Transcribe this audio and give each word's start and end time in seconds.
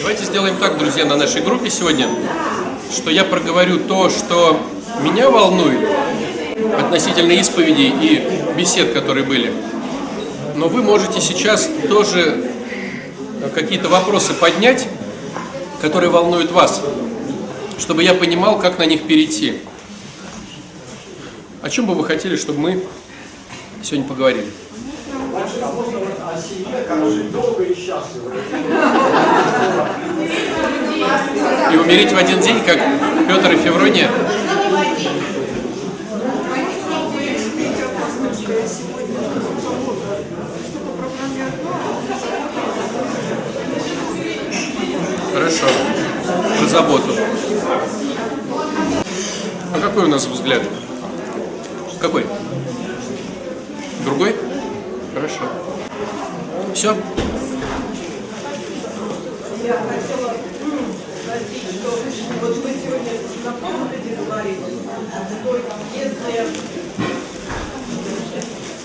Давайте 0.00 0.24
сделаем 0.24 0.56
так, 0.56 0.78
друзья, 0.78 1.04
на 1.04 1.14
нашей 1.14 1.42
группе 1.42 1.68
сегодня, 1.68 2.08
что 2.90 3.10
я 3.10 3.22
проговорю 3.22 3.80
то, 3.80 4.08
что 4.08 4.58
меня 5.02 5.28
волнует 5.28 5.86
относительно 6.78 7.38
исповедей 7.38 7.92
и 8.00 8.56
бесед, 8.56 8.94
которые 8.94 9.26
были. 9.26 9.52
Но 10.56 10.68
вы 10.68 10.82
можете 10.82 11.20
сейчас 11.20 11.68
тоже 11.90 12.50
какие-то 13.54 13.90
вопросы 13.90 14.32
поднять, 14.32 14.88
которые 15.82 16.08
волнуют 16.08 16.50
вас, 16.50 16.80
чтобы 17.78 18.02
я 18.02 18.14
понимал, 18.14 18.58
как 18.58 18.78
на 18.78 18.86
них 18.86 19.06
перейти. 19.06 19.58
О 21.60 21.68
чем 21.68 21.84
бы 21.84 21.94
вы 21.94 22.06
хотели, 22.06 22.36
чтобы 22.36 22.58
мы 22.58 22.82
сегодня 23.82 24.08
поговорили? 24.08 24.46
И 31.72 31.76
умереть 31.76 32.12
в 32.12 32.16
один 32.16 32.40
день, 32.40 32.62
как 32.64 32.78
Петр 33.28 33.52
и 33.52 33.56
Феврония? 33.56 34.08
Хорошо. 45.34 45.66
За 46.60 46.68
заботу. 46.68 47.14
А 49.74 49.80
какой 49.80 50.04
у 50.04 50.08
нас 50.08 50.26
взгляд? 50.26 50.62
Какой? 52.00 52.24
Другой? 54.04 54.34
Хорошо. 55.14 55.49
Все? 56.80 56.96
Я 59.62 59.74
хотела 59.84 60.32
спросить, 61.20 61.68
что 61.76 61.90
вот 62.40 62.56
мы 62.64 62.70
сегодня 62.72 63.12
на 63.44 63.52
проповеди 63.52 64.16
говорили, 64.16 64.64
что 65.42 65.60
если, 65.94 66.32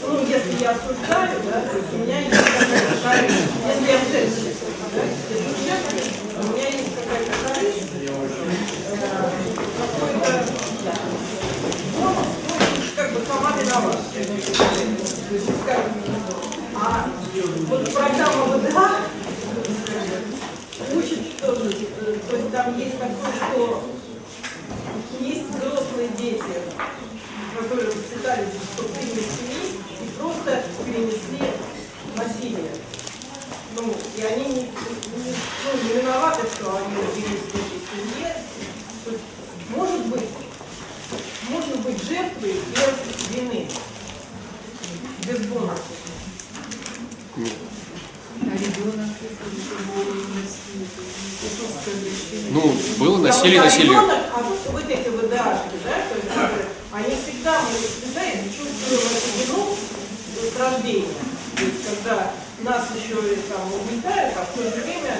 ну, 0.01 0.09
если 0.27 0.53
я 0.61 0.71
осуждаю, 0.71 1.39
да, 1.45 1.57
то 1.61 1.77
есть 1.77 1.93
у 1.93 1.97
меня 1.99 2.19
есть 2.19 2.35
какая-то 2.35 2.95
корысть, 3.01 3.47
если 3.65 3.85
я 3.89 3.97
женщина, 4.11 4.51
да, 4.93 4.99
если 4.99 5.39
женщина, 5.63 5.77
у 6.35 6.51
меня 6.51 6.67
есть 6.67 6.91
какая-то 6.97 7.31
корысть, 7.47 7.95
э, 7.95 8.11
какой-то 9.79 10.29
бонус, 11.97 12.27
ну, 12.51 12.93
как 12.93 13.07
бы 13.13 13.19
сама 13.25 13.49
виновата. 13.57 14.03
То 14.11 14.19
есть, 15.33 15.49
скажем, 15.63 16.04
вот 17.67 17.93
программа 17.93 18.57
ВДА 18.57 18.91
учит, 20.93 21.19
э, 21.41 22.17
то 22.29 22.35
есть 22.35 22.51
там 22.51 22.77
есть 22.77 22.99
такое, 22.99 23.33
что 23.33 23.83
есть 25.19 25.49
взрослые 25.49 26.09
дети, 26.17 26.43
которые 27.57 27.87
воспитались 27.87 28.49
в 28.49 28.85
семьи 28.85 29.79
и 30.01 30.19
просто 30.19 30.63
перенесли 30.85 31.47
насилие. 32.15 32.71
Ну, 33.75 33.93
и 34.15 34.21
они 34.21 34.45
не, 34.45 34.61
не, 34.61 34.69
ну, 34.69 35.83
не 35.83 36.01
виноваты, 36.01 36.47
что 36.55 36.77
они 36.77 36.95
родились 36.95 37.41
в 37.41 37.55
этой 37.55 37.81
семье. 37.91 38.35
То 39.03 39.11
есть, 39.11 39.23
может 39.75 40.05
быть, 40.07 40.29
может 41.49 41.79
быть 41.79 42.03
жертвой 42.03 42.53
без 42.53 43.35
вины, 43.35 43.67
без 45.27 45.47
бонуса. 45.47 45.81
Ну, 52.51 52.73
было 52.99 53.17
насилие, 53.17 53.61
насилие. 53.61 53.97
а 53.97 54.41
вот, 54.43 54.59
вот 54.71 54.89
эти 54.89 55.09
ВДАшки, 55.09 55.77
да, 55.83 55.95
то 56.09 56.15
есть, 56.15 56.67
они 56.93 57.15
всегда, 57.15 57.61
мы 57.61 57.77
всегда 57.77 58.21
эту 58.21 58.63
вину 59.37 59.75
с 60.53 60.59
рождения. 60.59 61.07
То 61.55 61.63
есть, 61.63 61.85
когда 61.85 62.31
нас 62.61 62.85
еще 62.95 63.15
и 63.33 63.37
там 63.49 63.71
угнетают, 63.73 64.35
а 64.37 64.45
в 64.45 64.57
то 64.57 64.63
же 64.63 64.83
время 64.83 65.17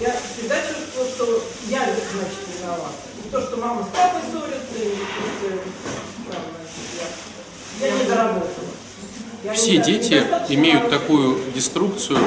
я 0.00 0.14
всегда 0.34 0.56
чувствую, 0.62 1.08
что 1.08 1.44
я, 1.68 1.80
значит, 1.84 2.38
виновата. 2.60 2.92
Не 3.24 3.30
то, 3.30 3.40
что 3.40 3.56
мама 3.56 3.82
с 3.84 3.96
папой 3.96 4.20
ссорятся, 4.30 4.76
или 4.76 4.94
что-то 4.94 5.58
там, 6.32 6.42
я, 7.80 7.86
я 7.88 7.98
не 7.98 8.04
доработала. 8.04 8.48
Я 9.44 9.54
Все 9.54 9.78
не- 9.78 9.82
дети 9.82 10.24
имеют 10.50 10.88
такую 10.88 11.38
деструкцию, 11.52 12.18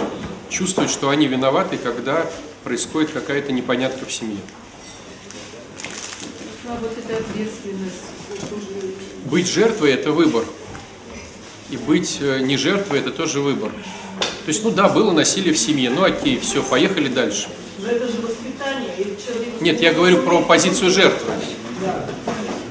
чувствуют, 0.50 0.91
что 0.91 1.09
они 1.09 1.28
виноваты, 1.28 1.78
когда 1.78 2.25
происходит 2.63 3.11
какая-то 3.11 3.51
непонятка 3.51 4.06
в 4.06 4.11
семье. 4.11 4.38
Ну, 6.63 6.72
а 6.72 6.78
вот 6.81 6.91
эта 6.97 7.17
ответственность 7.17 7.95
Быть 9.25 9.47
жертвой– 9.47 9.91
это 9.94 10.11
выбор. 10.11 10.45
И 11.69 11.78
быть 11.78 12.17
э, 12.22 12.39
не 12.39 12.57
жертвой– 12.57 13.00
это 13.01 13.11
тоже 13.11 13.39
выбор. 13.39 13.72
То 13.72 14.50
есть, 14.50 14.63
ну 14.63 14.72
да, 14.72 14.89
было 14.89 15.11
насилие 15.11 15.53
в 15.53 15.57
семье, 15.57 15.89
ну 15.89 16.03
окей, 16.03 16.39
все, 16.39 16.62
поехали 16.62 17.07
дальше. 17.07 17.47
Но 17.79 17.89
это 17.89 18.06
же 18.07 18.19
воспитание. 18.22 18.94
и 18.97 19.03
человек- 19.03 19.62
Нет, 19.62 19.81
я 19.81 19.94
говорю 19.94 20.22
про 20.22 20.41
позицию 20.41 20.91
жертвы. 20.91 21.33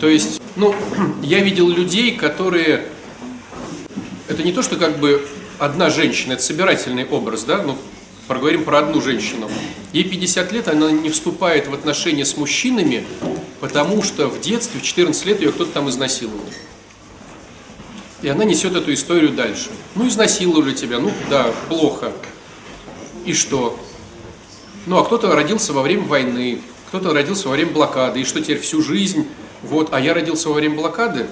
То 0.00 0.08
есть, 0.08 0.41
ну, 0.56 0.74
я 1.22 1.41
видел 1.41 1.68
людей, 1.68 2.16
которые... 2.16 2.88
Это 4.28 4.42
не 4.42 4.52
то, 4.52 4.62
что 4.62 4.76
как 4.76 4.98
бы 4.98 5.26
одна 5.59 5.91
женщина, 5.91 6.34
это 6.34 6.42
собирательный 6.42 7.06
образ, 7.06 7.44
да, 7.44 7.62
ну, 7.62 7.76
проговорим 8.26 8.65
про 8.65 8.78
одну 8.78 9.00
женщину. 9.00 9.50
Ей 9.92 10.04
50 10.04 10.53
лет, 10.53 10.69
она 10.69 10.91
не 10.91 11.10
вступает 11.10 11.69
в 11.69 11.75
отношения 11.75 12.25
с 12.25 12.37
мужчинами, 12.37 13.06
потому 13.60 14.03
что 14.03 14.28
в 14.28 14.41
детстве, 14.41 14.81
в 14.81 14.82
14 14.82 15.26
лет 15.26 15.41
ее 15.41 15.53
кто-то 15.53 15.72
там 15.72 15.88
изнасиловал. 15.88 16.44
И 18.22 18.28
она 18.28 18.44
несет 18.44 18.75
эту 18.75 18.92
историю 18.94 19.31
дальше. 19.32 19.69
Ну, 19.94 20.09
изнасиловали 20.09 20.72
тебя, 20.72 20.98
ну 20.98 21.12
да, 21.28 21.53
плохо. 21.69 22.12
И 23.26 23.34
что? 23.34 23.78
Ну, 24.86 24.98
а 24.98 25.04
кто-то 25.04 25.34
родился 25.34 25.72
во 25.72 25.82
время 25.82 26.04
войны, 26.04 26.60
кто-то 26.88 27.12
родился 27.12 27.48
во 27.48 27.54
время 27.54 27.71
блокады, 27.72 28.21
и 28.21 28.25
что 28.25 28.41
теперь 28.41 28.60
всю 28.60 28.82
жизнь, 28.82 29.26
вот, 29.62 29.88
а 29.92 30.00
я 30.00 30.15
родился 30.15 30.48
во 30.48 30.54
время 30.54 30.76
блокады, 30.76 31.26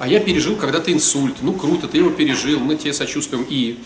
а 0.00 0.08
я 0.08 0.18
пережил 0.18 0.56
когда-то 0.56 0.90
инсульт, 0.90 1.36
ну 1.42 1.52
круто, 1.52 1.86
ты 1.86 1.98
его 1.98 2.08
пережил, 2.08 2.58
мы 2.58 2.74
тебе 2.74 2.94
сочувствуем, 2.94 3.46
и... 3.46 3.78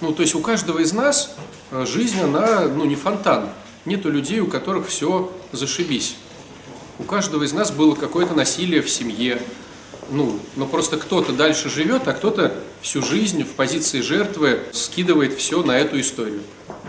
Ну, 0.00 0.12
то 0.12 0.22
есть 0.22 0.34
у 0.34 0.40
каждого 0.40 0.80
из 0.80 0.92
нас 0.92 1.36
э, 1.70 1.86
жизнь, 1.86 2.20
она, 2.20 2.62
ну, 2.62 2.84
не 2.84 2.96
фонтан. 2.96 3.48
Нету 3.84 4.10
людей, 4.10 4.40
у 4.40 4.48
которых 4.48 4.88
все 4.88 5.32
зашибись. 5.52 6.16
У 6.98 7.04
каждого 7.04 7.44
из 7.44 7.52
нас 7.52 7.70
было 7.70 7.94
какое-то 7.94 8.34
насилие 8.34 8.82
в 8.82 8.90
семье. 8.90 9.40
Ну, 10.10 10.40
но 10.56 10.66
просто 10.66 10.96
кто-то 10.96 11.32
дальше 11.32 11.70
живет, 11.70 12.08
а 12.08 12.12
кто-то 12.12 12.54
всю 12.80 13.00
жизнь 13.00 13.44
в 13.44 13.50
позиции 13.50 14.00
жертвы 14.00 14.62
скидывает 14.72 15.34
все 15.34 15.62
на 15.62 15.78
эту 15.78 16.00
историю. 16.00 16.40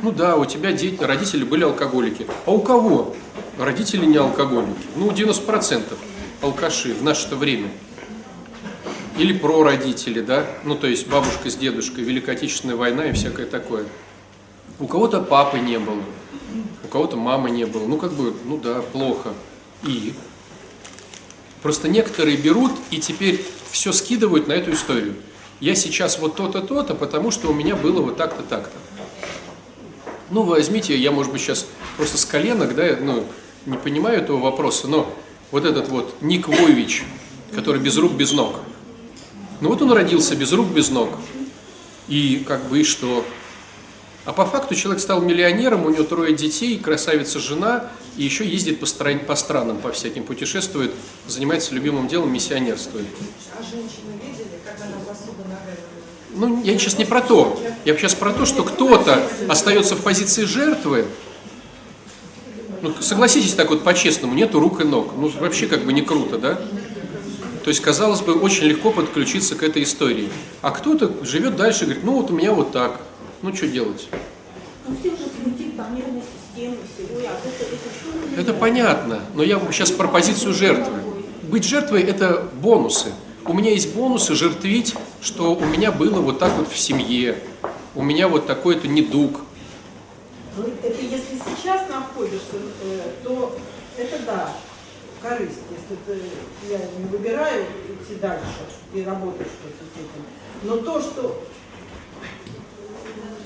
Ну 0.01 0.11
да, 0.11 0.35
у 0.35 0.45
тебя 0.45 0.71
дети, 0.71 1.03
родители 1.03 1.43
были 1.43 1.63
алкоголики. 1.63 2.25
А 2.47 2.51
у 2.51 2.61
кого? 2.61 3.15
Родители 3.59 4.05
не 4.05 4.17
алкоголики. 4.17 4.81
Ну, 4.95 5.11
90% 5.11 5.83
алкаши 6.41 6.93
в 6.93 7.03
наше-то 7.03 7.35
время. 7.35 7.69
Или 9.19 9.33
про 9.33 9.63
родители, 9.63 10.21
да? 10.21 10.47
Ну, 10.63 10.75
то 10.75 10.87
есть 10.87 11.07
бабушка 11.07 11.49
с 11.49 11.57
дедушкой, 11.57 12.05
Великая 12.05 12.39
война 12.73 13.07
и 13.07 13.11
всякое 13.11 13.45
такое. 13.45 13.83
У 14.79 14.87
кого-то 14.87 15.19
папы 15.19 15.59
не 15.59 15.77
было, 15.77 16.01
у 16.85 16.87
кого-то 16.87 17.17
мамы 17.17 17.49
не 17.49 17.65
было. 17.65 17.85
Ну, 17.85 17.97
как 17.97 18.13
бы, 18.13 18.33
ну 18.45 18.57
да, 18.57 18.81
плохо. 18.81 19.33
И? 19.83 20.13
Просто 21.61 21.89
некоторые 21.89 22.37
берут 22.37 22.71
и 22.91 22.99
теперь 22.99 23.45
все 23.69 23.91
скидывают 23.91 24.47
на 24.47 24.53
эту 24.53 24.71
историю. 24.71 25.15
Я 25.59 25.75
сейчас 25.75 26.17
вот 26.19 26.37
то-то, 26.37 26.61
то-то, 26.61 26.95
потому 26.95 27.29
что 27.31 27.49
у 27.49 27.53
меня 27.53 27.75
было 27.75 27.99
вот 27.99 28.15
так-то, 28.15 28.41
так-то. 28.41 28.77
Ну, 30.29 30.43
возьмите, 30.43 30.95
я, 30.97 31.11
может 31.11 31.33
быть, 31.33 31.41
сейчас 31.41 31.67
просто 31.97 32.17
с 32.17 32.23
коленок, 32.23 32.73
да, 32.73 32.95
ну, 33.01 33.25
не 33.65 33.75
понимаю 33.75 34.19
этого 34.19 34.37
вопроса, 34.37 34.87
но 34.87 35.13
вот 35.51 35.65
этот 35.65 35.89
вот 35.89 36.21
Ник 36.21 36.47
Войвич, 36.47 37.03
который 37.53 37.81
без 37.81 37.97
рук, 37.97 38.13
без 38.13 38.31
ног. 38.31 38.61
Ну 39.61 39.69
вот 39.69 39.81
он 39.81 39.91
родился 39.91 40.35
без 40.35 40.51
рук, 40.53 40.67
без 40.67 40.89
ног. 40.89 41.09
И 42.07 42.43
как 42.47 42.65
бы 42.69 42.79
и 42.79 42.83
что? 42.83 43.25
А 44.25 44.33
по 44.33 44.45
факту 44.45 44.75
человек 44.75 45.01
стал 45.01 45.21
миллионером, 45.21 45.85
у 45.85 45.89
него 45.89 46.03
трое 46.03 46.35
детей, 46.35 46.77
красавица 46.77 47.39
жена, 47.39 47.89
и 48.15 48.23
еще 48.23 48.47
ездит 48.47 48.79
по, 48.79 48.85
стран, 48.85 49.19
по 49.19 49.35
странам, 49.35 49.77
по 49.77 49.91
всяким, 49.91 50.23
путешествует, 50.23 50.91
занимается 51.27 51.73
любимым 51.73 52.07
делом, 52.07 52.31
миссионерствует. 52.31 53.07
А 53.57 53.63
женщины 53.63 54.13
видели, 54.21 54.59
как 54.63 54.85
она 54.85 54.97
посуда 54.99 55.43
ногами? 55.43 55.77
Ну, 56.35 56.63
я 56.63 56.77
сейчас 56.77 56.97
не 56.97 57.05
про 57.05 57.21
то. 57.21 57.59
Я 57.85 57.97
сейчас 57.97 58.13
про 58.13 58.31
то, 58.31 58.45
что 58.45 58.63
кто-то 58.63 59.27
остается 59.47 59.95
в 59.95 60.01
позиции 60.01 60.43
жертвы. 60.43 61.05
Ну, 62.81 62.93
согласитесь 63.01 63.55
так 63.55 63.69
вот 63.69 63.83
по-честному, 63.83 64.33
нету 64.35 64.59
рук 64.59 64.79
и 64.81 64.83
ног. 64.83 65.11
Ну, 65.17 65.29
вообще 65.39 65.67
как 65.67 65.85
бы 65.85 65.91
не 65.91 66.01
круто, 66.01 66.37
да? 66.37 66.59
То 67.63 67.69
есть, 67.69 67.81
казалось 67.81 68.21
бы, 68.21 68.33
очень 68.33 68.65
легко 68.65 68.91
подключиться 68.91 69.55
к 69.55 69.63
этой 69.63 69.83
истории. 69.83 70.29
А 70.61 70.71
кто-то 70.71 71.13
живет 71.23 71.55
дальше 71.55 71.83
и 71.83 71.85
говорит, 71.85 72.03
ну 72.03 72.13
вот 72.13 72.31
у 72.31 72.33
меня 72.33 72.53
вот 72.53 72.71
так. 72.71 73.01
Ну, 73.41 73.55
что 73.55 73.67
делать? 73.67 74.07
Ну 74.87 74.95
Это 78.37 78.53
понятно, 78.53 79.19
но 79.35 79.43
я 79.43 79.59
сейчас 79.71 79.91
про 79.91 80.07
позицию 80.07 80.53
жертвы. 80.53 80.93
Быть 81.43 81.63
жертвой– 81.63 82.01
это 82.03 82.47
бонусы. 82.61 83.11
У 83.45 83.53
меня 83.53 83.71
есть 83.71 83.95
бонусы 83.95 84.35
жертвить, 84.35 84.95
что 85.21 85.55
у 85.55 85.65
меня 85.65 85.91
было 85.91 86.21
вот 86.21 86.39
так 86.39 86.55
вот 86.57 86.71
в 86.71 86.77
семье, 86.77 87.39
у 87.95 88.03
меня 88.03 88.27
вот 88.27 88.45
такой-то 88.45 88.87
недуг. 88.87 89.41
Ну, 90.57 90.63
это 90.83 91.01
если 91.01 91.39
сейчас 91.55 91.87
находишься, 91.89 92.57
э, 92.83 93.01
то 93.23 93.57
это 93.97 94.19
да, 94.25 94.53
корысть. 95.21 95.59
Если 95.69 95.97
ты, 96.05 96.21
я 96.69 96.79
не 96.97 97.05
выбираю 97.05 97.63
идти 97.63 98.15
дальше 98.19 98.45
и 98.93 99.03
работать 99.03 99.47
что-то 99.47 99.83
с 99.83 99.97
этим. 99.97 100.25
Но 100.63 100.77
то, 100.77 101.01
что 101.01 101.43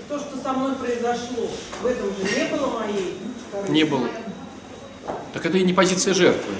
то, 0.09 0.19
что 0.19 0.37
со 0.37 0.53
мной 0.53 0.75
произошло, 0.75 1.49
в 1.81 1.85
этом 1.85 2.07
же 2.07 2.23
не 2.23 2.45
было 2.49 2.79
моей 2.79 3.17
корысти. 3.51 3.71
Не 3.71 3.83
было. 3.83 4.07
Так 5.33 5.45
это 5.45 5.57
и 5.57 5.63
не 5.63 5.73
позиция 5.73 6.13
жертвы. 6.13 6.53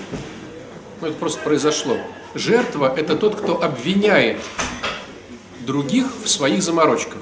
Ну, 1.02 1.08
это 1.08 1.18
просто 1.18 1.42
произошло. 1.42 1.98
Жертва– 2.34 2.94
это 2.98 3.16
тот, 3.16 3.36
кто 3.36 3.62
обвиняет 3.62 4.40
других 5.66 6.08
в 6.24 6.28
своих 6.28 6.64
заморочках. 6.64 7.22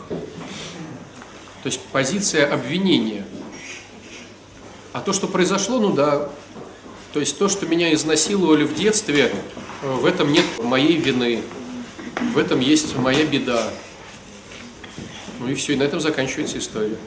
То 1.63 1.67
есть 1.67 1.81
позиция 1.91 2.51
обвинения. 2.51 3.25
А 4.93 5.01
то, 5.01 5.13
что 5.13 5.27
произошло, 5.27 5.79
ну 5.79 5.93
да. 5.93 6.29
То 7.13 7.19
есть 7.19 7.37
то, 7.37 7.49
что 7.49 7.65
меня 7.65 7.93
изнасиловали 7.93 8.63
в 8.63 8.73
детстве, 8.73 9.33
в 9.81 10.05
этом 10.05 10.31
нет 10.31 10.45
моей 10.63 10.95
вины. 10.95 11.41
В 12.33 12.37
этом 12.37 12.59
есть 12.59 12.95
моя 12.95 13.25
беда. 13.25 13.69
Ну 15.39 15.49
и 15.49 15.55
все, 15.55 15.73
и 15.73 15.75
на 15.75 15.83
этом 15.83 15.99
заканчивается 15.99 16.57
история. 16.57 16.97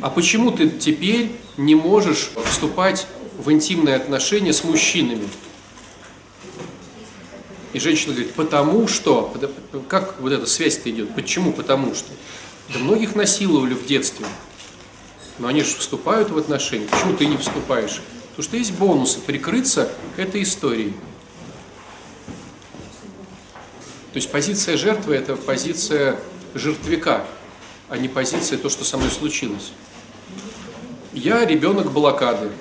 А 0.00 0.08
почему 0.08 0.52
ты 0.52 0.70
теперь 0.70 1.32
не 1.56 1.74
можешь 1.74 2.30
вступать 2.46 3.06
в 3.36 3.50
интимные 3.50 3.96
отношения 3.96 4.52
с 4.52 4.64
мужчинами? 4.64 5.28
И 7.72 7.80
женщина 7.80 8.14
говорит, 8.14 8.32
потому 8.32 8.88
что, 8.88 9.34
как 9.88 10.20
вот 10.20 10.32
эта 10.32 10.46
связь-то 10.46 10.88
идет, 10.90 11.14
почему 11.14 11.52
потому 11.52 11.94
что? 11.94 12.08
Да 12.72 12.78
многих 12.78 13.14
насиловали 13.14 13.74
в 13.74 13.84
детстве, 13.84 14.26
но 15.38 15.48
они 15.48 15.62
же 15.62 15.74
вступают 15.76 16.30
в 16.30 16.38
отношения, 16.38 16.86
почему 16.86 17.14
ты 17.14 17.26
не 17.26 17.36
вступаешь? 17.36 18.00
Потому 18.38 18.50
что 18.50 18.56
есть 18.56 18.72
бонусы, 18.74 19.18
прикрыться 19.18 19.90
этой 20.16 20.44
историей. 20.44 20.92
То 24.12 24.18
есть 24.20 24.30
позиция 24.30 24.76
жертвы– 24.76 25.14
это 25.16 25.34
позиция 25.34 26.20
жертвяка, 26.54 27.26
а 27.88 27.98
не 27.98 28.08
позиция 28.08 28.56
то, 28.56 28.68
что 28.68 28.84
со 28.84 28.96
мной 28.96 29.10
случилось. 29.10 29.72
Я 31.12 31.44
ребенок 31.44 31.90
блокады, 31.90 32.52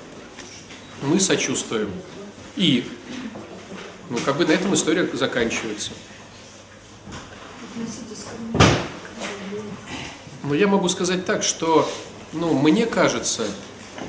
мы 1.04 1.20
сочувствуем. 1.20 1.92
И 2.56 2.84
ну, 4.10 4.18
как 4.26 4.38
бы 4.38 4.48
на 4.48 4.54
этом 4.54 4.74
история 4.74 5.08
заканчивается. 5.14 5.92
Но 10.42 10.56
я 10.56 10.68
могу 10.68 10.90
сказать 10.90 11.28
так, 11.28 11.44
что 11.44 11.88
ну, 12.34 12.58
мне 12.58 12.88
кажется, 12.88 13.46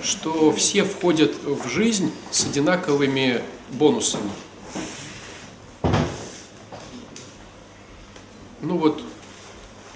что 0.02 0.52
все 0.52 0.84
входят 0.84 1.34
в 1.44 1.68
жизнь 1.68 2.12
с 2.30 2.44
одинаковыми 2.44 3.42
бонусами. 3.70 4.30
Ну 8.60 8.76
вот, 8.76 9.02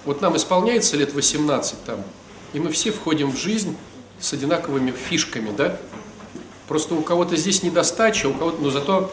вот 0.05 0.21
нам 0.21 0.37
исполняется 0.37 0.97
лет 0.97 1.12
18 1.12 1.85
там, 1.85 2.03
и 2.53 2.61
мы 2.61 2.71
все 2.71 2.93
входим 2.93 3.33
в 3.33 3.37
жизнь 3.37 3.77
с 4.21 4.33
одинаковыми 4.33 4.93
фишками, 4.93 5.50
да? 5.56 5.79
Просто 6.69 6.95
у 6.95 7.03
кого-то 7.03 7.37
здесь 7.37 7.62
недостача, 7.62 8.29
у 8.29 8.35
кого-то, 8.35 8.62
но 8.62 8.71
зато 8.71 9.12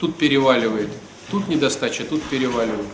тут 0.00 0.16
переваливает, 0.16 0.90
тут 1.30 1.48
недостача, 1.48 2.04
тут 2.04 2.22
переваливает. 2.24 2.88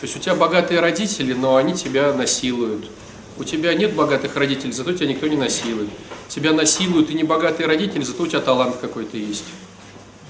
То 0.00 0.02
есть 0.02 0.16
у 0.16 0.18
тебя 0.18 0.34
богатые 0.34 0.80
родители, 0.80 1.32
но 1.32 1.56
они 1.56 1.74
тебя 1.74 2.12
насилуют. 2.12 2.90
У 3.38 3.44
тебя 3.44 3.74
нет 3.74 3.94
богатых 3.94 4.34
родителей, 4.36 4.72
зато 4.72 4.92
тебя 4.92 5.08
никто 5.08 5.26
не 5.26 5.36
насилует. 5.36 5.90
Тебя 6.28 6.52
насилуют 6.52 7.10
и 7.10 7.14
не 7.14 7.22
богатые 7.22 7.66
родители, 7.66 8.02
зато 8.02 8.22
у 8.22 8.26
тебя 8.26 8.40
талант 8.40 8.76
какой-то 8.80 9.16
есть. 9.16 9.44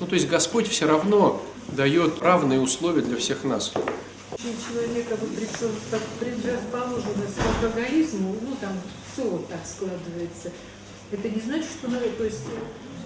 Ну, 0.00 0.06
то 0.06 0.14
есть 0.14 0.29
Господь 0.29 0.69
все 0.69 0.87
равно 0.87 1.43
дает 1.69 2.20
равные 2.20 2.61
условия 2.61 3.03
для 3.03 3.17
всех 3.17 3.44
нас. 3.44 3.73
Человека 4.37 5.17
вот 5.20 5.31
предрасположенность 6.20 7.37
к 7.37 7.64
эгоизму, 7.64 8.37
ну 8.43 8.56
там 8.61 8.73
все 9.12 9.23
вот 9.23 9.49
так 9.49 9.61
складывается. 9.64 10.52
Это 11.11 11.29
не 11.29 11.41
значит, 11.41 11.69
что, 11.79 11.88
ну, 11.88 11.99
то 12.19 12.25
есть 12.25 12.43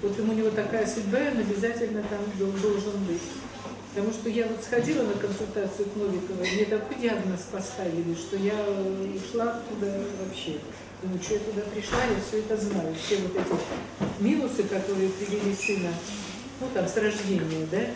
вот 0.02 0.18
у 0.18 0.32
него 0.32 0.50
такая 0.50 0.86
судьба, 0.86 1.18
он 1.32 1.40
обязательно 1.40 2.02
там 2.02 2.20
должен 2.38 3.04
быть. 3.04 3.22
Потому 3.92 4.12
что 4.12 4.28
я 4.28 4.46
вот 4.46 4.62
сходила 4.62 5.02
на 5.02 5.14
консультацию 5.14 5.88
к 5.88 5.96
Новиковой, 5.96 6.48
мне 6.48 6.64
такой 6.64 6.96
диагноз 6.96 7.40
поставили, 7.50 8.14
что 8.14 8.36
я 8.36 8.54
ушла 8.54 9.60
туда 9.68 9.92
вообще. 10.22 10.58
Думаю, 11.02 11.20
что 11.20 11.34
я 11.34 11.40
туда 11.40 11.62
пришла, 11.74 11.98
я 12.04 12.20
все 12.26 12.38
это 12.38 12.56
знаю. 12.56 12.94
Все 12.94 13.16
вот 13.16 13.32
эти 13.34 14.22
минусы, 14.22 14.62
которые 14.62 15.08
привели 15.08 15.54
сына, 15.56 15.92
ну 16.60 16.68
там 16.72 16.86
с 16.86 16.96
рождения, 16.96 17.66
да. 17.70 17.86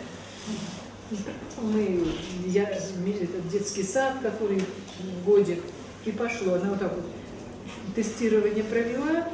Мы, 1.61 2.07
я, 2.47 2.63
этот 2.63 3.49
детский 3.49 3.83
сад, 3.83 4.17
который 4.21 4.63
годик, 5.25 5.61
и 6.03 6.11
пошло. 6.11 6.55
Она 6.55 6.71
вот 6.71 6.79
так 6.79 6.93
вот 6.93 7.05
тестирование 7.95 8.63
провела, 8.63 9.29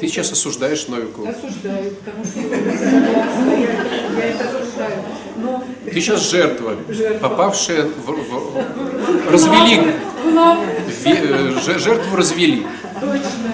ты 0.00 0.08
сейчас 0.08 0.32
осуждаешь 0.32 0.88
Новикову. 0.88 1.28
Осуждаю, 1.28 1.94
потому 1.96 2.24
что 2.24 2.40
я, 2.40 4.24
это 4.24 4.48
осуждаю. 4.48 5.02
Но... 5.36 5.64
Ты 5.84 6.00
сейчас 6.00 6.30
жертва, 6.30 6.76
жертва. 6.88 7.28
попавшая 7.28 7.84
в, 7.84 8.06
в... 8.06 9.30
развели. 9.30 9.92
В, 10.24 11.78
жертву 11.78 12.16
развели. 12.16 12.66
Точно. 13.00 13.52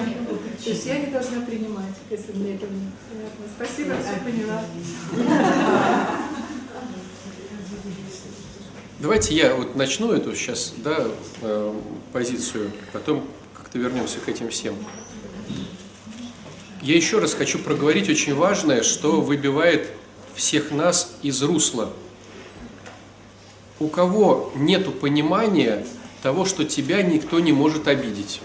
То 0.63 0.69
есть 0.69 0.85
я 0.85 0.99
не 0.99 1.07
должна 1.07 1.41
принимать, 1.41 1.95
если 2.09 2.31
мне 2.33 2.55
это 2.55 2.65
непонятно. 2.65 3.45
Спасибо, 3.55 3.95
все 4.03 4.19
поняла. 4.23 4.63
Давайте 8.99 9.33
я 9.33 9.55
вот 9.55 9.75
начну 9.75 10.11
эту 10.11 10.35
сейчас, 10.35 10.73
да, 10.77 11.07
э, 11.41 11.73
позицию, 12.11 12.71
потом 12.91 13.25
как-то 13.57 13.79
вернемся 13.79 14.19
к 14.19 14.27
этим 14.27 14.49
всем. 14.49 14.75
Я 16.89 16.95
еще 16.95 17.19
раз 17.19 17.35
хочу 17.35 17.59
проговорить 17.59 18.09
очень 18.09 18.33
важное, 18.33 18.81
что 18.81 19.21
выбивает 19.21 19.91
всех 20.33 20.71
нас 20.71 21.13
из 21.21 21.39
русла. 21.43 21.93
У 23.79 23.89
кого 23.89 24.51
нет 24.55 24.99
понимания 24.99 25.85
того, 26.23 26.45
что 26.45 26.65
тебя 26.65 27.03
никто 27.03 27.39
не 27.39 27.51
может 27.51 27.87
обидеть? 27.87 28.41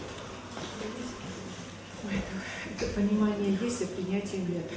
Это 2.79 2.91
понимание 2.93 3.57
есть, 3.63 3.81
а 3.81 3.87
принятие 3.87 4.43
нет. 4.43 4.71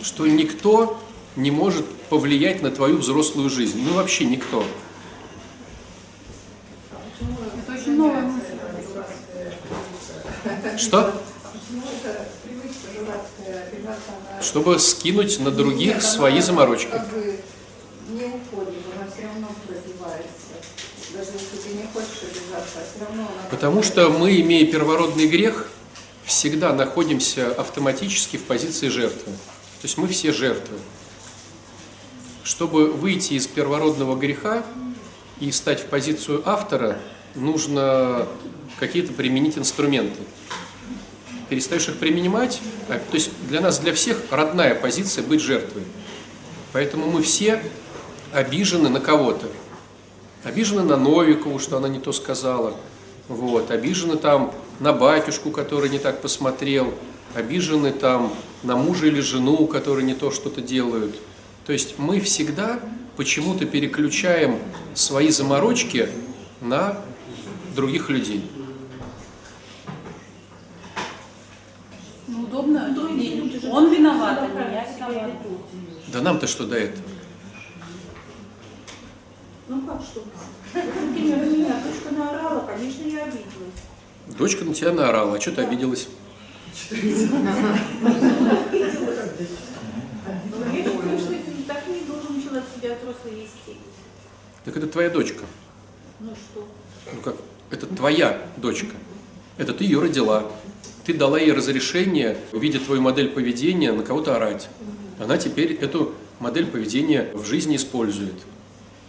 Что 0.00 0.28
никто 0.28 1.02
не 1.34 1.50
может 1.50 1.84
повлиять 2.10 2.62
на 2.62 2.70
твою 2.70 2.98
взрослую 2.98 3.50
жизнь. 3.50 3.82
Ну 3.84 3.94
вообще 3.94 4.24
никто. 4.24 4.64
Что? 10.78 11.20
Чтобы 14.42 14.78
скинуть 14.78 15.38
на 15.40 15.50
других 15.50 16.02
свои 16.02 16.40
заморочки. 16.40 16.90
Не 18.08 18.24
уходит, 18.24 18.82
она 18.96 19.10
все 19.12 19.22
равно 19.22 19.48
пробивается. 19.66 20.26
Даже 21.14 21.30
если 21.32 21.68
ты 21.68 21.76
не 21.76 21.84
хочешь 21.92 22.42
а 22.52 22.62
все 22.62 23.04
равно 23.04 23.22
она... 23.22 23.48
Потому 23.50 23.82
что 23.82 24.10
мы, 24.10 24.40
имея 24.40 24.66
первородный 24.66 25.28
грех, 25.28 25.68
всегда 26.24 26.72
находимся 26.72 27.52
автоматически 27.52 28.36
в 28.36 28.44
позиции 28.44 28.88
жертвы. 28.88 29.32
То 29.32 29.84
есть 29.84 29.96
мы 29.96 30.08
все 30.08 30.32
жертвы. 30.32 30.78
Чтобы 32.42 32.90
выйти 32.90 33.34
из 33.34 33.46
первородного 33.46 34.16
греха 34.16 34.64
и 35.38 35.52
стать 35.52 35.80
в 35.80 35.86
позицию 35.86 36.42
автора, 36.44 36.98
нужно 37.36 38.26
какие-то 38.78 39.12
применить 39.12 39.56
инструменты 39.56 40.20
перестаешь 41.50 41.88
их 41.88 41.98
применять. 41.98 42.60
То 42.88 42.96
есть 43.12 43.30
для 43.48 43.60
нас, 43.60 43.78
для 43.78 43.92
всех 43.92 44.22
родная 44.30 44.74
позиция 44.74 45.22
быть 45.22 45.42
жертвой. 45.42 45.82
Поэтому 46.72 47.10
мы 47.10 47.22
все 47.22 47.62
обижены 48.32 48.88
на 48.88 49.00
кого-то. 49.00 49.46
Обижены 50.44 50.82
на 50.82 50.96
Новикову, 50.96 51.58
что 51.58 51.76
она 51.76 51.88
не 51.88 51.98
то 51.98 52.12
сказала. 52.12 52.74
Вот. 53.28 53.70
Обижены 53.70 54.16
там 54.16 54.54
на 54.78 54.92
батюшку, 54.92 55.50
который 55.50 55.90
не 55.90 55.98
так 55.98 56.22
посмотрел. 56.22 56.94
Обижены 57.34 57.92
там 57.92 58.32
на 58.62 58.76
мужа 58.76 59.06
или 59.06 59.20
жену, 59.20 59.66
которые 59.66 60.06
не 60.06 60.14
то 60.14 60.30
что-то 60.30 60.60
делают. 60.62 61.16
То 61.66 61.72
есть 61.72 61.98
мы 61.98 62.20
всегда 62.20 62.80
почему-то 63.16 63.66
переключаем 63.66 64.58
свои 64.94 65.28
заморочки 65.28 66.08
на 66.60 66.96
других 67.74 68.08
людей. 68.08 68.44
Он, 72.52 72.76
он 73.70 73.94
виноват, 73.94 74.38
а 74.40 74.46
не 74.46 74.74
я 74.74 74.84
виноват. 74.84 74.90
Да 76.12 76.20
нам-то 76.22 76.46
что 76.46 76.66
до 76.66 76.76
этого? 76.76 77.06
Ну 79.68 79.82
как 79.86 80.02
что? 80.02 80.20
Вот, 80.20 80.84
Например, 80.84 81.36
на 81.38 81.44
меня 81.44 81.82
дочка 81.82 82.10
наорала, 82.12 82.66
конечно, 82.66 83.02
я 83.02 83.24
обиделась. 83.24 84.36
Дочка 84.38 84.64
на 84.64 84.74
тебя 84.74 84.92
наорала, 84.92 85.36
а 85.36 85.40
что 85.40 85.52
ты 85.52 85.62
обиделась? 85.62 86.08
Так 94.64 94.76
это 94.76 94.86
твоя 94.86 95.10
дочка. 95.10 95.44
Ну 96.20 96.34
что? 96.34 96.68
Ну 97.14 97.20
как? 97.22 97.36
Это 97.70 97.86
твоя 97.86 98.42
дочка. 98.56 98.94
Это 99.56 99.72
ты 99.72 99.84
ее 99.84 100.00
родила. 100.00 100.50
Ты 101.04 101.14
дала 101.14 101.38
ей 101.38 101.52
разрешение, 101.52 102.36
видя 102.52 102.78
твою 102.78 103.00
модель 103.00 103.28
поведения, 103.28 103.92
на 103.92 104.02
кого-то 104.02 104.36
орать. 104.36 104.68
Она 105.18 105.38
теперь 105.38 105.72
эту 105.74 106.14
модель 106.38 106.66
поведения 106.66 107.28
в 107.34 107.44
жизни 107.44 107.76
использует. 107.76 108.34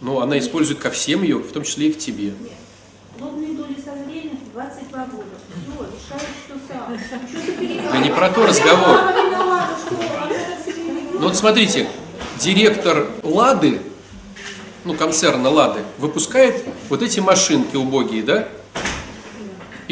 Но 0.00 0.20
она 0.20 0.38
использует 0.38 0.78
ко 0.80 0.90
всем 0.90 1.22
ее, 1.22 1.38
в 1.38 1.52
том 1.52 1.64
числе 1.64 1.88
и 1.88 1.92
к 1.92 1.98
тебе. 1.98 2.32
Лобные 3.20 3.54
доли 3.54 3.76
созрения 3.76 4.36
22 4.52 5.06
года. 5.06 5.24
Все, 5.48 5.84
решает 5.84 6.28
все 6.44 6.54
сам. 6.68 6.98
Что 7.28 7.46
ты 7.46 7.52
перебиваешь? 7.52 7.92
Да 7.92 7.98
не 7.98 8.10
про 8.10 8.30
то 8.30 8.46
разговор. 8.46 8.98
Ну 11.12 11.20
вот 11.28 11.36
смотрите, 11.36 11.88
директор 12.40 13.06
Лады, 13.22 13.80
ну 14.84 14.94
концерна 14.94 15.50
Лады, 15.50 15.80
выпускает 15.98 16.64
вот 16.88 17.02
эти 17.02 17.20
машинки 17.20 17.76
убогие, 17.76 18.22
да? 18.24 18.48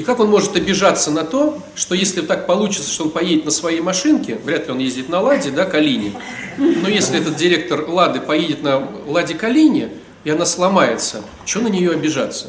И 0.01 0.03
как 0.03 0.19
он 0.19 0.31
может 0.31 0.57
обижаться 0.57 1.11
на 1.11 1.25
то, 1.25 1.63
что 1.75 1.95
если 1.95 2.23
так 2.23 2.47
получится, 2.47 2.91
что 2.91 3.05
он 3.05 3.11
поедет 3.11 3.45
на 3.45 3.51
своей 3.51 3.83
машинке, 3.83 4.41
вряд 4.43 4.65
ли 4.67 4.73
он 4.73 4.79
ездит 4.79 5.11
на 5.11 5.21
Ладе, 5.21 5.51
да, 5.51 5.67
Калине, 5.67 6.15
но 6.57 6.89
если 6.89 7.21
этот 7.21 7.37
директор 7.37 7.85
Лады 7.87 8.19
поедет 8.19 8.63
на 8.63 8.79
Ладе 9.07 9.35
Калине, 9.35 9.91
и 10.25 10.31
она 10.31 10.47
сломается, 10.47 11.23
что 11.45 11.61
на 11.61 11.69
нее 11.69 11.91
обижаться? 11.91 12.47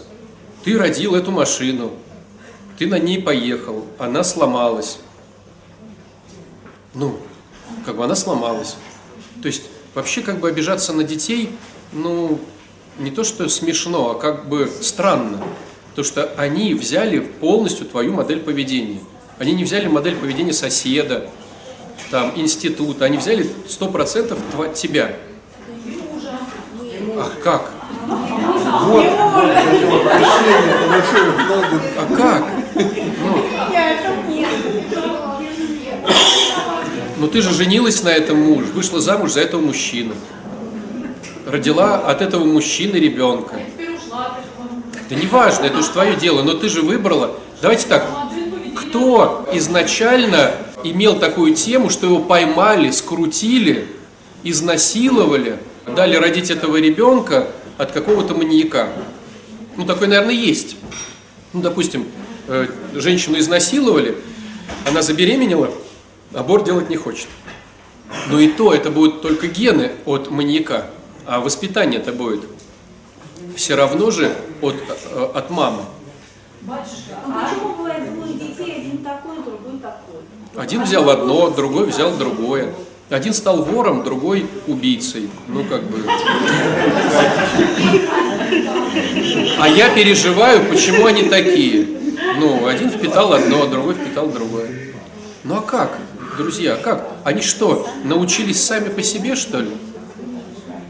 Ты 0.63 0.77
родил 0.77 1.13
эту 1.13 1.31
машину, 1.31 1.91
ты 2.77 2.88
на 2.88 2.98
ней 2.98 3.22
поехал, 3.22 3.86
она 4.00 4.24
сломалась. 4.24 5.00
Ну, 6.93 7.17
как 7.86 7.98
бы 7.98 8.05
она 8.05 8.15
сломалась. 8.15 8.77
То 9.41 9.48
есть 9.48 9.63
вообще 9.93 10.22
как 10.22 10.39
бы 10.39 10.48
обижаться 10.48 10.93
на 10.93 11.03
детей, 11.03 11.50
ну, 11.91 12.39
не 12.98 13.12
то 13.12 13.25
что 13.25 13.50
смешно, 13.50 14.12
а 14.12 14.15
как 14.15 14.48
бы 14.48 14.72
странно. 14.81 15.43
Потому 15.91 16.05
что 16.05 16.31
они 16.38 16.74
взяли 16.74 17.19
полностью 17.19 17.86
твою 17.86 18.13
модель 18.13 18.39
поведения. 18.39 19.00
Они 19.39 19.51
не 19.53 19.63
взяли 19.63 19.88
модель 19.88 20.15
поведения 20.15 20.53
соседа, 20.53 21.29
там, 22.12 22.31
института, 22.36 23.05
они 23.05 23.17
взяли 23.17 23.50
100% 23.67 24.38
тва- 24.53 24.74
тебя. 24.74 25.15
Ах, 27.17 27.31
как? 27.43 27.71
Вот. 28.07 29.05
А 31.98 32.15
как? 32.15 32.48
Ну, 32.75 33.45
ну 37.17 37.27
ты 37.27 37.41
же 37.41 37.51
женилась 37.51 38.03
на 38.03 38.10
этом 38.10 38.38
муже, 38.41 38.67
вышла 38.74 39.00
замуж 39.01 39.31
за 39.31 39.41
этого 39.41 39.62
мужчину. 39.62 40.13
Родила 41.45 41.98
от 41.98 42.21
этого 42.21 42.45
мужчины 42.45 42.98
ребенка. 42.98 43.60
Да 45.11 45.17
не 45.17 45.27
важно, 45.27 45.65
это 45.65 45.79
уж 45.79 45.87
твое 45.87 46.15
дело, 46.15 46.41
но 46.41 46.53
ты 46.53 46.69
же 46.69 46.83
выбрала. 46.83 47.37
Давайте 47.61 47.85
так, 47.85 48.07
кто 48.77 49.45
изначально 49.51 50.53
имел 50.85 51.19
такую 51.19 51.53
тему, 51.53 51.89
что 51.89 52.05
его 52.05 52.19
поймали, 52.19 52.91
скрутили, 52.91 53.89
изнасиловали, 54.43 55.59
дали 55.85 56.15
родить 56.15 56.49
этого 56.49 56.77
ребенка 56.77 57.49
от 57.77 57.91
какого-то 57.91 58.35
маньяка? 58.35 58.87
Ну, 59.75 59.85
такой, 59.85 60.07
наверное, 60.07 60.33
есть. 60.33 60.77
Ну, 61.51 61.61
допустим, 61.61 62.07
э, 62.47 62.67
женщину 62.93 63.37
изнасиловали, 63.37 64.15
она 64.87 65.01
забеременела, 65.01 65.71
аборт 66.33 66.63
делать 66.63 66.89
не 66.89 66.95
хочет. 66.95 67.27
Но 68.29 68.39
и 68.39 68.47
то, 68.47 68.73
это 68.73 68.89
будут 68.89 69.21
только 69.21 69.47
гены 69.47 69.91
от 70.05 70.31
маньяка, 70.31 70.89
а 71.25 71.41
воспитание 71.41 71.99
это 71.99 72.13
будет 72.13 72.43
все 73.55 73.75
равно 73.75 74.12
же 74.12 74.36
от, 74.62 74.75
э, 74.75 75.31
от 75.34 75.50
мамы. 75.50 75.84
Ну 76.63 76.74
почему 76.74 77.75
бывает 77.77 78.13
двое 78.13 78.34
детей, 78.34 78.75
один 78.77 78.98
такой, 79.00 79.38
другой 79.38 79.79
такой? 79.81 80.22
Один 80.55 80.84
взял 80.84 81.10
одно, 81.10 81.50
другой 81.50 81.88
взял 81.88 82.12
другое. 82.15 82.74
Один 83.10 83.34
стал 83.34 83.63
вором, 83.63 84.03
другой 84.03 84.46
убийцей. 84.67 85.29
Ну, 85.48 85.65
как 85.65 85.84
бы. 85.84 86.05
А 89.60 89.67
я 89.67 89.89
переживаю, 89.93 90.65
почему 90.70 91.05
они 91.08 91.24
такие. 91.24 91.88
Ну, 92.39 92.67
один 92.67 92.89
впитал 92.89 93.34
одно, 93.34 93.67
другой 93.67 93.96
впитал 93.96 94.29
другое. 94.29 94.70
Ну 95.43 95.58
а 95.58 95.62
как, 95.62 95.98
друзья, 96.38 96.77
как? 96.77 97.08
Они 97.24 97.41
что, 97.41 97.88
научились 98.03 98.63
сами 98.63 98.89
по 98.89 99.01
себе, 99.01 99.36
что 99.36 99.60
ли? 99.60 99.72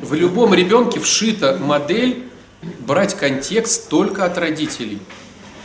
В 0.01 0.13
любом 0.13 0.53
ребенке 0.53 0.99
вшита 0.99 1.57
модель 1.59 2.30
брать 2.61 3.15
контекст 3.15 3.89
только 3.89 4.25
от 4.25 4.37
родителей. 4.37 4.99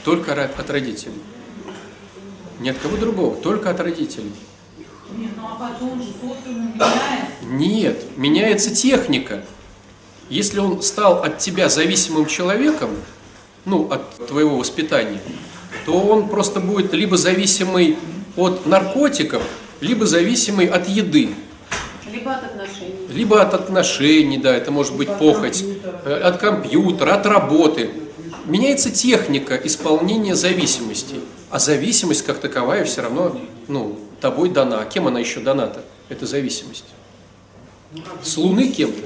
Только 0.05 0.33
от 0.33 0.71
родителей. 0.71 1.21
Ни 2.61 2.71
от 2.71 2.79
кого 2.79 2.97
другого, 2.97 3.37
только 3.37 3.71
от 3.71 3.81
родителей. 3.81 4.33
Нет, 7.43 8.17
меняется 8.17 8.75
техника. 8.75 9.45
Если 10.29 10.59
он 10.59 10.83
стал 10.83 11.23
от 11.23 11.39
тебя 11.39 11.69
зависимым 11.69 12.27
человеком, 12.27 12.91
ну, 13.65 13.89
от 13.91 14.27
твоего 14.27 14.59
воспитания, 14.59 15.21
то 15.85 16.01
он 16.01 16.29
просто 16.29 16.61
будет 16.61 16.93
либо 16.93 17.17
зависимый 17.17 17.97
от 18.37 18.67
наркотиков, 18.67 19.43
либо 19.81 20.07
зависимый 20.07 20.67
от 20.67 20.89
еды. 20.89 21.35
Либо 22.11 22.33
от 22.33 22.45
отношений. 22.45 22.96
Либо 23.17 23.41
от 23.41 23.55
отношений, 23.55 24.37
да, 24.37 24.55
это 24.55 24.71
может 24.71 24.95
быть 24.95 25.09
похоть, 25.09 25.65
э, 26.05 26.13
от 26.13 26.37
компьютера, 26.37 27.15
от 27.15 27.25
работы. 27.25 27.91
Меняется 28.45 28.91
техника 28.91 29.59
исполнения 29.65 30.35
зависимостей, 30.35 31.21
а 31.49 31.59
зависимость 31.59 32.27
как 32.27 32.39
таковая 32.41 32.85
все 32.85 33.01
равно, 33.01 33.41
ну, 33.69 33.99
тобой 34.21 34.51
дана. 34.51 34.81
А 34.81 34.85
кем 34.85 35.07
она 35.09 35.19
еще 35.19 35.41
дана-то, 35.41 35.83
эта 36.11 36.27
зависимость? 36.27 36.85
С 38.23 38.37
Луны 38.37 38.69
кем-то. 38.69 39.01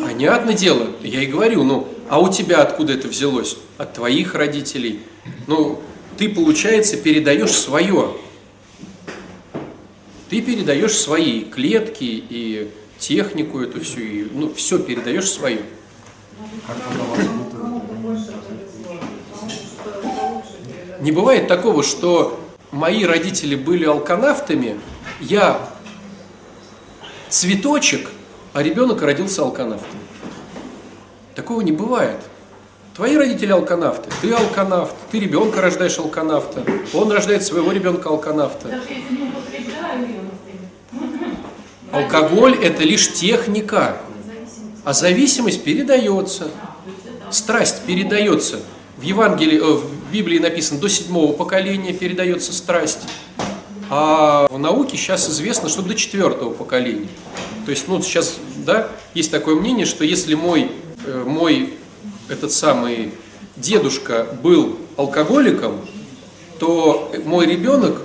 Понятное 0.00 0.54
дело, 0.54 0.86
я 1.02 1.22
и 1.22 1.26
говорю, 1.26 1.64
ну, 1.64 1.88
а 2.08 2.20
у 2.20 2.30
тебя 2.30 2.62
откуда 2.62 2.92
это 2.92 3.08
взялось? 3.08 3.56
От 3.78 3.94
твоих 3.94 4.36
родителей. 4.36 5.00
Ну, 5.48 5.82
ты, 6.16 6.28
получается, 6.28 6.96
передаешь 6.96 7.50
свое. 7.50 8.14
Ты 10.30 10.40
передаешь 10.42 10.96
свои 10.96 11.42
клетки 11.42 12.04
и 12.04 12.70
технику 12.98 13.60
эту 13.60 13.80
всю, 13.80 14.00
и, 14.00 14.28
ну, 14.32 14.54
все 14.54 14.78
передаешь 14.78 15.28
свое. 15.28 15.62
Не 21.00 21.10
бывает 21.10 21.48
такого, 21.48 21.82
что 21.82 22.38
мои 22.70 23.04
родители 23.04 23.56
были 23.56 23.84
алканавтами, 23.84 24.78
я 25.18 25.68
цветочек, 27.28 28.08
а 28.52 28.62
ребенок 28.62 29.02
родился 29.02 29.42
алканавтом. 29.42 29.98
Такого 31.34 31.62
не 31.62 31.72
бывает. 31.72 32.20
Твои 32.94 33.16
родители 33.16 33.50
алканавты, 33.50 34.10
ты 34.20 34.32
алканавт, 34.32 34.94
ты 35.10 35.18
ребенка 35.18 35.60
рождаешь 35.60 35.98
алканавта, 35.98 36.62
он 36.92 37.10
рождает 37.10 37.42
своего 37.42 37.72
ребенка 37.72 38.10
алканавта. 38.10 38.80
Алкоголь– 41.92 42.56
это 42.62 42.84
лишь 42.84 43.12
техника, 43.12 43.96
а 44.84 44.92
зависимость 44.92 45.64
передается, 45.64 46.48
страсть 47.30 47.82
передается. 47.84 48.60
В 48.96 49.02
Евангелии, 49.02 49.58
э, 49.58 49.72
в 49.72 50.12
Библии 50.12 50.38
написано, 50.38 50.78
до 50.78 50.88
седьмого 50.88 51.32
поколения 51.32 51.92
передается 51.92 52.52
страсть, 52.52 53.00
а 53.88 54.46
в 54.48 54.58
науке 54.58 54.96
сейчас 54.96 55.28
известно, 55.28 55.68
что 55.68 55.82
до 55.82 55.96
четвертого 55.96 56.52
поколения. 56.52 57.08
То 57.64 57.72
есть, 57.72 57.88
ну, 57.88 58.00
сейчас, 58.02 58.36
да, 58.64 58.88
есть 59.14 59.32
такое 59.32 59.56
мнение, 59.56 59.84
что 59.84 60.04
если 60.04 60.34
мой, 60.34 60.70
э, 61.04 61.24
мой 61.26 61.74
этот 62.28 62.52
самый 62.52 63.12
дедушка 63.56 64.28
был 64.44 64.78
алкоголиком, 64.96 65.80
то 66.60 67.12
мой 67.24 67.46
ребенок, 67.46 68.00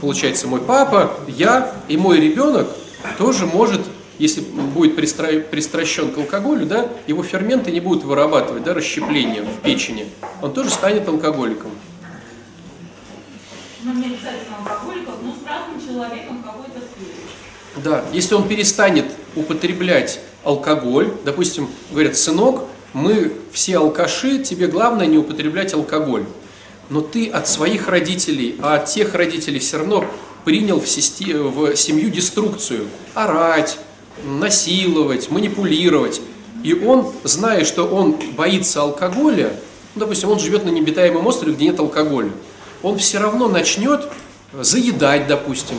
получается, 0.00 0.46
мой 0.46 0.60
папа, 0.60 1.18
я 1.26 1.74
и 1.88 1.96
мой 1.96 2.20
ребенок 2.20 2.68
тоже 3.18 3.46
может, 3.46 3.80
если 4.18 4.40
будет 4.40 4.98
пристра- 4.98 5.40
пристращен 5.40 6.12
к 6.12 6.18
алкоголю, 6.18 6.66
да, 6.66 6.88
его 7.06 7.22
ферменты 7.22 7.70
не 7.70 7.80
будут 7.80 8.04
вырабатывать, 8.04 8.64
да, 8.64 8.74
расщепление 8.74 9.42
в 9.42 9.60
печени, 9.60 10.06
он 10.42 10.52
тоже 10.52 10.70
станет 10.70 11.08
алкоголиком. 11.08 11.70
но 13.82 13.92
не 13.92 14.06
обязательно 14.06 14.56
алкоголиков, 14.64 15.14
но 15.22 15.32
с 15.32 15.46
разным 15.46 15.86
человеком 15.86 16.42
какой-то 16.42 16.80
сфере. 16.80 17.14
Да, 17.76 18.04
если 18.12 18.34
он 18.34 18.48
перестанет 18.48 19.06
употреблять 19.36 20.20
алкоголь, 20.42 21.12
допустим, 21.24 21.68
говорят, 21.90 22.16
сынок, 22.16 22.64
мы 22.94 23.32
все 23.52 23.78
алкаши, 23.78 24.38
тебе 24.42 24.68
главное 24.68 25.06
не 25.06 25.18
употреблять 25.18 25.74
алкоголь. 25.74 26.24
Но 26.88 27.00
ты 27.00 27.28
от 27.28 27.48
своих 27.48 27.88
родителей, 27.88 28.56
а 28.62 28.76
от 28.76 28.86
тех 28.86 29.14
родителей 29.14 29.58
все 29.58 29.78
равно 29.78 30.04
принял 30.44 30.80
в, 30.80 30.84
сести- 30.84 31.34
в 31.34 31.76
семью 31.76 32.10
деструкцию. 32.10 32.88
Орать, 33.14 33.78
насиловать, 34.24 35.30
манипулировать. 35.30 36.20
И 36.62 36.74
он, 36.74 37.12
зная, 37.24 37.64
что 37.64 37.84
он 37.86 38.16
боится 38.36 38.82
алкоголя, 38.82 39.52
ну, 39.94 40.00
допустим, 40.00 40.30
он 40.30 40.38
живет 40.38 40.64
на 40.64 40.70
необитаемом 40.70 41.26
острове, 41.26 41.54
где 41.54 41.66
нет 41.66 41.78
алкоголя, 41.78 42.30
он 42.82 42.98
все 42.98 43.18
равно 43.18 43.48
начнет 43.48 44.08
заедать, 44.52 45.26
допустим, 45.26 45.76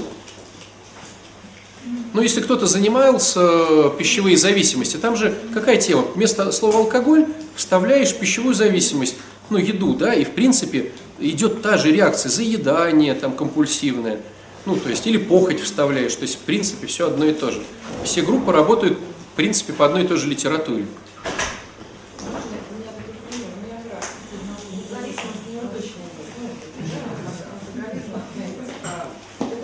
ну, 2.16 2.22
если 2.22 2.40
кто-то 2.40 2.66
занимался 2.66 3.42
э, 3.42 3.92
пищевой 3.98 4.38
зависимостью, 4.38 5.02
там 5.02 5.18
же 5.18 5.36
какая 5.54 5.76
тема? 5.76 6.06
Вместо 6.16 6.50
слова 6.54 6.80
алкоголь 6.80 7.26
вставляешь 7.56 8.16
пищевую 8.16 8.56
зависимость, 8.56 9.16
ну, 9.50 9.58
еду, 9.58 9.94
да, 9.94 10.14
и 10.14 10.24
в 10.24 10.32
принципе 10.32 10.94
идет 11.20 11.62
та 11.62 11.78
же 11.78 11.92
реакция, 11.92 12.30
заедание 12.30 13.16
там 13.16 13.34
компульсивное, 13.34 14.22
ну, 14.66 14.76
то 14.78 14.90
есть, 14.90 15.06
или 15.08 15.18
похоть 15.18 15.60
вставляешь, 15.62 16.16
то 16.16 16.24
есть, 16.24 16.36
в 16.36 16.40
принципе, 16.40 16.88
все 16.88 17.08
одно 17.08 17.26
и 17.26 17.34
то 17.34 17.52
же. 17.52 17.62
Все 18.04 18.22
группы 18.22 18.52
работают, 18.52 18.98
в 19.34 19.36
принципе, 19.36 19.74
по 19.74 19.86
одной 19.86 20.04
и 20.04 20.08
той 20.08 20.18
же 20.18 20.28
литературе. 20.28 20.86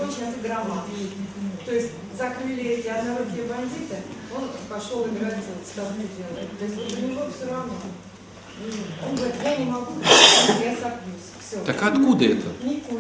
очень 0.01 0.41
грамотный. 0.43 1.09
То 1.65 1.75
есть 1.75 1.89
закрыли 2.17 2.63
эти 2.63 2.87
однорукие 2.87 3.43
бандиты, 3.43 3.97
он 4.35 4.49
пошел 4.69 5.07
играть 5.07 5.35
вот 5.35 5.65
с 5.65 5.71
тобой 5.71 6.07
делать. 6.17 6.59
То 6.59 6.65
есть 6.65 6.75
вот 6.75 7.03
у 7.03 7.07
него 7.07 7.21
все 7.35 7.49
равно. 7.49 7.73
Он 9.07 9.15
говорит, 9.15 9.35
я 9.43 9.55
не 9.55 9.65
могу, 9.65 9.93
я 10.03 10.75
соплюсь. 10.75 11.31
Все. 11.39 11.59
Так 11.65 11.81
откуда 11.81 12.25
это? 12.25 12.47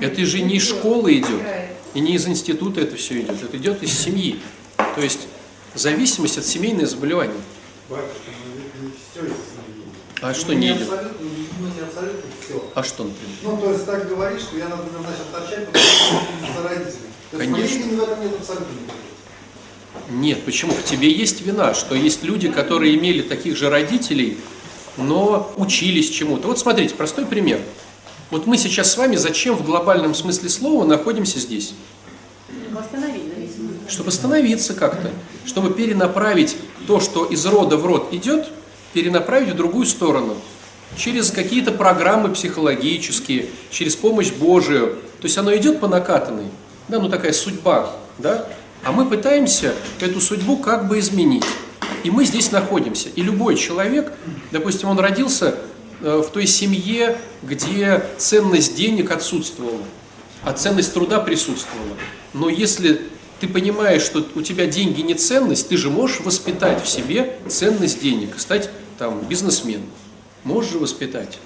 Это 0.01 0.25
же 0.25 0.41
не 0.41 0.55
из 0.55 0.67
школы 0.67 1.13
идет, 1.19 1.41
и 1.93 1.99
не 1.99 2.15
из 2.15 2.27
института 2.27 2.81
это 2.81 2.95
все 2.95 3.19
идет, 3.21 3.43
это 3.43 3.57
идет 3.57 3.83
из 3.83 3.97
семьи. 3.97 4.39
То 4.95 5.01
есть 5.01 5.27
зависимость 5.75 6.37
от 6.37 6.45
семейное 6.45 6.85
заболевание. 6.85 7.35
Батюшка, 7.89 8.31
ну 9.15 9.23
не. 9.23 9.33
А 10.21 10.33
что 10.33 10.47
Ну, 10.53 10.53
не 10.59 10.67
не 10.69 10.73
идет? 10.77 10.87
ну, 10.89 11.67
не 11.67 11.81
абсолютно 11.81 12.21
все. 12.45 12.71
А 12.75 12.83
что, 12.83 13.03
например? 13.05 13.35
Ну, 13.43 13.57
то 13.57 13.71
есть 13.71 13.85
так 13.85 14.07
говоришь, 14.07 14.41
что 14.41 14.57
я, 14.57 14.67
например, 14.67 15.01
начал 15.01 15.25
торчать, 15.31 15.65
потому 15.67 15.83
что 15.83 16.61
за 16.61 16.69
родителей. 16.69 16.95
То 17.31 17.41
есть 17.41 17.51
Конечно. 17.51 17.97
в 17.97 18.03
этом 18.03 18.21
нет 18.21 18.33
абсолютно. 18.39 18.67
Нет, 20.11 20.43
почему? 20.45 20.73
В 20.73 20.83
тебе 20.83 21.11
есть 21.11 21.41
вина, 21.41 21.73
что 21.73 21.95
есть 21.95 22.23
люди, 22.23 22.49
которые 22.51 22.95
имели 22.95 23.21
таких 23.21 23.57
же 23.57 23.69
родителей, 23.69 24.37
но 24.97 25.51
учились 25.57 26.09
чему-то. 26.09 26.47
Вот 26.47 26.59
смотрите, 26.59 26.93
простой 26.95 27.25
пример. 27.25 27.59
Вот 28.31 28.47
мы 28.47 28.57
сейчас 28.57 28.93
с 28.93 28.97
вами 28.97 29.17
зачем 29.17 29.57
в 29.57 29.65
глобальном 29.65 30.15
смысле 30.15 30.47
слова 30.47 30.85
находимся 30.85 31.37
здесь? 31.37 31.73
Чтобы 33.89 34.07
остановиться 34.07 34.73
как-то, 34.73 35.11
чтобы 35.45 35.73
перенаправить 35.73 36.55
то, 36.87 37.01
что 37.01 37.25
из 37.25 37.45
рода 37.45 37.75
в 37.75 37.85
род 37.85 38.07
идет, 38.13 38.47
перенаправить 38.93 39.49
в 39.49 39.55
другую 39.57 39.85
сторону. 39.85 40.37
Через 40.95 41.29
какие-то 41.29 41.73
программы 41.73 42.29
психологические, 42.29 43.47
через 43.69 43.97
помощь 43.97 44.31
Божию. 44.31 44.97
То 45.19 45.25
есть 45.25 45.37
оно 45.37 45.53
идет 45.55 45.81
по 45.81 45.89
накатанной. 45.89 46.47
Да, 46.87 46.99
ну 46.99 47.09
такая 47.09 47.33
судьба, 47.33 47.93
да? 48.17 48.47
А 48.83 48.93
мы 48.93 49.05
пытаемся 49.05 49.73
эту 49.99 50.21
судьбу 50.21 50.55
как 50.57 50.87
бы 50.87 50.99
изменить. 50.99 51.45
И 52.05 52.09
мы 52.09 52.23
здесь 52.23 52.51
находимся. 52.51 53.09
И 53.09 53.21
любой 53.21 53.55
человек, 53.55 54.13
допустим, 54.51 54.87
он 54.87 54.99
родился 54.99 55.55
в 56.01 56.29
той 56.31 56.47
семье, 56.47 57.17
где 57.43 58.03
ценность 58.17 58.75
денег 58.75 59.11
отсутствовала, 59.11 59.83
а 60.43 60.53
ценность 60.53 60.93
труда 60.93 61.19
присутствовала. 61.19 61.95
Но 62.33 62.49
если 62.49 63.01
ты 63.39 63.47
понимаешь, 63.47 64.01
что 64.01 64.25
у 64.35 64.41
тебя 64.41 64.65
деньги 64.65 65.01
не 65.01 65.15
ценность, 65.15 65.69
ты 65.69 65.77
же 65.77 65.89
можешь 65.89 66.21
воспитать 66.21 66.83
в 66.83 66.87
себе 66.87 67.37
ценность 67.47 68.01
денег, 68.01 68.39
стать 68.39 68.69
там 68.97 69.21
бизнесменом. 69.21 69.89
Можешь 70.43 70.71
же 70.71 70.79
воспитать. 70.79 71.39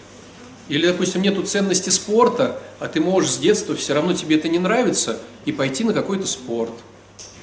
Или, 0.67 0.87
допустим, 0.87 1.21
нету 1.21 1.43
ценности 1.43 1.89
спорта, 1.89 2.59
а 2.79 2.87
ты 2.87 2.99
можешь 2.99 3.31
с 3.31 3.37
детства, 3.37 3.75
все 3.75 3.93
равно 3.93 4.13
тебе 4.13 4.37
это 4.37 4.49
не 4.49 4.59
нравится, 4.59 5.19
и 5.45 5.51
пойти 5.51 5.83
на 5.83 5.93
какой-то 5.93 6.25
спорт. 6.25 6.73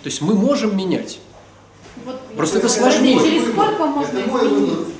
То 0.03 0.09
есть 0.09 0.21
мы 0.21 0.35
можем 0.35 0.77
менять. 0.77 1.21
Вот, 2.05 2.21
Просто 2.37 2.59
это 2.59 2.69
сложнее. 2.69 3.19
Через 3.21 3.53
сколько 3.53 3.87
можно 3.87 4.19
Это 4.19 4.29
изменить? 4.29 4.93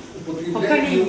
Поколение 0.53 1.05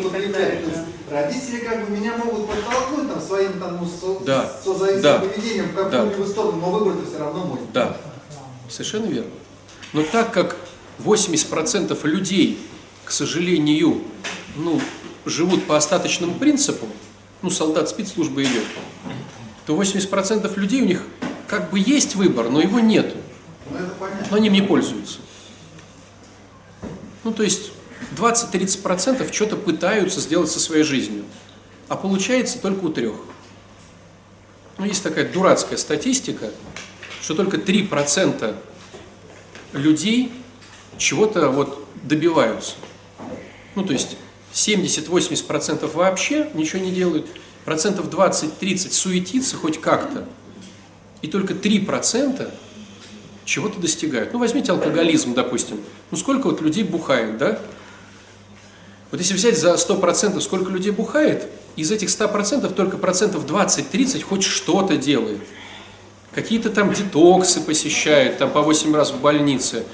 родители 1.15 1.59
как 1.59 1.85
бы 1.89 1.97
меня 1.97 2.17
могут 2.17 2.49
подтолкнуть 2.49 3.09
там 3.09 3.21
своим 3.21 3.59
там 3.61 3.79
ну, 3.81 3.87
со, 3.87 4.25
Да. 4.25 4.53
созависимым 4.65 5.03
Да. 5.03 5.19
поведением 5.21 5.69
в 5.69 5.75
какую-либо 5.75 6.27
сторону, 6.27 6.59
но 6.61 6.71
выбор-то 6.71 7.09
все 7.09 7.19
равно 7.19 7.45
мой. 7.45 7.59
Да, 7.73 7.97
совершенно 8.69 9.07
верно. 9.07 9.31
Но 9.93 10.03
так 10.03 10.33
как 10.33 10.57
80% 10.99 12.05
людей, 12.05 12.59
к 13.05 13.11
сожалению, 13.11 14.03
ну, 14.57 14.81
живут 15.25 15.65
по 15.67 15.77
остаточному 15.77 16.35
принципу, 16.35 16.87
ну, 17.43 17.51
солдат 17.51 17.89
спецслужбы 17.89 18.43
идет, 18.43 18.65
то 19.67 19.77
80% 19.77 20.57
людей 20.57 20.83
у 20.83 20.87
них 20.87 21.03
как 21.47 21.71
бы 21.71 21.79
есть 21.79 22.17
выбор, 22.17 22.51
но 22.51 22.61
его 22.61 22.81
нету. 22.81 23.17
Ну 23.71 23.79
но 24.31 24.37
они 24.37 24.49
им 24.49 24.53
не 24.53 24.63
пользуются. 24.63 25.19
Ну, 27.23 27.33
то 27.33 27.43
есть 27.43 27.73
20-30% 28.17 29.33
что-то 29.33 29.57
пытаются 29.57 30.21
сделать 30.21 30.51
со 30.51 30.61
своей 30.61 30.85
жизнью, 30.85 31.25
а 31.89 31.97
получается 31.97 32.59
только 32.59 32.85
у 32.85 32.89
трех. 32.89 33.17
Ну, 34.79 34.85
есть 34.87 35.03
такая 35.03 35.31
дурацкая 35.31 35.79
статистика, 35.79 36.51
что 37.21 37.35
только 37.35 37.57
3% 37.57 38.55
людей 39.73 40.33
чего-то 40.99 41.49
вот 41.49 41.87
добиваются. 42.03 42.75
Ну, 43.75 43.85
то 43.85 43.93
есть 43.93 44.17
70-80% 44.53 45.93
вообще 45.95 46.51
ничего 46.55 46.83
не 46.83 46.91
делают, 46.91 47.27
процентов 47.65 48.09
20-30 48.09 48.93
суетится 48.93 49.57
хоть 49.57 49.81
как-то, 49.81 50.29
и 51.23 51.29
только 51.29 51.55
3% 51.55 52.53
чего-то 53.45 53.81
достигают. 53.81 54.33
Ну, 54.33 54.39
возьмите 54.39 54.73
алкоголизм, 54.73 55.35
допустим. 55.35 55.81
Ну, 56.11 56.17
сколько 56.17 56.47
вот 56.47 56.61
людей 56.61 56.85
бухает, 56.85 57.37
да? 57.39 57.61
Вот 59.11 59.21
если 59.21 59.35
взять 59.35 59.59
за 59.59 59.75
100%, 59.75 60.41
сколько 60.41 60.71
людей 60.71 60.91
бухает, 60.91 61.49
из 61.77 61.91
этих 61.91 62.09
100% 62.09 62.73
только 62.73 62.97
процентов 62.97 63.47
20-30 63.47 64.23
хоть 64.23 64.45
что-то 64.45 64.97
делает. 64.97 65.41
Какие-то 66.33 66.71
там 66.71 66.93
детоксы 66.93 67.61
посещают, 67.61 68.39
там 68.39 68.51
по 68.51 68.63
8 68.63 68.95
раз 68.95 69.13
в 69.13 69.21
больнице, 69.21 69.85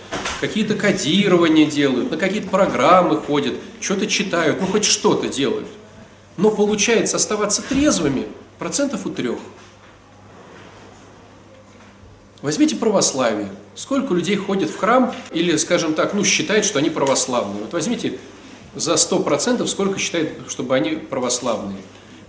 какие-то 0.40 0.74
кодирования 0.74 1.66
делают, 1.66 2.10
на 2.10 2.16
какие-то 2.16 2.48
программы 2.48 3.18
ходят, 3.18 3.54
что-то 3.80 4.06
читают, 4.06 4.58
ну 4.60 4.66
хоть 4.66 4.84
что-то 4.84 5.28
делают. 5.28 5.68
Но 6.38 6.50
получается 6.50 7.16
оставаться 7.16 7.60
трезвыми 7.60 8.26
процентов 8.58 9.04
у 9.04 9.10
трех. 9.10 9.38
Возьмите 12.40 12.76
православие. 12.76 13.50
Сколько 13.74 14.14
людей 14.14 14.36
ходит 14.36 14.70
в 14.70 14.78
храм 14.78 15.14
или, 15.30 15.56
скажем 15.56 15.94
так, 15.94 16.14
ну, 16.14 16.24
считает, 16.24 16.64
что 16.64 16.78
они 16.78 16.88
православные. 16.88 17.62
Вот 17.62 17.72
возьмите 17.72 18.18
за 18.74 18.94
100% 18.94 19.66
сколько 19.66 19.98
считает, 19.98 20.33
чтобы 20.48 20.74
они 20.74 20.92
православные. 20.92 21.78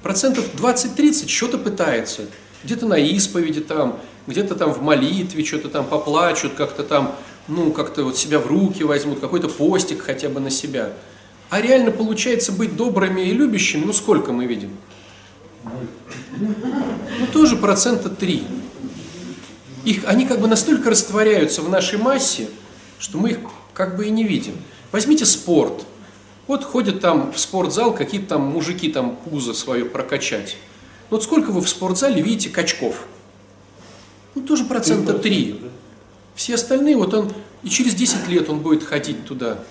Процентов 0.01 0.45
20-30 0.56 1.27
что-то 1.27 1.58
пытается. 1.58 2.23
Где-то 2.63 2.86
на 2.86 2.95
исповеди 2.95 3.62
там, 3.62 3.99
где-то 4.27 4.56
там 4.56 4.73
в 4.73 4.82
молитве 4.82 5.43
что-то 5.43 5.69
там 5.69 5.86
поплачут, 5.86 6.54
как-то 6.54 6.84
там, 6.84 7.15
ну, 7.47 7.71
как-то 7.71 8.04
вот 8.04 8.17
себя 8.17 8.39
в 8.39 8.47
руки 8.47 8.84
возьмут, 8.84 9.19
какой-то 9.19 9.47
постик 9.47 10.01
хотя 10.01 10.30
бы 10.30 10.39
на 10.39 10.49
себя. 10.49 10.93
А 11.49 11.62
реально 11.62 11.91
получается 11.91 12.51
быть 12.51 12.75
добрыми 12.75 13.21
и 13.21 13.34
любящими, 13.34 13.84
ну, 13.84 13.93
сколько 13.93 14.32
мы 14.32 14.45
видим? 14.45 14.77
Ну, 15.63 17.27
тоже 17.34 17.56
процента 17.56 18.10
3 18.10 18.43
их, 19.86 20.04
они 20.06 20.25
как 20.25 20.39
бы 20.39 20.47
настолько 20.47 20.89
растворяются 20.89 21.62
в 21.62 21.69
нашей 21.69 21.97
массе, 21.97 22.49
что 22.99 23.17
мы 23.17 23.32
их 23.32 23.39
как 23.73 23.97
бы 23.97 24.08
и 24.08 24.10
не 24.10 24.23
видим. 24.23 24.54
Возьмите 24.91 25.25
спорт. 25.25 25.86
Вот 26.51 26.65
ходят 26.65 26.99
там 26.99 27.31
в 27.31 27.39
спортзал 27.39 27.95
какие-то 27.95 28.27
там 28.27 28.41
мужики 28.41 28.91
там 28.91 29.15
пузо 29.15 29.53
свое 29.53 29.85
прокачать. 29.85 30.57
Вот 31.09 31.23
сколько 31.23 31.49
вы 31.49 31.61
в 31.61 31.69
спортзале 31.69 32.21
видите 32.21 32.49
качков? 32.49 33.05
Ну, 34.35 34.41
тоже 34.41 34.65
процента 34.65 35.17
3. 35.17 35.61
Все 36.35 36.55
остальные, 36.55 36.97
вот 36.97 37.13
он, 37.13 37.31
и 37.63 37.69
через 37.69 37.95
10 37.95 38.27
лет 38.27 38.49
он 38.49 38.59
будет 38.59 38.83
ходить 38.83 39.23
туда. 39.23 39.63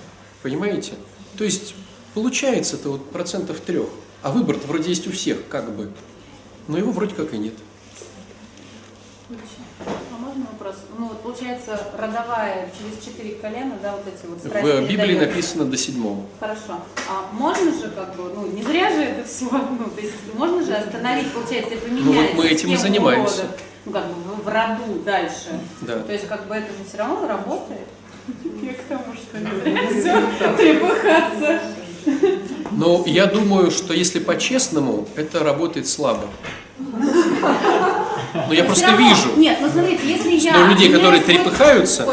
Понимаете? 0.43 0.93
То 1.37 1.45
есть, 1.45 1.75
получается 2.15 2.77
это 2.77 2.89
вот 2.89 3.11
процентов 3.11 3.61
трех. 3.61 3.91
А 4.23 4.31
выбор-то 4.31 4.67
вроде 4.67 4.89
есть 4.89 5.07
у 5.07 5.13
всех, 5.13 5.47
как 5.49 5.77
бы. 5.77 5.93
Но 6.67 6.79
его 6.79 6.93
вроде 6.93 7.15
как 7.15 7.35
и 7.35 7.37
нет. 7.37 7.55
А 9.29 10.10
вопрос? 10.61 10.77
Ну 10.99 11.09
вот 11.09 11.21
получается 11.23 11.81
родовая 11.97 12.71
через 12.79 13.05
четыре 13.05 13.37
колена, 13.37 13.79
да, 13.83 13.93
вот 13.93 14.05
эти 14.07 14.27
вот 14.29 14.39
В 14.39 14.47
страсти 14.47 14.81
Библии 14.83 14.97
передаются. 14.97 15.27
написано 15.29 15.65
до 15.65 15.77
седьмого. 15.77 16.23
Хорошо. 16.39 16.81
А 17.09 17.33
можно 17.33 17.73
же 17.73 17.91
как 17.91 18.15
бы, 18.17 18.33
ну 18.35 18.47
не 18.47 18.63
зря 18.63 18.91
же 18.91 19.03
это 19.03 19.27
все, 19.27 19.47
ну 19.51 19.91
то 19.95 20.01
есть 20.01 20.15
можно 20.35 20.63
же 20.65 20.75
остановить, 20.75 21.33
получается, 21.33 21.75
и 21.75 21.79
поменять 21.79 22.35
вот 22.35 22.45
мы 22.45 22.51
этим 22.51 22.73
и 22.73 22.77
занимаемся. 22.77 23.43
уродов, 23.43 23.61
ну 23.87 23.93
как 23.93 24.07
бы 24.07 24.13
в, 24.15 24.45
в 24.45 24.49
роду 24.49 25.01
дальше. 25.05 25.61
Да. 25.83 25.99
То 26.01 26.13
есть 26.13 26.29
как 26.29 26.47
бы 26.47 26.55
это 26.55 26.67
же 26.67 26.85
все 26.89 26.99
равно 26.99 27.27
работает. 27.27 27.87
Я 28.63 28.75
к 28.75 28.83
тому, 28.89 29.15
что 29.15 29.39
не 29.39 29.61
зря 29.63 29.89
все 29.89 30.57
трепыхаться. 30.57 31.61
Но 32.73 33.03
я 33.07 33.27
думаю, 33.27 33.71
что 33.71 33.93
если 33.93 34.21
по-честному, 34.21 35.07
это 35.17 35.41
работает 35.41 35.87
слабо. 35.89 36.27
Но 38.35 38.53
я 38.53 38.61
Но 38.63 38.67
просто 38.67 38.87
равно- 38.87 39.09
вижу. 39.09 39.29
Нет, 39.37 39.59
ну 39.61 39.69
смотрите, 39.69 40.01
если 40.07 40.31
я... 40.37 40.57
Но 40.59 40.67
людей, 40.67 40.89
меняю 40.89 41.01
которые 41.01 41.23
трепыхаются, 41.23 42.07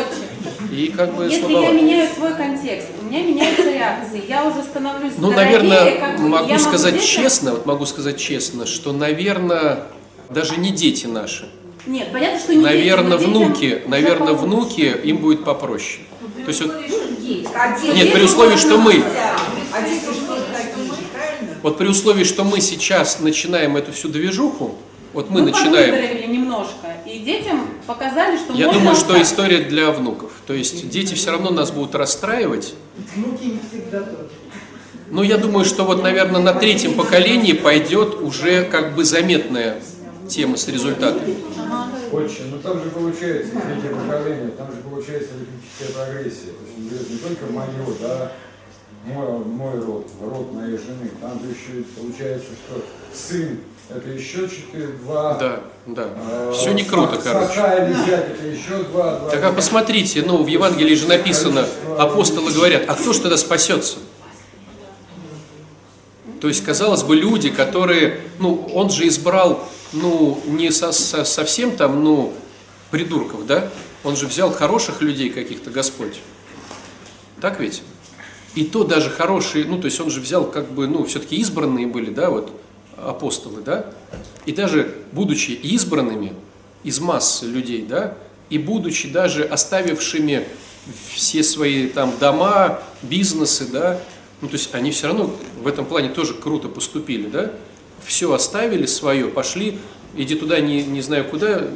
И 0.72 0.88
как 0.96 1.16
бы 1.16 1.24
Если 1.26 1.52
я 1.52 1.72
меняю 1.72 2.08
свой 2.16 2.34
контекст, 2.36 2.88
у 3.02 3.06
меня 3.06 3.24
меняются 3.24 3.64
реакции, 3.64 4.24
я 4.28 4.46
уже 4.46 4.62
становлюсь 4.64 5.14
Ну, 5.18 5.32
здоровее, 5.32 5.60
наверное, 5.60 6.00
как 6.00 6.18
бы, 6.22 6.28
могу 6.30 6.58
сказать 6.60 6.94
детям- 6.96 7.08
честно, 7.24 7.52
вот 7.52 7.66
могу 7.66 7.86
сказать 7.86 8.18
честно, 8.20 8.66
что, 8.66 8.92
наверное, 8.92 9.86
даже 10.30 10.58
не 10.58 10.72
дети 10.72 11.06
наши. 11.08 11.48
Нет, 11.86 12.12
понятно, 12.12 12.40
что 12.40 12.54
не 12.54 12.62
Наверное, 12.62 13.12
но 13.12 13.18
детям 13.18 13.32
внуки, 13.34 13.82
наверное, 13.88 14.34
внуки 14.34 14.96
им 15.04 15.18
будет 15.18 15.46
попроще. 15.46 16.02
То 16.44 16.48
есть 16.50 16.62
вот, 16.62 16.72
А 16.76 17.80
дети- 17.80 17.96
нет, 17.96 18.14
при 18.14 18.22
условии, 18.24 18.58
что 18.58 18.78
мы, 18.78 19.02
А 19.74 19.82
дети 19.82 20.04
же 20.06 20.22
тоже 20.28 20.42
такие 20.56 20.86
же, 20.86 21.02
правильно? 21.14 21.56
вот 21.64 21.78
при 21.78 21.88
условии, 21.88 22.24
что 22.24 22.44
мы 22.44 22.60
сейчас 22.62 23.20
начинаем 23.20 23.78
эту 23.78 23.94
всю 23.94 24.10
движуху, 24.10 24.76
вот 25.14 25.30
мы 25.30 25.42
Мы 25.42 25.52
начинаем, 25.52 26.32
немножко, 26.32 26.96
и 27.06 27.20
детям 27.20 27.68
показали, 27.86 28.38
что 28.38 28.54
я 28.54 28.68
можно 28.68 28.80
думаю, 28.80 28.96
вот 28.96 29.06
что 29.06 29.22
история 29.22 29.60
для 29.60 29.92
внуков. 29.92 30.32
То 30.46 30.54
есть 30.54 30.90
дети 30.90 31.14
все 31.14 31.32
равно 31.32 31.50
нас 31.50 31.72
будут 31.72 31.96
расстраивать. 31.96 32.74
Внуки 33.16 33.44
не 33.46 33.60
всегда 33.70 34.02
тоже. 34.02 34.30
Но 35.10 35.24
я 35.24 35.38
думаю, 35.38 35.64
что 35.64 35.86
вот, 35.86 36.04
наверное, 36.04 36.42
на 36.42 36.54
третьем 36.54 36.96
поколении 36.96 37.54
пойдет 37.54 38.16
уже 38.22 38.66
как 38.66 38.96
бы 38.96 39.06
заметная 39.06 39.82
тема 40.28 40.58
с 40.58 40.68
результатами. 40.68 41.36
Отче, 42.12 42.44
ну 42.52 42.58
там 42.60 42.84
же 42.84 42.90
получается, 42.90 43.52
третье 43.52 43.96
поколение, 43.96 44.50
там 44.58 44.72
же 44.72 44.78
получается 44.82 45.32
этническая 45.36 46.06
прогрессия. 46.06 46.52
То 46.52 46.96
есть 46.96 47.10
не 47.10 47.18
только 47.18 47.46
мое, 47.52 47.68
да, 48.02 48.32
мой, 49.06 49.40
мой 49.46 49.80
род, 49.80 50.08
род 50.22 50.54
моей 50.54 50.78
жены, 50.78 51.12
там 51.22 51.40
же 51.40 51.48
еще 51.48 51.82
и 51.82 51.84
получается, 51.84 52.50
что 52.66 52.84
сын 53.14 53.60
это 53.90 54.10
еще 54.10 54.48
четыре, 54.50 54.88
два. 55.04 55.36
Да, 55.36 55.60
да. 55.86 56.08
а, 56.16 56.52
Все 56.54 56.74
не 56.74 56.84
круто, 56.84 57.18
короче. 57.24 57.54
или 57.54 57.94
зять, 58.06 58.32
это 58.32 58.46
еще 58.48 58.84
два. 58.84 59.18
два 59.20 59.30
Так 59.30 59.44
а 59.44 59.52
посмотрите, 59.54 60.24
ну 60.26 60.44
в 60.44 60.48
Евангелии 60.48 60.96
же 60.96 61.08
написано, 61.08 61.66
апостолы 61.98 62.52
говорят, 62.52 62.84
а 62.88 62.96
кто 62.96 63.14
ж 63.14 63.20
тогда 63.20 63.38
спасется? 63.38 63.98
То 66.42 66.48
есть, 66.48 66.64
казалось 66.64 67.04
бы, 67.04 67.16
люди, 67.16 67.50
которые, 67.50 68.20
ну, 68.40 68.70
он 68.74 68.92
же 68.92 69.08
избрал, 69.08 69.68
ну, 69.92 70.40
не 70.46 70.70
со- 70.72 70.92
со- 70.92 71.24
совсем 71.24 71.76
там, 71.76 72.04
ну, 72.04 72.32
придурков, 72.92 73.48
да? 73.48 73.70
Он 74.04 74.16
же 74.16 74.28
взял 74.28 74.52
хороших 74.54 75.02
людей 75.02 75.32
каких-то, 75.32 75.72
Господь. 75.72 76.20
Так 77.42 77.60
ведь? 77.60 77.82
И 78.54 78.66
то 78.66 78.84
даже 78.84 79.10
хорошие, 79.10 79.66
ну, 79.66 79.80
то 79.80 79.86
есть 79.86 80.00
он 80.00 80.12
же 80.12 80.22
взял, 80.22 80.46
как 80.46 80.72
бы, 80.72 80.88
ну, 80.88 81.06
все-таки 81.06 81.38
избранные 81.38 81.88
были, 81.88 82.12
да, 82.12 82.30
вот, 82.30 82.52
апостолы, 82.98 83.62
да? 83.62 83.86
И 84.46 84.52
даже 84.52 84.96
будучи 85.12 85.52
избранными 85.52 86.34
из 86.84 87.00
массы 87.00 87.46
людей, 87.46 87.86
да, 87.88 88.16
и 88.50 88.58
будучи 88.58 89.10
даже 89.10 89.44
оставившими 89.44 90.48
все 91.12 91.44
свои 91.44 91.88
там 91.88 92.14
дома, 92.20 92.80
бизнесы, 93.02 93.68
да, 93.72 94.00
ну, 94.42 94.48
то 94.48 94.54
есть 94.54 94.74
они 94.74 94.92
все 94.92 95.08
равно 95.08 95.36
в 95.62 95.68
этом 95.68 95.86
плане 95.86 96.10
тоже 96.10 96.34
круто 96.34 96.70
поступили, 96.70 97.28
да, 97.28 97.52
все 98.06 98.32
оставили 98.32 98.86
свое, 98.86 99.28
пошли, 99.28 99.80
иди 100.16 100.36
туда 100.36 100.60
не, 100.60 100.84
не 100.84 101.02
знаю 101.02 101.26
куда, 101.26 101.68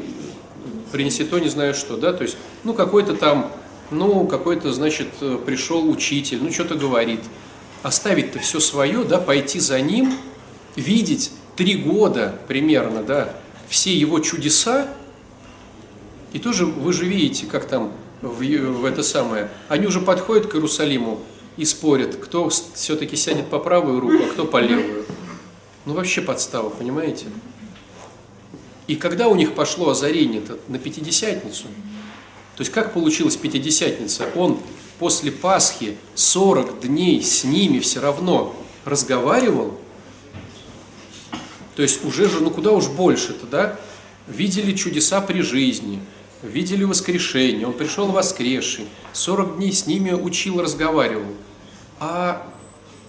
принеси 0.91 1.23
то, 1.23 1.39
не 1.39 1.49
знаю 1.49 1.73
что, 1.73 1.97
да, 1.97 2.13
то 2.13 2.23
есть, 2.23 2.37
ну, 2.63 2.73
какой-то 2.73 3.15
там, 3.15 3.51
ну, 3.89 4.25
какой-то, 4.27 4.71
значит, 4.71 5.07
пришел 5.45 5.89
учитель, 5.89 6.39
ну, 6.41 6.51
что-то 6.51 6.75
говорит, 6.75 7.21
оставить-то 7.83 8.39
все 8.39 8.59
свое, 8.59 9.03
да, 9.03 9.17
пойти 9.17 9.59
за 9.59 9.81
ним, 9.81 10.13
видеть 10.75 11.31
три 11.55 11.75
года 11.75 12.39
примерно, 12.47 13.03
да, 13.03 13.33
все 13.69 13.95
его 13.95 14.19
чудеса, 14.19 14.87
и 16.33 16.39
тоже 16.39 16.65
вы 16.65 16.93
же 16.93 17.05
видите, 17.05 17.45
как 17.45 17.65
там 17.65 17.91
в, 18.21 18.41
в 18.41 18.85
это 18.85 19.03
самое, 19.03 19.49
они 19.67 19.87
уже 19.87 19.99
подходят 19.99 20.47
к 20.47 20.55
Иерусалиму 20.55 21.19
и 21.57 21.65
спорят, 21.65 22.15
кто 22.15 22.49
все-таки 22.49 23.15
сядет 23.15 23.47
по 23.47 23.59
правую 23.59 23.99
руку, 23.99 24.23
а 24.23 24.31
кто 24.31 24.45
по 24.45 24.57
левую. 24.57 25.05
Ну, 25.85 25.93
вообще 25.93 26.21
подстава, 26.21 26.69
понимаете? 26.69 27.25
И 28.87 28.95
когда 28.95 29.27
у 29.27 29.35
них 29.35 29.53
пошло 29.55 29.89
озарение-то 29.89 30.59
на 30.67 30.77
Пятидесятницу, 30.77 31.63
то 32.55 32.61
есть 32.61 32.71
как 32.71 32.93
получилась 32.93 33.35
Пятидесятница? 33.35 34.29
Он 34.35 34.59
после 34.99 35.31
Пасхи 35.31 35.97
40 36.15 36.81
дней 36.81 37.23
с 37.23 37.43
ними 37.43 37.79
все 37.79 38.01
равно 38.01 38.55
разговаривал, 38.85 39.79
то 41.75 41.81
есть 41.81 42.03
уже 42.05 42.29
же, 42.29 42.41
ну 42.41 42.51
куда 42.51 42.71
уж 42.71 42.87
больше-то, 42.87 43.45
да? 43.47 43.79
Видели 44.27 44.75
чудеса 44.75 45.21
при 45.21 45.41
жизни, 45.41 45.99
видели 46.43 46.83
воскрешение, 46.83 47.67
он 47.67 47.73
пришел 47.73 48.07
воскресший, 48.11 48.87
40 49.13 49.57
дней 49.57 49.73
с 49.73 49.87
ними 49.87 50.11
учил, 50.11 50.61
разговаривал. 50.61 51.33
А 51.99 52.47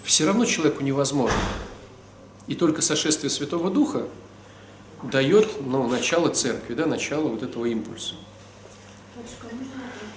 все 0.05 0.27
равно 0.27 0.45
человеку 0.45 0.83
невозможно. 0.83 1.39
И 2.47 2.55
только 2.55 2.83
сошествие 2.83 3.31
Святого 3.31 3.71
Духа 3.71 4.07
дает 5.03 5.49
ну, 5.65 5.87
начало 5.89 6.29
церкви, 6.29 6.75
да, 6.75 6.87
начало 6.87 7.29
вот 7.29 7.43
этого 7.43 7.67
импульса. 7.67 8.15
Батюшка, 9.17 9.45
можно 9.45 9.83
вопрос? 9.83 10.11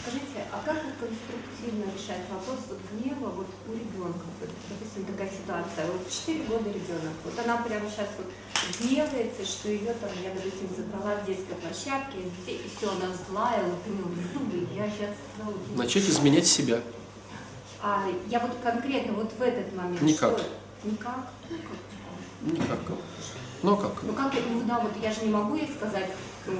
Скажите, 0.00 0.46
а 0.50 0.62
как 0.64 0.76
вот 0.84 0.94
конструктивно 0.98 1.84
решать 1.94 2.26
вопрос 2.30 2.58
вот 2.68 2.78
у 3.68 3.72
ребенка? 3.72 4.24
Вот, 4.40 4.50
допустим, 4.68 5.04
такая 5.04 5.30
ситуация. 5.52 5.86
Вот 5.92 6.10
4 6.10 6.44
года 6.44 6.68
ребенок, 6.70 7.14
вот 7.24 7.38
она 7.44 7.56
прямо 7.58 7.88
сейчас 7.88 8.08
вот 8.16 8.26
гневается, 8.80 9.44
что 9.44 9.68
ее 9.68 9.94
там, 9.94 10.10
я, 10.22 10.30
допустим, 10.30 10.68
забрала 10.76 11.20
с 11.22 11.26
детской 11.26 11.54
площадки, 11.56 12.16
и 12.46 12.70
все, 12.76 12.90
она 12.90 13.12
злая, 13.28 13.64
нее 13.86 14.04
зубы, 14.32 14.66
я 14.74 14.86
сейчас. 14.86 15.14
Начать 15.76 16.04
изменять 16.08 16.46
себя. 16.46 16.80
А 17.82 18.04
я 18.28 18.38
вот 18.40 18.52
конкретно 18.62 19.14
вот 19.14 19.32
в 19.36 19.42
этот 19.42 19.74
момент. 19.74 20.00
Никак. 20.02 20.38
что? 20.38 20.48
Никак? 20.88 21.26
Ну, 21.50 21.56
как? 21.58 22.52
Никак. 22.52 22.78
Ну 23.62 23.74
а 23.74 23.76
как? 23.76 23.92
Ну 24.02 24.12
как, 24.12 24.34
я- 24.34 24.40
ну 24.50 24.62
да, 24.62 24.80
вот 24.80 24.92
я 25.02 25.12
же 25.12 25.22
не 25.22 25.30
могу 25.30 25.54
ей 25.54 25.70
сказать, 25.76 26.10
ну, 26.46 26.54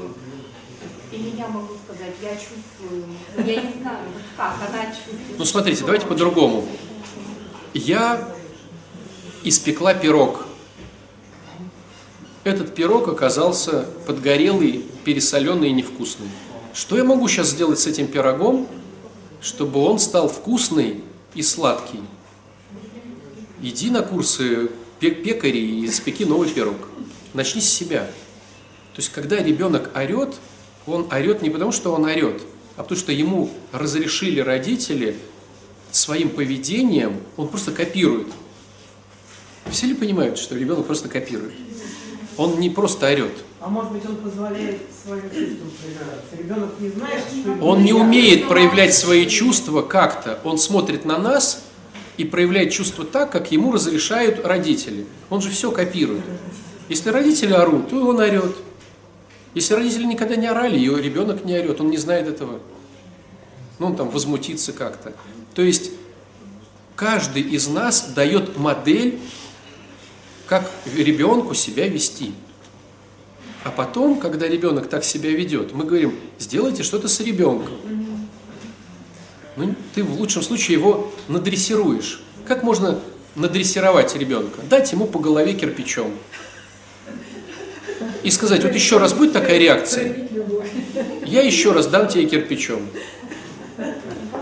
или 1.12 1.36
я 1.36 1.48
могу 1.48 1.74
сказать, 1.84 2.14
я 2.22 2.30
чувствую, 2.30 3.06
ну, 3.36 3.44
я 3.44 3.62
не 3.62 3.80
знаю, 3.80 3.98
вот 4.12 4.22
как 4.36 4.54
она 4.68 4.86
чувствует. 4.86 5.38
Ну 5.38 5.44
смотрите, 5.44 5.84
давайте 5.84 6.06
по-другому. 6.06 6.66
Я 7.74 8.28
испекла 9.44 9.94
пирог. 9.94 10.46
Этот 12.44 12.74
пирог 12.74 13.08
оказался 13.08 13.86
подгорелый, 14.06 14.84
пересоленный 15.04 15.68
и 15.68 15.72
невкусный. 15.72 16.28
Что 16.74 16.96
я 16.96 17.04
могу 17.04 17.28
сейчас 17.28 17.48
сделать 17.48 17.78
с 17.78 17.86
этим 17.86 18.06
пирогом, 18.08 18.66
чтобы 19.40 19.80
он 19.80 19.98
стал 19.98 20.28
вкусный 20.28 21.04
и 21.34 21.42
сладкий? 21.42 22.00
Иди 23.60 23.90
на 23.90 24.02
курсы 24.02 24.70
пе- 24.98 25.12
пекарей 25.12 25.82
и 25.82 25.86
испеки 25.86 26.24
новый 26.24 26.48
пирог. 26.48 26.76
Начни 27.32 27.60
с 27.60 27.68
себя. 27.68 28.06
То 28.94 28.98
есть, 28.98 29.10
когда 29.10 29.36
ребенок 29.36 29.90
орет, 29.96 30.34
он 30.86 31.06
орет 31.12 31.42
не 31.42 31.50
потому, 31.50 31.70
что 31.72 31.92
он 31.92 32.04
орет, 32.04 32.42
а 32.76 32.82
потому, 32.82 32.98
что 32.98 33.12
ему 33.12 33.50
разрешили 33.70 34.40
родители 34.40 35.16
своим 35.92 36.30
поведением, 36.30 37.20
он 37.36 37.48
просто 37.48 37.70
копирует. 37.70 38.28
Все 39.70 39.86
ли 39.86 39.94
понимают, 39.94 40.38
что 40.38 40.56
ребенок 40.56 40.86
просто 40.86 41.08
копирует? 41.08 41.54
Он 42.36 42.58
не 42.58 42.70
просто 42.70 43.06
орет. 43.06 43.32
А 43.60 43.68
может 43.68 43.92
быть, 43.92 44.04
он 44.06 44.16
позволяет 44.16 44.80
своим 45.04 45.22
чувствам 45.22 45.70
проявляться. 45.80 46.36
Ребенок 46.36 46.70
не 46.80 46.88
знает, 46.88 47.24
что 47.30 47.64
Он 47.64 47.84
не 47.84 47.92
умеет 47.92 48.48
проявлять 48.48 48.94
свои 48.94 49.26
чувства 49.26 49.82
как-то. 49.82 50.40
Он 50.44 50.58
смотрит 50.58 51.04
на 51.04 51.18
нас 51.18 51.62
и 52.16 52.24
проявляет 52.24 52.72
чувства 52.72 53.04
так, 53.04 53.30
как 53.30 53.52
ему 53.52 53.72
разрешают 53.72 54.44
родители. 54.44 55.06
Он 55.30 55.40
же 55.40 55.50
все 55.50 55.70
копирует. 55.70 56.24
Если 56.88 57.10
родители 57.10 57.52
орут, 57.52 57.90
то 57.90 58.04
он 58.04 58.18
орет. 58.18 58.56
Если 59.54 59.74
родители 59.74 60.04
никогда 60.04 60.36
не 60.36 60.46
орали, 60.46 60.78
и 60.78 60.88
ребенок 60.88 61.44
не 61.44 61.54
орет, 61.54 61.80
он 61.80 61.90
не 61.90 61.98
знает 61.98 62.26
этого. 62.26 62.60
Ну, 63.78 63.86
он 63.86 63.96
там 63.96 64.10
возмутится 64.10 64.72
как-то. 64.72 65.12
То 65.54 65.62
есть 65.62 65.90
каждый 66.96 67.42
из 67.42 67.68
нас 67.68 68.12
дает 68.14 68.56
модель, 68.58 69.20
как 70.52 70.70
ребенку 70.84 71.54
себя 71.54 71.88
вести. 71.88 72.34
А 73.64 73.70
потом, 73.70 74.20
когда 74.20 74.46
ребенок 74.46 74.86
так 74.86 75.02
себя 75.02 75.30
ведет, 75.30 75.72
мы 75.72 75.84
говорим, 75.84 76.14
сделайте 76.38 76.82
что-то 76.82 77.08
с 77.08 77.20
ребенком. 77.20 77.72
Ну, 79.56 79.74
ты 79.94 80.04
в 80.04 80.20
лучшем 80.20 80.42
случае 80.42 80.76
его 80.76 81.10
надрессируешь. 81.28 82.22
Как 82.46 82.64
можно 82.64 83.00
надрессировать 83.34 84.14
ребенка? 84.14 84.60
Дать 84.68 84.92
ему 84.92 85.06
по 85.06 85.18
голове 85.18 85.54
кирпичом. 85.54 86.12
И 88.22 88.30
сказать, 88.30 88.62
вот 88.62 88.74
еще 88.74 88.98
раз 88.98 89.14
будет 89.14 89.32
такая 89.32 89.56
реакция, 89.56 90.28
я 91.24 91.40
еще 91.40 91.72
раз 91.72 91.86
дам 91.86 92.08
тебе 92.08 92.26
кирпичом. 92.26 92.90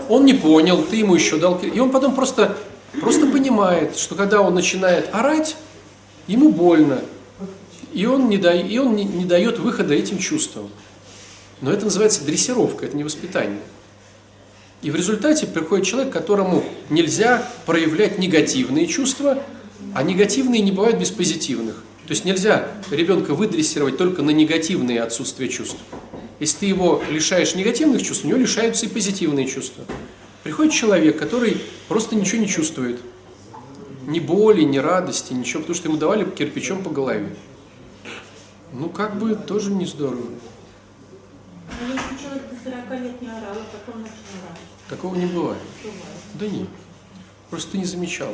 Он 0.09 0.25
не 0.25 0.33
понял, 0.33 0.83
ты 0.83 0.97
ему 0.97 1.15
еще 1.15 1.37
дал 1.37 1.57
кирпич. 1.57 1.77
И 1.77 1.79
он 1.79 1.89
потом 1.89 2.13
просто, 2.15 2.57
просто 2.99 3.27
понимает, 3.27 3.95
что 3.95 4.15
когда 4.15 4.41
он 4.41 4.53
начинает 4.55 5.07
орать, 5.13 5.55
ему 6.31 6.51
больно. 6.51 7.01
И 7.93 8.05
он, 8.05 8.29
не, 8.29 8.37
да, 8.37 8.53
и 8.53 8.77
он 8.77 8.95
не, 8.95 9.03
не 9.03 9.25
дает 9.25 9.59
выхода 9.59 9.93
этим 9.93 10.17
чувствам. 10.17 10.69
Но 11.59 11.71
это 11.71 11.85
называется 11.85 12.23
дрессировка, 12.23 12.85
это 12.85 12.95
не 12.95 13.03
воспитание. 13.03 13.59
И 14.81 14.89
в 14.89 14.95
результате 14.95 15.45
приходит 15.45 15.85
человек, 15.85 16.11
которому 16.11 16.63
нельзя 16.89 17.47
проявлять 17.65 18.17
негативные 18.17 18.87
чувства, 18.87 19.43
а 19.93 20.03
негативные 20.03 20.61
не 20.61 20.71
бывают 20.71 20.97
без 20.97 21.11
позитивных. 21.11 21.75
То 22.07 22.13
есть 22.13 22.25
нельзя 22.25 22.67
ребенка 22.89 23.35
выдрессировать 23.35 23.97
только 23.97 24.23
на 24.23 24.31
негативные 24.31 25.01
отсутствия 25.01 25.49
чувств. 25.49 25.77
Если 26.39 26.57
ты 26.57 26.65
его 26.65 27.03
лишаешь 27.11 27.53
негативных 27.53 28.01
чувств, 28.01 28.25
у 28.25 28.27
него 28.27 28.39
лишаются 28.39 28.87
и 28.87 28.89
позитивные 28.89 29.45
чувства. 29.45 29.85
Приходит 30.43 30.73
человек, 30.73 31.19
который 31.19 31.61
просто 31.87 32.15
ничего 32.15 32.41
не 32.41 32.47
чувствует. 32.47 32.99
Ни 34.07 34.19
боли, 34.19 34.63
ни 34.63 34.77
радости, 34.77 35.33
ничего, 35.33 35.61
потому 35.61 35.75
что 35.75 35.87
ему 35.89 35.97
давали 35.97 36.25
кирпичом 36.29 36.83
по 36.83 36.89
голове. 36.89 37.35
Ну, 38.73 38.89
как 38.89 39.17
бы 39.17 39.35
тоже 39.35 39.71
не 39.71 39.85
здорово. 39.85 40.23
Но 41.81 41.87
если 41.93 42.23
человек 42.23 42.43
до 42.49 42.69
40 42.71 43.01
лет 43.01 43.21
не 43.21 43.27
орал, 43.27 43.57
а 43.57 43.77
потом 43.85 44.01
начал 44.01 44.15
орать, 44.43 44.59
Такого 44.89 45.15
не 45.15 45.25
бывает. 45.25 45.59
бывает. 45.83 45.99
Да 46.35 46.47
нет. 46.47 46.67
Просто 47.49 47.71
ты 47.73 47.77
не 47.77 47.85
замечал. 47.85 48.31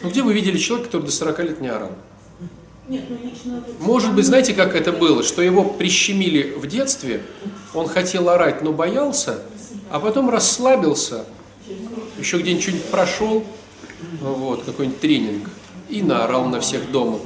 Ну, 0.00 0.08
где 0.08 0.22
вы 0.22 0.32
видели 0.32 0.56
человека, 0.56 0.88
который 0.88 1.04
до 1.06 1.12
40 1.12 1.38
лет 1.40 1.60
не 1.60 1.68
орал? 1.68 1.92
Нет, 2.88 3.04
ну 3.08 3.18
лично... 3.22 3.62
Может 3.78 4.14
быть, 4.14 4.26
знаете, 4.26 4.54
как 4.54 4.74
это 4.74 4.92
было? 4.92 5.22
Что 5.22 5.42
его 5.42 5.64
прищемили 5.64 6.54
в 6.56 6.66
детстве, 6.66 7.22
он 7.74 7.86
хотел 7.86 8.28
орать, 8.28 8.62
но 8.62 8.72
боялся, 8.72 9.42
а 9.90 10.00
потом 10.00 10.28
расслабился, 10.30 11.24
еще 12.18 12.38
где-нибудь 12.38 12.62
что-нибудь 12.62 12.84
прошел, 12.86 13.44
вот, 14.20 14.64
какой-нибудь 14.64 15.00
тренинг, 15.00 15.50
и 15.88 16.02
наорал 16.02 16.46
на 16.46 16.60
всех 16.60 16.90
дома. 16.90 17.18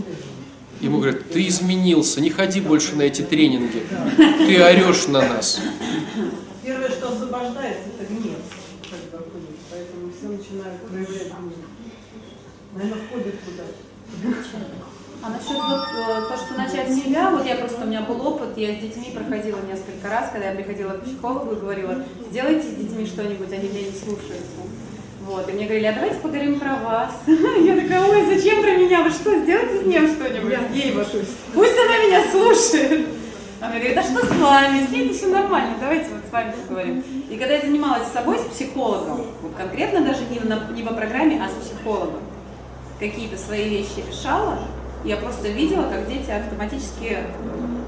Ему 0.80 0.98
говорят, 0.98 1.30
ты 1.30 1.46
изменился, 1.46 2.20
не 2.20 2.30
ходи 2.30 2.60
больше 2.60 2.96
на 2.96 3.02
эти 3.02 3.22
тренинги, 3.22 3.82
ты 4.16 4.62
орешь 4.62 5.06
на 5.06 5.20
нас. 5.22 5.60
Первое, 6.62 6.90
что 6.90 7.08
освобождается, 7.08 7.88
это 7.98 8.12
гнев. 8.12 8.38
Поэтому 9.70 10.12
все 10.12 10.28
начинают 10.28 10.82
проявлять 10.82 11.28
гнев. 11.28 11.54
Наверное, 12.74 13.04
входит 13.06 13.34
туда. 13.44 13.64
А 15.22 15.30
насчет 15.30 15.56
вот 15.56 15.86
э, 15.96 16.28
то, 16.28 16.36
что 16.36 16.54
начать 16.58 16.92
с 16.92 17.02
себя, 17.02 17.30
вот 17.30 17.46
я 17.46 17.56
просто, 17.56 17.84
у 17.84 17.86
меня 17.86 18.02
был 18.02 18.20
опыт, 18.26 18.58
я 18.58 18.74
с 18.74 18.82
детьми 18.82 19.10
проходила 19.14 19.58
несколько 19.66 20.10
раз, 20.10 20.30
когда 20.30 20.50
я 20.50 20.54
приходила 20.54 20.90
к 20.90 21.04
психологу 21.04 21.52
и 21.52 21.60
говорила, 21.60 22.04
сделайте 22.30 22.68
с 22.68 22.74
детьми 22.74 23.06
что-нибудь, 23.06 23.50
они 23.50 23.68
меня 23.68 23.90
не 23.90 23.92
слушаются. 23.92 24.60
Вот, 25.26 25.48
и 25.48 25.52
мне 25.52 25.64
говорили, 25.64 25.86
а 25.86 25.94
давайте 25.94 26.16
поговорим 26.16 26.60
про 26.60 26.76
вас. 26.76 27.12
Я 27.26 27.80
такая, 27.80 28.02
ой, 28.02 28.26
зачем 28.26 28.62
про 28.62 28.76
меня? 28.76 29.02
Вы 29.02 29.10
что, 29.10 29.38
сделайте 29.40 29.82
с 29.82 29.86
ним 29.86 30.06
что-нибудь? 30.08 30.52
Ей 30.74 30.92
вот. 30.92 31.10
Пусть 31.54 31.78
она 31.78 31.98
меня 31.98 32.24
слушает. 32.30 33.06
Она 33.58 33.76
говорит, 33.76 33.96
а 33.96 34.02
что 34.02 34.26
с 34.26 34.30
вами? 34.38 34.84
С 34.84 34.90
ней 34.90 35.10
все 35.14 35.28
нормально, 35.28 35.76
давайте 35.80 36.10
вот 36.10 36.20
с 36.28 36.30
вами 36.30 36.52
поговорим. 36.68 37.02
И 37.30 37.36
когда 37.38 37.54
я 37.54 37.62
занималась 37.62 38.06
с 38.06 38.12
собой, 38.12 38.38
с 38.38 38.42
психологом, 38.42 39.22
вот 39.40 39.54
конкретно 39.56 40.02
даже 40.02 40.24
не, 40.26 40.40
на, 40.40 40.68
не 40.72 40.82
по 40.82 40.92
программе, 40.92 41.42
а 41.42 41.48
с 41.48 41.64
психологом, 41.64 42.20
какие-то 43.00 43.38
свои 43.38 43.70
вещи 43.70 44.04
решала, 44.06 44.58
я 45.04 45.16
просто 45.16 45.48
видела, 45.48 45.88
как 45.88 46.06
дети 46.06 46.30
автоматически 46.30 47.18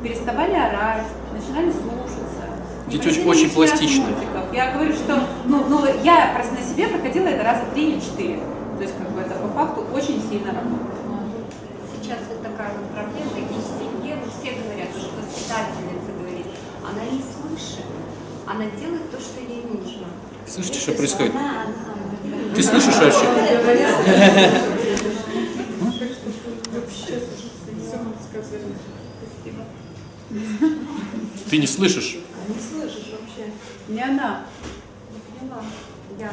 переставали 0.02 0.54
орать, 0.54 1.06
начинали 1.34 1.70
слушаться. 1.70 2.35
Дети 2.88 3.08
очень 3.08 3.24
лишний 3.24 3.44
раз 3.44 3.52
пластичны. 3.52 4.04
мультиков. 4.06 4.52
Я 4.52 4.72
говорю, 4.72 4.92
что 4.92 5.28
ну, 5.46 5.64
ну, 5.68 5.84
я 6.04 6.32
просто 6.34 6.54
на 6.54 6.62
себе 6.62 6.86
проходила 6.88 7.26
это 7.26 7.42
раза 7.42 7.62
три 7.74 7.92
или 7.92 8.00
четыре. 8.00 8.38
То 8.76 8.82
есть 8.82 8.94
как 8.96 9.10
бы 9.10 9.20
это 9.20 9.34
по 9.34 9.48
факту 9.48 9.84
очень 9.92 10.22
сильно 10.30 10.52
работает. 10.52 10.94
Сейчас 12.00 12.18
вот 12.28 12.42
такая 12.42 12.70
вот 12.78 12.88
проблема, 12.94 13.32
и 13.36 13.42
в 13.42 13.66
семье, 13.78 14.18
ну, 14.22 14.30
все 14.30 14.52
говорят, 14.54 14.90
что 14.90 15.10
воспитательница 15.18 16.12
говорит, 16.20 16.46
она 16.84 17.02
не 17.10 17.18
слышит, 17.18 17.86
она 18.46 18.66
делает 18.78 19.10
то, 19.10 19.18
что 19.18 19.40
ей 19.40 19.64
нужно. 19.66 20.06
Слышите, 20.46 20.78
что 20.78 20.92
происходит? 20.92 21.34
Она, 21.34 21.62
она, 21.62 22.54
Ты 22.54 22.62
слышишь 22.62 22.94
вообще? 22.94 23.26
Ты? 31.50 31.56
А 31.56 31.58
не 31.58 31.66
слышишь 31.66 33.12
вообще. 33.12 33.52
Не 33.88 34.02
она. 34.02 34.46
поняла. 35.40 35.62
Я. 36.18 36.32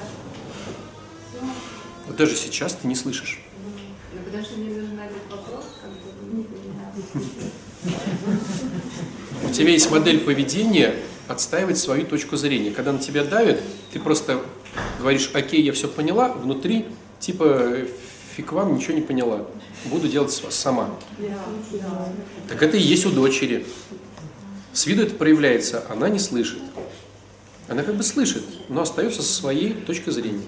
Вот 2.07 2.12
даже 2.23 2.37
сейчас 2.37 2.77
ты 2.81 2.87
не 2.87 2.95
слышишь. 2.95 3.41
Ну, 4.13 4.23
потому 4.23 4.45
что 4.45 4.55
мне 4.55 4.69
нужен 4.69 4.97
этот 4.97 5.29
вопрос, 5.29 5.65
как 5.81 5.91
бы, 5.91 6.45
понимаю. 6.45 6.93
У 9.43 9.49
тебя 9.51 9.71
есть 9.71 9.91
модель 9.91 10.21
поведения 10.21 10.95
отстаивать 11.27 11.77
свою 11.77 12.05
точку 12.05 12.37
зрения. 12.37 12.71
Когда 12.71 12.93
на 12.93 12.99
тебя 12.99 13.25
давят, 13.25 13.61
ты 13.91 13.99
просто 13.99 14.41
говоришь, 14.99 15.31
окей, 15.33 15.61
я 15.61 15.73
все 15.73 15.89
поняла, 15.89 16.29
внутри 16.29 16.85
типа 17.19 17.79
фиг 18.37 18.53
вам, 18.53 18.77
ничего 18.77 18.93
не 18.93 19.01
поняла. 19.01 19.45
Буду 19.85 20.07
делать 20.07 20.31
сама. 20.31 20.91
Так 22.47 22.63
это 22.63 22.77
и 22.77 22.81
есть 22.81 23.05
у 23.05 23.11
дочери. 23.11 23.65
С 24.71 24.85
виду 24.85 25.03
это 25.03 25.15
проявляется, 25.15 25.83
она 25.89 26.07
не 26.07 26.19
слышит. 26.19 26.59
Она 27.67 27.83
как 27.83 27.95
бы 27.95 28.03
слышит, 28.03 28.43
но 28.69 28.81
остается 28.81 29.21
со 29.21 29.33
своей 29.33 29.73
точки 29.73 30.09
зрения. 30.09 30.43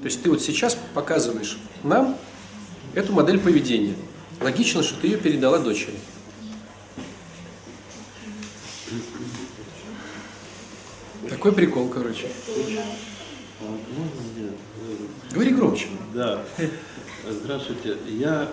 То 0.00 0.06
есть 0.06 0.22
ты 0.22 0.30
вот 0.30 0.40
сейчас 0.40 0.78
показываешь 0.94 1.58
нам 1.82 2.16
эту 2.94 3.12
модель 3.12 3.38
поведения. 3.38 3.94
Логично, 4.40 4.82
что 4.82 4.98
ты 4.98 5.08
ее 5.08 5.18
передала 5.18 5.58
дочери. 5.58 5.96
Такой 11.28 11.52
прикол, 11.52 11.88
короче. 11.88 12.28
Говори 15.32 15.52
громче. 15.52 15.86
Да. 16.14 16.42
Здравствуйте. 17.28 17.98
Я, 18.06 18.50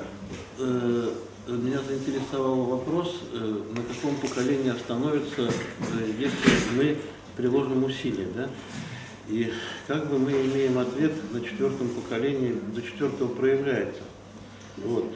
э, 0.60 1.14
меня 1.48 1.80
заинтересовал 1.82 2.66
вопрос, 2.66 3.22
э, 3.32 3.62
на 3.74 3.82
каком 3.82 4.16
поколении 4.18 4.70
остановится, 4.70 5.44
э, 5.44 6.12
если 6.20 6.76
мы 6.76 6.98
приложим 7.38 7.86
усилия, 7.86 8.28
да? 8.36 8.50
И 9.30 9.52
как 9.88 10.10
бы 10.10 10.20
мы 10.20 10.32
имеем 10.32 10.78
ответ 10.78 11.12
на 11.34 11.42
четвертом 11.42 11.90
поколении, 11.90 12.56
до 12.74 12.82
четвертого 12.82 13.28
проявляется. 13.28 14.04
Вот. 14.78 15.12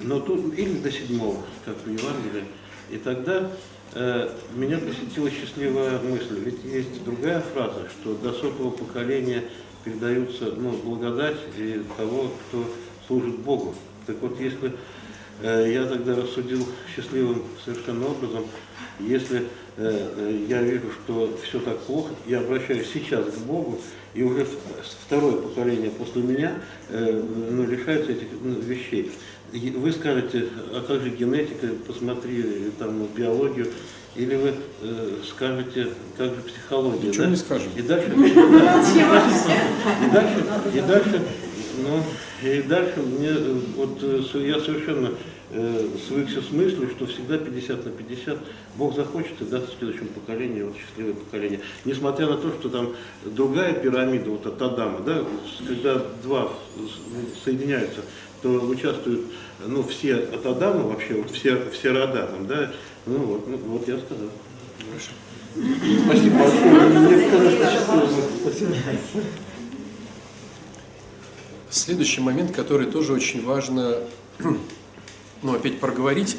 Но 0.00 0.20
тут 0.20 0.56
или 0.56 0.78
до 0.78 0.92
седьмого, 0.92 1.42
как 1.64 1.76
в 1.76 1.90
Евангелии. 1.90 2.44
И 2.90 2.98
тогда 2.98 3.50
э, 3.94 4.30
меня 4.54 4.78
посетила 4.78 5.30
счастливая 5.30 5.98
мысль. 6.00 6.38
Ведь 6.44 6.64
есть 6.64 7.04
другая 7.04 7.40
фраза, 7.40 7.88
что 7.88 8.14
до 8.14 8.32
сотого 8.32 8.70
поколения 8.70 9.44
передаются 9.84 10.52
ну, 10.56 10.72
благодать 10.72 11.38
и 11.56 11.82
того, 11.96 12.30
кто 12.48 12.64
служит 13.06 13.38
Богу. 13.38 13.74
Так 14.06 14.16
вот, 14.20 14.38
если 14.40 14.76
э, 15.42 15.72
я 15.72 15.86
тогда 15.86 16.14
рассудил 16.14 16.66
счастливым 16.94 17.42
совершенно 17.64 18.06
образом, 18.06 18.44
если 19.00 19.48
я 19.78 20.62
вижу, 20.62 20.86
что 21.04 21.38
все 21.42 21.60
так 21.60 21.78
плохо, 21.80 22.10
я 22.26 22.40
обращаюсь 22.40 22.88
сейчас 22.92 23.26
к 23.26 23.38
Богу, 23.40 23.78
и 24.14 24.22
уже 24.22 24.46
второе 25.06 25.36
поколение 25.36 25.90
после 25.90 26.22
меня 26.22 26.54
э, 26.88 27.22
ну, 27.50 27.64
лишается 27.66 28.12
этих 28.12 28.28
ну, 28.42 28.54
вещей. 28.54 29.12
Вы 29.52 29.92
скажете, 29.92 30.48
а 30.72 30.82
как 30.86 31.02
же 31.02 31.10
генетика, 31.10 31.68
посмотри 31.86 32.40
э, 32.40 32.70
там 32.78 33.06
биологию, 33.14 33.68
или 34.14 34.34
вы 34.34 34.54
э, 34.80 35.10
скажете, 35.28 35.88
как 36.16 36.34
же 36.34 36.40
психология. 36.40 37.08
Ничего 37.08 37.24
да? 37.24 37.30
не 37.30 37.36
скажем. 37.36 37.68
И 37.76 37.82
дальше, 37.82 38.10
и 38.16 40.10
дальше, 40.10 40.44
и 40.74 40.80
дальше, 40.80 41.22
ну, 41.82 42.02
и 42.48 42.62
дальше 42.62 43.00
мне, 43.02 43.28
э, 43.28 43.60
вот 43.76 43.98
э, 44.02 44.22
я 44.46 44.58
совершенно 44.60 45.10
э, 45.50 45.88
свыкся 46.06 46.42
с 46.42 46.50
мыслью, 46.50 46.90
что 46.90 47.06
всегда 47.06 47.38
50 47.38 47.84
на 47.84 47.90
50 47.90 48.38
Бог 48.76 48.94
захочет 48.94 49.40
и 49.40 49.44
даст 49.44 49.78
следующему 49.78 50.08
поколению 50.08 50.68
вот 50.68 50.76
счастливое 50.76 51.14
поколение. 51.14 51.60
Несмотря 51.84 52.26
на 52.26 52.36
то, 52.36 52.52
что 52.52 52.68
там 52.68 52.94
другая 53.24 53.72
пирамида, 53.74 54.30
вот 54.30 54.46
от 54.46 54.60
Адама, 54.60 55.00
да, 55.00 55.24
когда 55.66 56.02
два 56.22 56.52
соединяются, 57.44 58.02
то 58.42 58.50
участвуют 58.50 59.22
ну, 59.66 59.82
все 59.82 60.16
от 60.16 60.44
Адама 60.44 60.84
вообще, 60.88 61.14
вот 61.14 61.30
все, 61.30 61.70
все 61.70 61.92
рода 61.92 62.26
там, 62.26 62.46
да, 62.46 62.72
ну 63.06 63.18
вот, 63.18 63.48
ну, 63.48 63.56
вот 63.56 63.88
я 63.88 63.98
сказал. 63.98 64.28
Спасибо 66.04 66.38
большое. 66.38 67.06
Следующий 71.70 72.20
момент, 72.20 72.52
который 72.52 72.86
тоже 72.86 73.12
очень 73.12 73.44
важно, 73.44 73.96
ну, 75.42 75.54
опять 75.54 75.80
проговорить. 75.80 76.36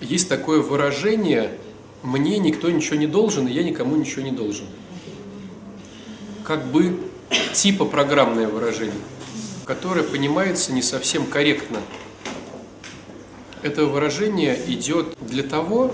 Есть 0.00 0.28
такое 0.28 0.60
выражение 0.60 1.58
«мне 2.02 2.38
никто 2.38 2.70
ничего 2.70 2.96
не 2.96 3.06
должен, 3.06 3.48
и 3.48 3.52
я 3.52 3.64
никому 3.64 3.96
ничего 3.96 4.22
не 4.22 4.30
должен». 4.30 4.66
Как 6.44 6.66
бы 6.66 7.00
типа 7.54 7.84
программное 7.86 8.46
выражение, 8.46 8.94
которое 9.64 10.02
понимается 10.02 10.72
не 10.72 10.82
совсем 10.82 11.26
корректно. 11.26 11.78
Это 13.62 13.86
выражение 13.86 14.58
идет 14.68 15.16
для 15.20 15.42
того, 15.42 15.92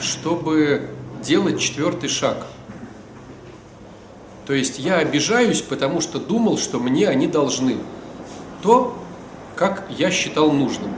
чтобы 0.00 0.90
делать 1.22 1.60
четвертый 1.60 2.08
шаг. 2.08 2.46
То 4.46 4.54
есть 4.54 4.78
я 4.78 4.96
обижаюсь, 4.96 5.62
потому 5.62 6.00
что 6.00 6.18
думал, 6.18 6.58
что 6.58 6.80
мне 6.80 7.08
они 7.08 7.28
должны. 7.28 7.76
То, 8.62 9.01
как 9.62 9.84
я 9.96 10.10
считал 10.10 10.50
нужным. 10.50 10.92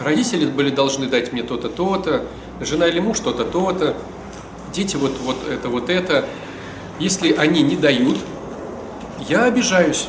Родители 0.00 0.46
были 0.46 0.70
должны 0.70 1.08
дать 1.08 1.32
мне 1.32 1.42
то-то, 1.42 1.68
то-то, 1.68 2.24
жена 2.60 2.86
или 2.86 3.00
муж 3.00 3.18
то-то, 3.18 3.44
то-то, 3.44 3.96
дети 4.72 4.94
вот, 4.94 5.10
вот 5.24 5.36
это, 5.48 5.68
вот 5.68 5.90
это. 5.90 6.24
Если 7.00 7.32
они 7.32 7.62
не 7.62 7.74
дают, 7.74 8.18
я 9.28 9.42
обижаюсь. 9.42 10.06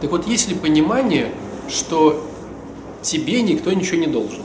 Так 0.00 0.10
вот, 0.10 0.26
есть 0.26 0.48
ли 0.48 0.56
понимание, 0.56 1.32
что 1.68 2.28
тебе 3.00 3.40
никто 3.42 3.72
ничего 3.72 3.98
не 3.98 4.08
должен? 4.08 4.42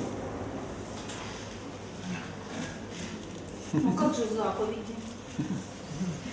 Ну 3.74 3.94
как 3.94 4.16
же 4.16 4.26
заповеди? 4.26 4.94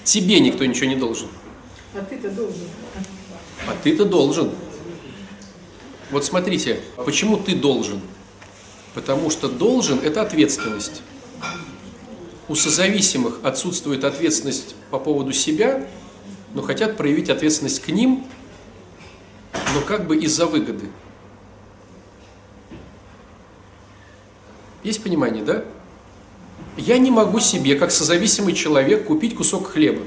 Тебе 0.04 0.38
никто 0.40 0.66
ничего 0.66 0.90
не 0.90 0.96
должен. 0.96 1.28
А 1.94 2.02
ты-то 2.02 2.28
должен. 2.28 2.68
А 3.66 3.72
ты-то 3.82 4.04
должен. 4.04 4.50
Вот 6.10 6.24
смотрите, 6.24 6.80
почему 7.04 7.36
ты 7.36 7.54
должен? 7.54 8.00
Потому 8.94 9.30
что 9.30 9.48
должен– 9.48 9.98
это 10.04 10.22
ответственность. 10.22 11.02
У 12.48 12.54
созависимых 12.54 13.40
отсутствует 13.42 14.04
ответственность 14.04 14.76
по 14.90 14.98
поводу 14.98 15.32
себя, 15.32 15.86
но 16.54 16.62
хотят 16.62 16.96
проявить 16.96 17.28
ответственность 17.28 17.82
к 17.82 17.88
ним, 17.88 18.24
но 19.74 19.80
как 19.80 20.06
бы 20.06 20.16
из-за 20.16 20.46
выгоды. 20.46 20.86
Есть 24.84 25.02
понимание, 25.02 25.42
да? 25.42 25.64
Я 26.76 26.98
не 26.98 27.10
могу 27.10 27.40
себе, 27.40 27.74
как 27.74 27.90
созависимый 27.90 28.54
человек, 28.54 29.06
купить 29.06 29.34
кусок 29.34 29.72
хлеба. 29.72 30.02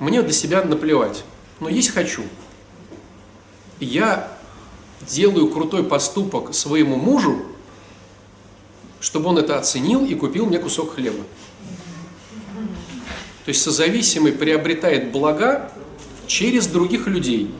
Мне 0.00 0.22
для 0.22 0.32
себя 0.32 0.64
наплевать. 0.64 1.22
Но 1.60 1.68
есть 1.68 1.90
хочу. 1.90 2.24
Я 3.78 4.33
делаю 5.08 5.48
крутой 5.48 5.84
поступок 5.84 6.54
своему 6.54 6.96
мужу, 6.96 7.42
чтобы 9.00 9.28
он 9.28 9.38
это 9.38 9.58
оценил 9.58 10.04
и 10.04 10.14
купил 10.14 10.46
мне 10.46 10.58
кусок 10.58 10.94
хлеба. 10.94 11.22
То 13.44 13.50
есть 13.50 13.62
созависимый 13.62 14.32
приобретает 14.32 15.12
блага 15.12 15.70
через 16.26 16.66
других 16.66 17.06
людей. 17.06 17.50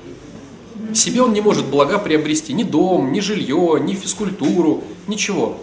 Себе 0.94 1.22
он 1.22 1.33
не 1.33 1.40
может 1.40 1.66
блага 1.66 1.98
приобрести 1.98 2.52
ни 2.52 2.62
дом, 2.62 3.12
ни 3.12 3.20
жилье, 3.20 3.78
ни 3.80 3.94
физкультуру, 3.94 4.85
ничего. 5.07 5.59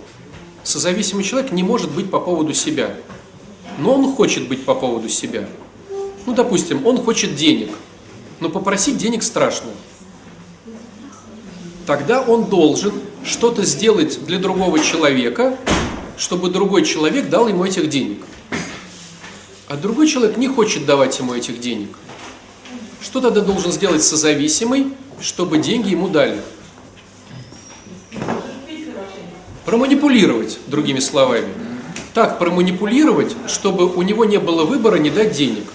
Созависимый 0.63 1.23
человек 1.23 1.51
не 1.51 1.63
может 1.63 1.91
быть 1.91 2.11
по 2.11 2.19
поводу 2.19 2.53
себя. 2.53 2.95
Но 3.79 3.95
он 3.95 4.13
хочет 4.13 4.47
быть 4.47 4.63
по 4.65 4.75
поводу 4.75 5.09
себя. 5.09 5.47
Ну, 6.25 6.33
допустим, 6.33 6.85
он 6.85 6.97
хочет 6.97 7.35
денег, 7.35 7.69
но 8.39 8.49
попросить 8.49 8.97
денег 8.97 9.23
страшно. 9.23 9.71
Тогда 11.91 12.21
он 12.21 12.45
должен 12.45 12.93
что-то 13.25 13.65
сделать 13.65 14.23
для 14.25 14.39
другого 14.39 14.79
человека, 14.79 15.57
чтобы 16.17 16.49
другой 16.49 16.85
человек 16.85 17.27
дал 17.27 17.49
ему 17.49 17.65
этих 17.65 17.89
денег. 17.89 18.21
А 19.67 19.75
другой 19.75 20.07
человек 20.07 20.37
не 20.37 20.47
хочет 20.47 20.85
давать 20.85 21.19
ему 21.19 21.33
этих 21.33 21.59
денег. 21.59 21.89
Что 23.01 23.19
тогда 23.19 23.41
должен 23.41 23.73
сделать 23.73 24.03
созависимый, 24.03 24.93
чтобы 25.19 25.57
деньги 25.57 25.89
ему 25.89 26.07
дали? 26.07 26.39
Проманипулировать, 29.65 30.59
другими 30.67 30.99
словами. 30.99 31.49
Так 32.13 32.39
проманипулировать, 32.39 33.35
чтобы 33.47 33.93
у 33.93 34.01
него 34.01 34.23
не 34.23 34.37
было 34.37 34.63
выбора 34.63 34.95
не 34.95 35.09
дать 35.09 35.33
денег. 35.33 35.65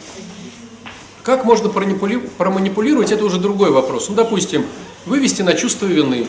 Как 1.22 1.44
можно 1.44 1.68
проманипулировать, 1.68 3.12
это 3.12 3.22
уже 3.22 3.38
другой 3.38 3.70
вопрос. 3.70 4.08
Ну, 4.08 4.14
допустим, 4.14 4.64
вывести 5.06 5.42
на 5.42 5.54
чувство 5.54 5.86
вины. 5.86 6.26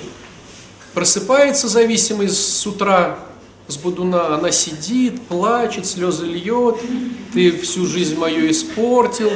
Просыпается 0.93 1.67
зависимый 1.67 2.29
с 2.29 2.65
утра, 2.65 3.19
с 3.67 3.75
будуна, 3.77 4.35
она 4.35 4.51
сидит, 4.51 5.21
плачет, 5.23 5.85
слезы 5.85 6.25
льет, 6.25 6.77
ты 7.33 7.51
всю 7.51 7.85
жизнь 7.85 8.17
мою 8.17 8.49
испортил, 8.49 9.31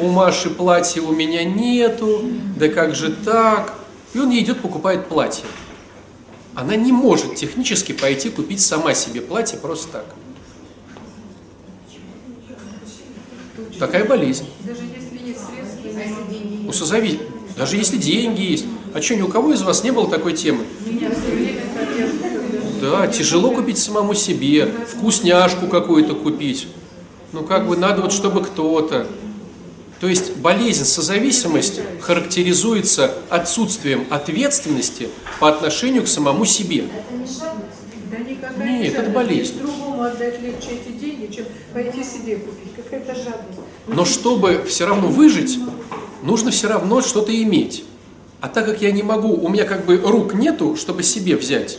у 0.00 0.08
Маши 0.08 0.48
платья 0.48 1.02
у 1.02 1.12
меня 1.12 1.44
нету, 1.44 2.22
да 2.56 2.68
как 2.68 2.94
же 2.94 3.12
так? 3.12 3.74
И 4.14 4.18
он 4.18 4.30
ей 4.30 4.42
идет, 4.42 4.62
покупает 4.62 5.08
платье 5.08 5.44
она 6.56 6.74
не 6.74 6.90
может 6.90 7.34
технически 7.34 7.92
пойти 7.92 8.30
купить 8.30 8.60
сама 8.60 8.94
себе 8.94 9.20
платье 9.20 9.58
просто 9.58 9.88
так. 9.92 10.06
Такая 13.78 14.06
болезнь. 14.06 14.46
Даже 14.64 14.80
если 14.84 15.36
У 16.66 16.72
созави... 16.72 17.20
Даже 17.56 17.76
если 17.76 17.96
деньги 17.96 18.42
есть. 18.42 18.66
А 18.94 19.00
что, 19.00 19.16
ни 19.16 19.22
у 19.22 19.28
кого 19.28 19.52
из 19.52 19.62
вас 19.62 19.82
не 19.82 19.90
было 19.90 20.08
такой 20.08 20.34
темы? 20.34 20.64
Да, 22.80 23.06
тяжело 23.06 23.50
купить 23.50 23.78
самому 23.78 24.14
себе, 24.14 24.66
вкусняшку 24.66 25.66
какую-то 25.66 26.14
купить. 26.14 26.68
Ну, 27.32 27.42
как 27.42 27.66
бы 27.66 27.76
надо 27.76 28.02
вот, 28.02 28.12
чтобы 28.12 28.44
кто-то. 28.44 29.06
То 30.00 30.06
есть 30.06 30.36
болезнь 30.36 30.84
созависимость 30.84 31.80
характеризуется 32.02 33.14
отсутствием 33.30 34.06
ответственности 34.10 35.08
по 35.40 35.48
отношению 35.48 36.02
к 36.02 36.08
самому 36.08 36.44
себе. 36.44 36.84
Да 38.10 38.18
никакая 38.18 38.68
Нет, 38.68 38.80
не 38.80 38.88
это 38.88 39.10
болезнь. 39.10 39.58
Другому 39.58 40.02
отдать 40.02 40.40
легче 40.42 40.68
эти 40.72 40.92
деньги, 40.92 41.34
чем 41.34 41.46
пойти 41.72 42.04
себе 42.04 42.36
купить. 42.36 42.74
Какая-то 42.76 43.14
жадность. 43.14 43.58
Но 43.86 44.04
чтобы 44.04 44.64
все 44.68 44.86
равно 44.86 45.08
выжить, 45.08 45.58
нужно 46.26 46.50
все 46.50 46.68
равно 46.68 47.00
что-то 47.00 47.34
иметь. 47.42 47.84
А 48.40 48.48
так 48.48 48.66
как 48.66 48.82
я 48.82 48.90
не 48.92 49.02
могу, 49.02 49.32
у 49.32 49.48
меня 49.48 49.64
как 49.64 49.86
бы 49.86 49.96
рук 49.96 50.34
нету, 50.34 50.76
чтобы 50.76 51.02
себе 51.02 51.36
взять, 51.36 51.78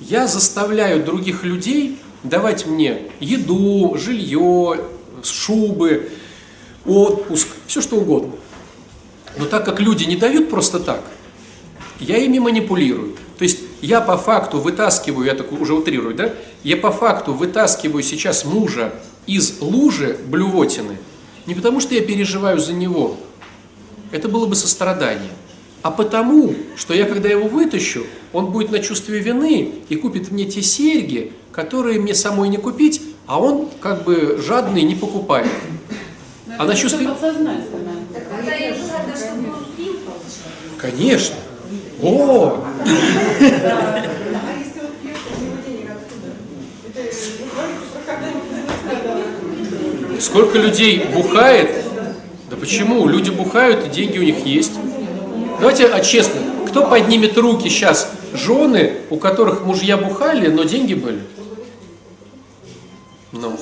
я 0.00 0.26
заставляю 0.26 1.04
других 1.04 1.44
людей 1.44 1.98
давать 2.22 2.66
мне 2.66 3.02
еду, 3.20 3.96
жилье, 3.98 4.80
шубы, 5.22 6.10
отпуск, 6.86 7.48
все 7.66 7.82
что 7.82 7.96
угодно. 7.96 8.32
Но 9.36 9.44
так 9.44 9.64
как 9.64 9.80
люди 9.80 10.04
не 10.04 10.16
дают 10.16 10.48
просто 10.48 10.80
так, 10.80 11.02
я 12.00 12.16
ими 12.16 12.38
манипулирую. 12.38 13.16
То 13.36 13.42
есть 13.42 13.58
я 13.82 14.00
по 14.00 14.16
факту 14.16 14.58
вытаскиваю, 14.58 15.26
я 15.26 15.34
так 15.34 15.52
уже 15.52 15.74
утрирую, 15.74 16.14
да? 16.14 16.32
Я 16.64 16.76
по 16.76 16.90
факту 16.90 17.34
вытаскиваю 17.34 18.02
сейчас 18.02 18.44
мужа 18.44 18.94
из 19.26 19.60
лужи 19.60 20.18
блювотины, 20.26 20.96
не 21.46 21.54
потому 21.54 21.80
что 21.80 21.94
я 21.94 22.00
переживаю 22.00 22.58
за 22.58 22.72
него, 22.72 23.16
это 24.10 24.28
было 24.28 24.46
бы 24.46 24.54
сострадание, 24.54 25.30
а 25.82 25.90
потому, 25.90 26.54
что 26.76 26.94
я 26.94 27.06
когда 27.06 27.28
его 27.28 27.48
вытащу, 27.48 28.04
он 28.32 28.46
будет 28.46 28.70
на 28.70 28.80
чувстве 28.80 29.20
вины 29.20 29.74
и 29.88 29.96
купит 29.96 30.30
мне 30.30 30.44
те 30.44 30.62
серьги, 30.62 31.32
которые 31.52 32.00
мне 32.00 32.14
самой 32.14 32.48
не 32.48 32.56
купить, 32.56 33.02
а 33.26 33.40
он 33.40 33.68
как 33.80 34.04
бы 34.04 34.40
жадный 34.44 34.82
не 34.82 34.94
покупает. 34.94 35.48
А 36.58 36.64
на 36.64 36.74
чувстве... 36.74 37.06
Конечно. 40.78 41.36
О, 42.02 42.64
А 50.16 50.20
сколько 50.20 50.58
людей 50.58 51.06
бухает? 51.14 51.87
Да 52.50 52.56
почему? 52.56 53.06
Люди 53.06 53.30
бухают, 53.30 53.86
и 53.86 53.90
деньги 53.90 54.18
у 54.18 54.22
них 54.22 54.44
есть. 54.46 54.72
Давайте, 55.60 55.86
а 55.86 56.00
честно, 56.00 56.40
кто 56.66 56.86
поднимет 56.88 57.36
руки 57.36 57.68
сейчас? 57.68 58.10
Жены, 58.32 58.98
у 59.10 59.16
которых 59.16 59.64
мужья 59.64 59.96
бухали, 59.96 60.48
но 60.48 60.64
деньги 60.64 60.94
были? 60.94 61.20
Ну. 63.32 63.58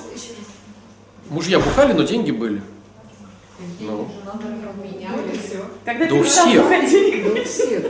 Мужья 1.30 1.58
бухали, 1.58 1.92
но 1.92 2.02
деньги 2.02 2.30
были. 2.30 2.62
Ну, 3.80 4.08
Когда 5.84 6.06
Да 6.06 6.14
у 6.14 6.22
всех. 6.22 6.62
бухать 6.62 6.90
денег 6.90 7.44
всех. 7.46 7.84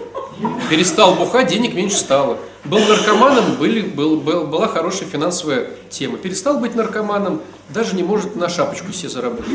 перестал 0.70 1.14
бухать, 1.16 1.48
денег 1.48 1.74
меньше 1.74 1.96
стало. 1.96 2.38
Был 2.64 2.78
наркоманом, 2.78 3.56
были, 3.56 3.80
был, 3.80 4.16
был- 4.20 4.46
была 4.46 4.68
хорошая 4.68 5.08
финансовая 5.08 5.68
тема. 5.90 6.18
Перестал 6.18 6.58
быть 6.60 6.74
наркоманом, 6.74 7.40
даже 7.70 7.96
не 7.96 8.02
может 8.02 8.36
на 8.36 8.48
шапочку 8.48 8.92
себе 8.92 9.08
заработать. 9.08 9.46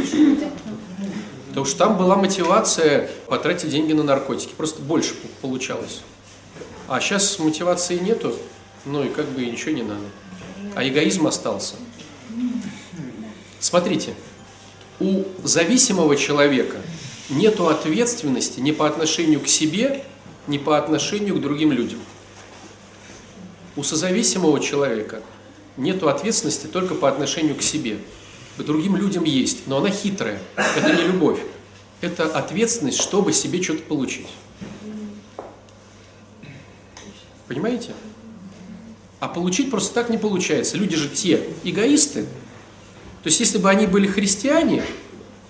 Потому 1.52 1.66
что 1.66 1.80
там 1.80 1.98
была 1.98 2.16
мотивация 2.16 3.10
потратить 3.28 3.72
деньги 3.72 3.92
на 3.92 4.04
наркотики. 4.04 4.54
Просто 4.56 4.82
больше 4.82 5.16
получалось. 5.42 6.00
А 6.88 7.02
сейчас 7.02 7.40
мотивации 7.40 8.00
нету, 8.00 8.34
ну 8.86 9.04
и 9.04 9.10
как 9.10 9.28
бы 9.28 9.46
ничего 9.46 9.72
не 9.72 9.84
надо. 9.84 10.06
А 10.76 10.88
эгоизм 10.88 11.28
остался. 11.28 11.76
Смотрите, 13.60 14.14
у 15.02 15.26
зависимого 15.44 16.16
человека 16.16 16.78
нету 17.30 17.68
ответственности 17.68 18.62
ни 18.62 18.72
по 18.72 18.88
отношению 18.88 19.42
к 19.42 19.50
себе, 19.50 20.06
ни 20.48 20.58
по 20.58 20.78
отношению 20.78 21.36
к 21.36 21.42
другим 21.42 21.74
людям. 21.74 22.00
У 23.76 23.84
созависимого 23.84 24.62
человека 24.62 25.22
нету 25.76 26.08
ответственности 26.08 26.68
только 26.68 26.96
по 26.96 27.10
отношению 27.10 27.56
к 27.56 27.62
себе. 27.62 27.98
Другим 28.64 28.96
людям 28.96 29.24
есть, 29.24 29.68
но 29.68 29.78
она 29.78 29.90
хитрая. 29.90 30.40
Это 30.56 30.94
не 30.96 31.04
любовь. 31.04 31.40
Это 32.02 32.26
ответственность, 32.26 33.00
чтобы 33.00 33.34
себе 33.34 33.62
что-то 33.62 33.84
получить. 33.84 34.28
Понимаете? 37.48 37.92
А 39.20 39.28
получить 39.28 39.70
просто 39.70 39.94
так 39.94 40.10
не 40.10 40.18
получается. 40.18 40.78
Люди 40.78 40.96
же 40.96 41.10
те 41.10 41.48
эгоисты. 41.64 42.24
То 42.24 43.28
есть, 43.28 43.40
если 43.40 43.60
бы 43.60 43.70
они 43.70 43.86
были 43.86 44.08
христиане, 44.08 44.84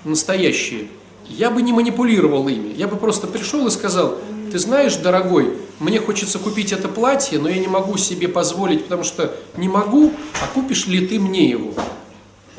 настоящие, 0.03 0.87
я 1.29 1.49
бы 1.49 1.61
не 1.61 1.71
манипулировал 1.71 2.47
ими. 2.49 2.73
Я 2.73 2.87
бы 2.87 2.97
просто 2.97 3.27
пришел 3.27 3.65
и 3.67 3.71
сказал, 3.71 4.17
ты 4.51 4.59
знаешь, 4.59 4.95
дорогой, 4.97 5.57
мне 5.79 5.99
хочется 5.99 6.37
купить 6.37 6.73
это 6.73 6.89
платье, 6.89 7.39
но 7.39 7.47
я 7.47 7.57
не 7.57 7.67
могу 7.67 7.97
себе 7.97 8.27
позволить, 8.27 8.83
потому 8.83 9.03
что 9.03 9.33
не 9.55 9.69
могу, 9.69 10.11
а 10.41 10.47
купишь 10.47 10.87
ли 10.87 11.07
ты 11.07 11.19
мне 11.19 11.49
его? 11.49 11.73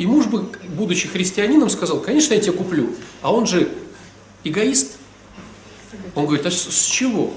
И 0.03 0.07
муж 0.07 0.27
бы, 0.27 0.47
будучи 0.71 1.07
христианином, 1.07 1.71
сказал, 1.71 2.01
конечно, 2.01 2.35
я 2.35 2.41
тебе 2.41 2.55
куплю. 2.55 2.93
А 3.21 3.33
он 3.33 3.47
же 3.47 3.69
эгоист. 4.43 4.97
Он 6.17 6.27
говорит, 6.27 6.45
а 6.45 6.51
с, 6.51 6.57
с 6.57 6.87
чего? 6.87 7.33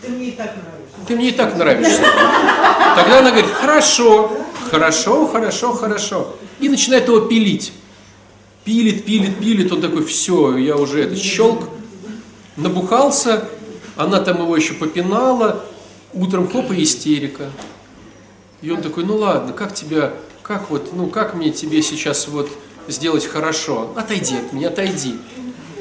Ты 0.00 0.10
мне 0.10 0.28
и 0.28 0.30
так 0.30 0.54
нравишься. 0.54 1.06
Ты 1.08 1.16
мне 1.16 1.28
и 1.30 1.32
так 1.32 1.56
нравишься. 1.58 2.02
Тогда 2.94 3.18
она 3.18 3.32
говорит, 3.32 3.50
хорошо, 3.50 4.30
хорошо, 4.70 5.26
хорошо, 5.26 5.72
хорошо. 5.72 6.36
И 6.60 6.68
начинает 6.68 7.08
его 7.08 7.22
пилить. 7.22 7.72
Пилит, 8.62 9.04
пилит, 9.04 9.36
пилит. 9.40 9.72
Он 9.72 9.80
такой, 9.80 10.04
все, 10.04 10.56
я 10.58 10.76
уже 10.76 11.02
это 11.02 11.16
щелк. 11.16 11.68
Набухался, 12.54 13.48
она 13.96 14.20
там 14.20 14.40
его 14.40 14.56
еще 14.56 14.74
попинала. 14.74 15.64
Утром 16.12 16.48
хоп 16.48 16.70
и 16.70 16.84
истерика. 16.84 17.50
И 18.62 18.70
он 18.70 18.82
такой, 18.82 19.04
ну 19.04 19.16
ладно, 19.16 19.52
как 19.52 19.74
тебя, 19.74 20.12
как 20.46 20.70
вот, 20.70 20.92
ну 20.92 21.08
как 21.08 21.34
мне 21.34 21.50
тебе 21.50 21.82
сейчас 21.82 22.28
вот 22.28 22.48
сделать 22.86 23.26
хорошо? 23.26 23.92
Отойди 23.96 24.36
от 24.36 24.52
меня, 24.52 24.68
отойди. 24.68 25.16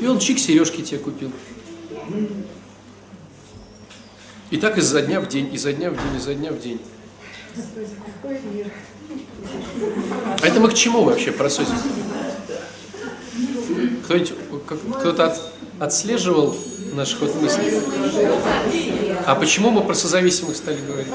И 0.02 0.08
он 0.08 0.18
чик 0.18 0.40
сережки 0.40 0.82
тебе 0.82 1.00
купил. 1.00 1.32
И 4.50 4.58
так 4.58 4.78
изо 4.80 5.02
дня 5.02 5.22
в 5.22 5.28
день, 5.28 5.54
изо 5.54 5.72
дня 5.72 5.92
в 5.92 5.94
день, 5.94 6.18
изо 6.18 6.34
дня 6.34 6.52
в 6.52 6.60
день. 6.60 6.82
А 10.42 10.48
это 10.48 10.60
мы 10.60 10.70
к 10.70 10.74
чему 10.74 11.04
вообще 11.04 11.32
просудим? 11.32 11.76
Кто-нибудь, 14.06 14.34
кто-то 15.00 15.26
от- 15.28 15.54
отслеживал 15.80 16.56
наш 16.94 17.16
ход 17.16 17.36
мысли? 17.40 17.82
А 19.28 19.36
почему 19.36 19.70
мы 19.70 19.82
про 19.84 19.94
созависимых 19.94 20.56
стали 20.56 20.80
говорить? 20.82 21.08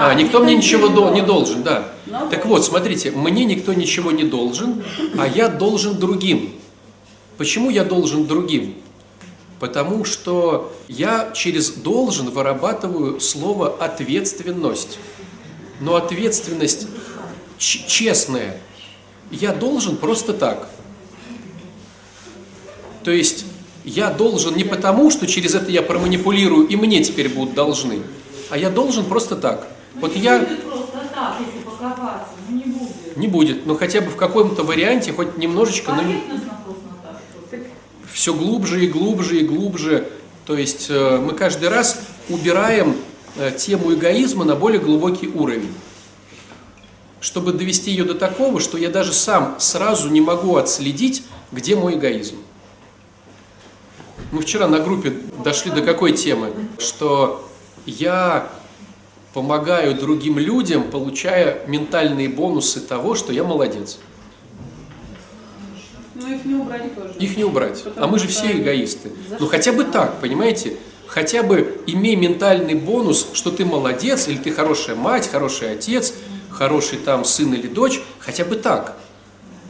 А, 0.00 0.14
никто 0.14 0.42
мне 0.42 0.54
ничего 0.56 0.88
дол- 0.88 1.12
не 1.12 1.22
должен, 1.22 1.62
да. 1.62 1.88
Так 2.30 2.46
вот, 2.46 2.64
смотрите, 2.64 3.10
мне 3.10 3.44
никто 3.44 3.74
ничего 3.74 4.12
не 4.12 4.24
должен, 4.24 4.82
а 5.18 5.26
я 5.26 5.48
должен 5.48 5.98
другим. 5.98 6.52
Почему 7.36 7.70
я 7.70 7.84
должен 7.84 8.26
другим? 8.26 8.76
Потому 9.60 10.04
что 10.04 10.72
я 10.86 11.30
через 11.34 11.70
должен 11.70 12.30
вырабатываю 12.30 13.20
слово 13.20 13.74
ответственность. 13.78 14.98
Но 15.80 15.96
ответственность 15.96 16.86
честная. 17.58 18.60
Я 19.30 19.52
должен 19.52 19.96
просто 19.96 20.32
так. 20.32 20.68
То 23.04 23.10
есть 23.10 23.44
я 23.84 24.10
должен 24.10 24.56
не 24.56 24.64
потому, 24.64 25.10
что 25.10 25.26
через 25.26 25.54
это 25.54 25.70
я 25.70 25.82
проманипулирую 25.82 26.66
и 26.68 26.76
мне 26.76 27.02
теперь 27.02 27.28
будут 27.28 27.54
должны, 27.54 28.02
а 28.50 28.58
я 28.58 28.70
должен 28.70 29.04
просто 29.04 29.34
так. 29.36 29.66
Вот 29.94 30.14
я 30.16 30.38
Просто 30.38 31.08
так, 31.14 31.36
если 31.40 31.64
покопаться, 31.64 32.30
ну 32.48 32.56
не 32.56 32.64
будет. 32.64 33.16
не 33.16 33.26
будет, 33.26 33.66
но 33.66 33.76
хотя 33.76 34.00
бы 34.00 34.10
в 34.10 34.16
каком-то 34.16 34.62
варианте, 34.62 35.12
хоть 35.12 35.36
немножечко, 35.38 35.92
но 35.92 36.02
все 38.12 38.34
глубже 38.34 38.84
и 38.84 38.88
глубже 38.88 39.40
и 39.40 39.46
глубже. 39.46 40.08
То 40.46 40.56
есть 40.56 40.86
э, 40.88 41.18
мы 41.18 41.34
каждый 41.34 41.68
раз 41.68 42.00
убираем 42.28 42.96
э, 43.36 43.52
тему 43.52 43.92
эгоизма 43.94 44.44
на 44.44 44.56
более 44.56 44.80
глубокий 44.80 45.28
уровень. 45.28 45.72
Чтобы 47.20 47.52
довести 47.52 47.90
ее 47.90 48.04
до 48.04 48.14
такого, 48.14 48.60
что 48.60 48.78
я 48.78 48.88
даже 48.88 49.12
сам 49.12 49.56
сразу 49.58 50.08
не 50.08 50.20
могу 50.20 50.56
отследить, 50.56 51.22
где 51.52 51.76
мой 51.76 51.94
эгоизм. 51.94 52.36
Мы 54.30 54.42
вчера 54.42 54.66
на 54.68 54.78
группе 54.78 55.12
дошли 55.44 55.70
до 55.70 55.82
какой 55.82 56.12
темы? 56.12 56.52
Что 56.78 57.48
я 57.86 58.50
помогаю 59.34 59.94
другим 59.94 60.38
людям, 60.38 60.84
получая 60.90 61.66
ментальные 61.66 62.28
бонусы 62.28 62.80
того, 62.80 63.14
что 63.14 63.32
я 63.32 63.44
молодец. 63.44 63.98
Ну, 66.14 66.34
их 66.34 66.44
не 66.44 66.54
убрать 66.54 66.94
тоже. 66.94 67.14
Их 67.18 67.36
не 67.36 67.44
убрать. 67.44 67.82
Потому 67.84 68.06
А 68.06 68.08
мы 68.08 68.18
же 68.18 68.26
все 68.26 68.52
эгоисты. 68.52 69.12
Ну 69.38 69.46
хотя 69.46 69.72
бы 69.72 69.84
так, 69.84 70.20
понимаете? 70.20 70.76
Хотя 71.06 71.42
бы 71.42 71.80
имей 71.86 72.16
ментальный 72.16 72.74
бонус, 72.74 73.28
что 73.32 73.50
ты 73.50 73.64
молодец, 73.64 74.28
или 74.28 74.36
ты 74.36 74.50
хорошая 74.50 74.96
мать, 74.96 75.28
хороший 75.28 75.72
отец, 75.72 76.12
хороший 76.50 76.98
там 76.98 77.24
сын 77.24 77.54
или 77.54 77.66
дочь, 77.66 78.00
хотя 78.18 78.44
бы 78.44 78.56
так. 78.56 78.98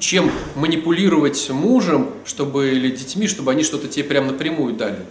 Чем 0.00 0.30
манипулировать 0.54 1.50
мужем, 1.50 2.10
чтобы, 2.24 2.70
или 2.70 2.90
детьми, 2.90 3.26
чтобы 3.26 3.52
они 3.52 3.62
что-то 3.62 3.88
тебе 3.88 4.04
прям 4.04 4.28
напрямую 4.28 4.74
дали. 4.74 5.04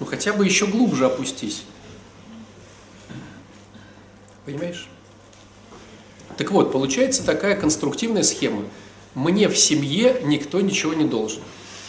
Ну 0.00 0.06
хотя 0.06 0.32
бы 0.32 0.44
еще 0.44 0.66
глубже 0.66 1.06
опустись. 1.06 1.64
Понимаешь? 4.48 4.88
Так 6.38 6.50
вот, 6.52 6.72
получается 6.72 7.22
такая 7.22 7.54
конструктивная 7.54 8.22
схема. 8.22 8.64
Мне 9.14 9.46
в 9.46 9.58
семье 9.58 10.22
никто 10.24 10.62
ничего 10.62 10.94
не 10.94 11.04
должен. 11.04 11.42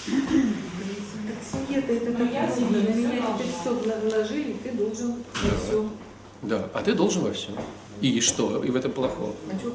Семья-то 0.06 1.94
это 1.94 2.12
так 2.12 2.28
удобно. 2.60 2.82
На 2.82 2.94
меня 2.94 3.22
теперь 3.38 3.54
все 3.62 3.74
вложили, 3.74 4.58
ты 4.62 4.72
должен 4.72 5.24
во 5.42 5.58
всем. 5.58 5.92
Да, 6.42 6.68
а 6.74 6.82
ты 6.82 6.94
должен 6.96 7.24
во 7.24 7.32
всем. 7.32 7.54
И 8.02 8.20
что? 8.20 8.62
И 8.62 8.70
в 8.70 8.76
этом 8.76 8.92
плохого. 8.92 9.34
А 9.50 9.58
что 9.58 9.70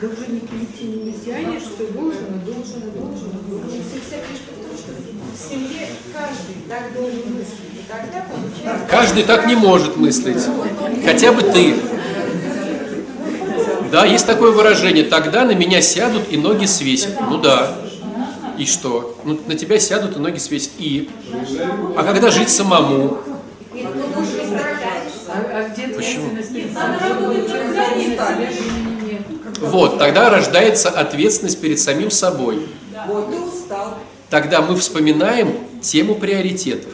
должен 0.00 0.32
не 0.32 0.40
прийти, 0.40 0.84
не 0.84 1.12
тянешь, 1.12 1.60
что 1.64 1.92
должен, 1.92 2.40
должен, 2.46 2.80
должен, 2.94 3.32
должен. 3.50 3.82
Вся 4.06 4.16
фишка 4.16 4.52
в 4.56 4.66
том, 4.66 4.78
что 4.78 4.92
в 4.92 5.36
семье 5.36 5.88
каждый 6.14 6.56
так 6.70 6.94
должен 6.94 7.34
мыслить. 7.34 7.74
И 7.74 7.84
тогда 7.86 8.26
получается... 8.30 8.86
Каждый 8.88 9.24
так 9.24 9.46
не 9.46 9.56
может 9.56 9.98
мыслить. 9.98 10.42
Хотя 11.04 11.32
бы 11.32 11.42
ты. 11.42 11.74
Да, 13.90 14.04
есть 14.04 14.26
такое 14.26 14.52
выражение. 14.52 15.04
Тогда 15.04 15.44
на 15.44 15.52
меня 15.52 15.82
сядут 15.82 16.30
и 16.30 16.36
ноги 16.36 16.66
свесят. 16.66 17.20
Ну 17.28 17.38
да. 17.38 17.76
И 18.58 18.66
что? 18.66 19.16
Ну, 19.24 19.38
на 19.46 19.54
тебя 19.54 19.78
сядут 19.80 20.16
и 20.16 20.18
ноги 20.18 20.38
свесят. 20.38 20.72
И? 20.78 21.08
А 21.96 22.02
когда 22.04 22.30
жить 22.30 22.50
самому? 22.50 23.18
Почему? 25.96 26.30
Вот, 29.60 29.98
тогда 29.98 30.30
рождается 30.30 30.88
ответственность 30.88 31.60
перед 31.60 31.78
самим 31.78 32.10
собой. 32.10 32.66
Тогда 34.28 34.62
мы 34.62 34.76
вспоминаем 34.76 35.54
тему 35.80 36.14
приоритетов. 36.14 36.92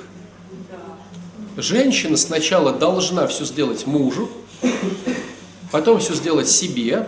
Женщина 1.56 2.16
сначала 2.16 2.72
должна 2.72 3.26
все 3.26 3.44
сделать 3.44 3.86
мужу, 3.86 4.28
потом 5.70 5.98
все 5.98 6.14
сделать 6.14 6.48
себе, 6.48 7.06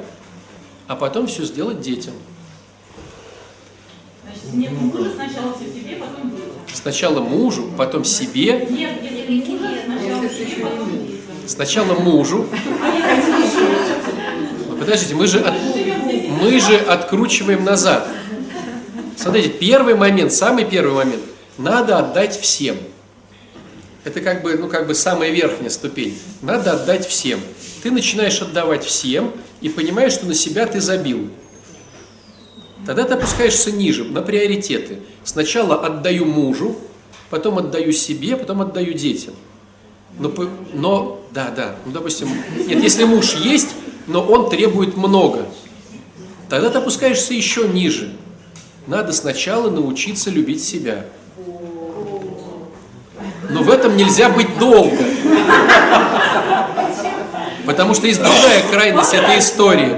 а 0.86 0.96
потом 0.96 1.26
все 1.26 1.44
сделать 1.44 1.80
детям. 1.80 2.14
Значит, 4.24 4.54
нет 4.54 4.72
мужа, 4.72 5.10
сначала 5.14 5.54
все 5.54 5.66
себе, 5.66 5.96
потом 5.96 6.30
детям. 6.30 6.44
Сначала 6.72 7.20
мужу, 7.20 7.70
потом 7.76 8.04
себе, 8.04 8.66
Нет, 8.70 9.02
если 9.02 9.32
не 9.32 9.40
мужа, 9.54 9.68
сначала 9.84 10.28
себе, 10.28 10.62
потом 10.64 10.90
детям. 10.92 11.18
сначала 11.46 11.94
мужу. 11.94 12.46
Ну, 14.68 14.76
Подождите, 14.76 15.14
мы 15.14 15.26
же, 15.26 15.40
от- 15.40 15.54
мы 16.42 16.60
же 16.60 16.76
откручиваем 16.76 17.64
назад. 17.64 18.06
Смотрите, 19.16 19.48
первый 19.50 19.94
момент, 19.96 20.32
самый 20.32 20.64
первый 20.64 20.94
момент, 20.94 21.22
надо 21.58 21.98
отдать 21.98 22.38
всем. 22.38 22.76
Это 24.04 24.20
как 24.20 24.42
бы, 24.42 24.56
ну, 24.56 24.68
как 24.68 24.86
бы 24.86 24.94
самая 24.94 25.30
верхняя 25.30 25.70
ступень. 25.70 26.16
Надо 26.40 26.72
отдать 26.72 27.06
всем. 27.06 27.40
Ты 27.82 27.90
начинаешь 27.90 28.40
отдавать 28.42 28.84
всем 28.84 29.32
и 29.60 29.68
понимаешь, 29.68 30.12
что 30.12 30.26
на 30.26 30.34
себя 30.34 30.66
ты 30.66 30.80
забил. 30.80 31.28
Тогда 32.86 33.04
ты 33.04 33.14
опускаешься 33.14 33.70
ниже, 33.70 34.04
на 34.04 34.22
приоритеты. 34.22 35.00
Сначала 35.24 35.84
отдаю 35.84 36.24
мужу, 36.24 36.76
потом 37.30 37.58
отдаю 37.58 37.92
себе, 37.92 38.36
потом 38.36 38.62
отдаю 38.62 38.94
детям. 38.94 39.34
Но, 40.18 40.32
но 40.72 41.20
да, 41.30 41.50
да, 41.54 41.76
ну, 41.84 41.92
допустим, 41.92 42.28
нет, 42.56 42.82
если 42.82 43.04
муж 43.04 43.34
есть, 43.34 43.68
но 44.06 44.22
он 44.22 44.48
требует 44.48 44.96
много, 44.96 45.46
тогда 46.48 46.70
ты 46.70 46.78
опускаешься 46.78 47.34
еще 47.34 47.68
ниже. 47.68 48.12
Надо 48.86 49.12
сначала 49.12 49.68
научиться 49.70 50.30
любить 50.30 50.64
себя. 50.64 51.04
Но 53.50 53.62
в 53.62 53.70
этом 53.70 53.96
нельзя 53.96 54.30
быть 54.30 54.58
долго. 54.58 54.96
Потому 57.68 57.92
что 57.92 58.06
есть 58.06 58.18
другая 58.18 58.62
крайность 58.70 59.12
этой 59.12 59.40
истории. 59.40 59.94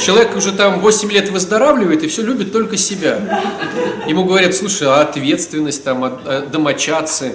Человек 0.00 0.36
уже 0.36 0.52
там 0.52 0.78
8 0.78 1.10
лет 1.10 1.28
выздоравливает 1.30 2.04
и 2.04 2.06
все 2.06 2.22
любит 2.22 2.52
только 2.52 2.76
себя. 2.76 3.42
Ему 4.06 4.24
говорят, 4.24 4.54
слушай, 4.54 4.86
а 4.86 5.00
ответственность, 5.00 5.82
там, 5.82 6.04
а, 6.04 6.20
а 6.24 6.46
домочадцы. 6.46 7.34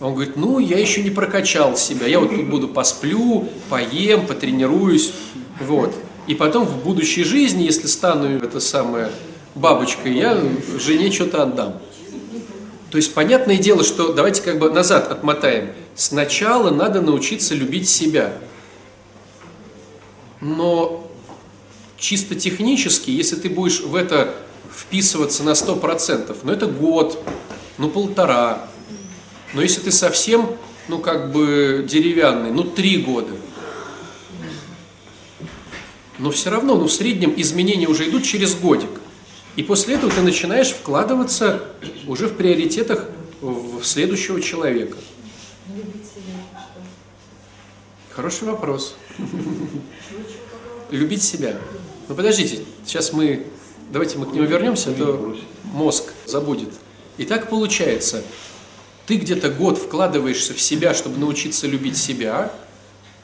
Он 0.00 0.14
говорит, 0.14 0.36
ну, 0.36 0.58
я 0.58 0.78
еще 0.78 1.02
не 1.02 1.10
прокачал 1.10 1.76
себя. 1.76 2.06
Я 2.06 2.18
вот 2.18 2.30
тут 2.30 2.48
буду 2.48 2.66
посплю, 2.66 3.46
поем, 3.68 4.26
потренируюсь. 4.26 5.12
Вот. 5.60 5.94
И 6.26 6.34
потом 6.34 6.64
в 6.64 6.82
будущей 6.82 7.24
жизни, 7.24 7.64
если 7.64 7.86
стану 7.88 8.26
это 8.38 8.58
самое 8.58 9.10
бабочкой, 9.54 10.14
я 10.14 10.42
жене 10.78 11.12
что-то 11.12 11.42
отдам. 11.42 11.74
То 12.90 12.96
есть 12.96 13.12
понятное 13.12 13.58
дело, 13.58 13.84
что 13.84 14.14
давайте 14.14 14.40
как 14.40 14.58
бы 14.58 14.70
назад 14.70 15.12
отмотаем. 15.12 15.72
Сначала 15.94 16.70
надо 16.70 17.02
научиться 17.02 17.54
любить 17.54 17.86
себя. 17.86 18.32
Но 20.44 21.10
чисто 21.96 22.34
технически, 22.34 23.10
если 23.10 23.36
ты 23.36 23.48
будешь 23.48 23.80
в 23.80 23.94
это 23.94 24.34
вписываться 24.70 25.42
на 25.42 25.52
100%, 25.52 26.36
ну 26.42 26.52
это 26.52 26.66
год, 26.66 27.18
ну 27.78 27.88
полтора. 27.88 28.68
Но 29.54 29.62
если 29.62 29.80
ты 29.80 29.90
совсем, 29.90 30.50
ну 30.88 30.98
как 30.98 31.32
бы 31.32 31.86
деревянный, 31.88 32.50
ну 32.50 32.62
три 32.62 32.98
года. 32.98 33.32
Но 36.18 36.30
все 36.30 36.50
равно, 36.50 36.74
ну 36.74 36.88
в 36.88 36.92
среднем 36.92 37.32
изменения 37.38 37.86
уже 37.86 38.06
идут 38.10 38.24
через 38.24 38.54
годик. 38.54 38.90
И 39.56 39.62
после 39.62 39.94
этого 39.94 40.12
ты 40.12 40.20
начинаешь 40.20 40.72
вкладываться 40.72 41.64
уже 42.06 42.26
в 42.26 42.36
приоритетах 42.36 43.08
в 43.40 43.82
следующего 43.82 44.42
человека. 44.42 44.98
Хороший 48.10 48.46
вопрос. 48.46 48.94
Любить 50.94 51.24
себя. 51.24 51.56
Ну 52.06 52.14
подождите, 52.14 52.60
сейчас 52.86 53.12
мы, 53.12 53.46
давайте 53.90 54.16
мы 54.16 54.26
к 54.26 54.32
нему 54.32 54.46
вернемся, 54.46 54.90
а 54.90 54.94
то 54.94 55.36
мозг 55.64 56.12
забудет. 56.24 56.68
И 57.16 57.24
так 57.24 57.50
получается, 57.50 58.22
ты 59.08 59.16
где-то 59.16 59.48
год 59.48 59.76
вкладываешься 59.76 60.54
в 60.54 60.60
себя, 60.60 60.94
чтобы 60.94 61.18
научиться 61.18 61.66
любить 61.66 61.96
себя, 61.96 62.52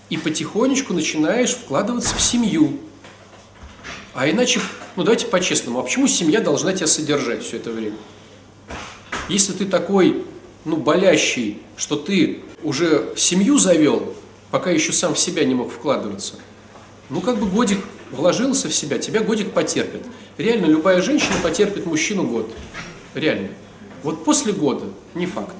и 0.09 0.17
потихонечку 0.17 0.95
начинаешь 0.95 1.51
вкладываться 1.51 2.17
в 2.17 2.21
семью. 2.21 2.77
А 4.15 4.29
иначе, 4.29 4.61
ну 4.97 5.05
давайте 5.05 5.27
по-честному, 5.27 5.79
а 5.79 5.85
почему 5.85 6.09
семья 6.09 6.41
должна 6.41 6.73
тебя 6.73 6.89
содержать 6.89 7.45
все 7.45 7.59
это 7.59 7.71
время? 7.71 7.99
Если 9.29 9.53
ты 9.53 9.65
такой, 9.65 10.25
ну, 10.65 10.77
болящий, 10.77 11.63
что 11.77 11.95
ты 11.95 12.41
уже 12.65 13.15
семью 13.17 13.59
завел, 13.59 14.13
пока 14.51 14.73
еще 14.73 14.93
сам 14.93 15.15
в 15.15 15.21
себя 15.21 15.45
не 15.45 15.55
мог 15.55 15.71
вкладываться, 15.71 16.35
ну, 17.11 17.21
как 17.21 17.39
бы 17.39 17.47
годик 17.47 17.81
вложился 18.13 18.69
в 18.69 18.75
себя, 18.75 18.99
тебя 18.99 19.21
годик 19.21 19.53
потерпит. 19.53 20.03
Реально, 20.39 20.67
любая 20.67 21.03
женщина 21.03 21.35
потерпит 21.43 21.87
мужчину 21.87 22.25
год. 22.25 22.51
Реально. 23.15 23.49
Вот 24.03 24.25
после 24.25 24.53
года, 24.53 24.87
не 25.15 25.27
факт. 25.27 25.57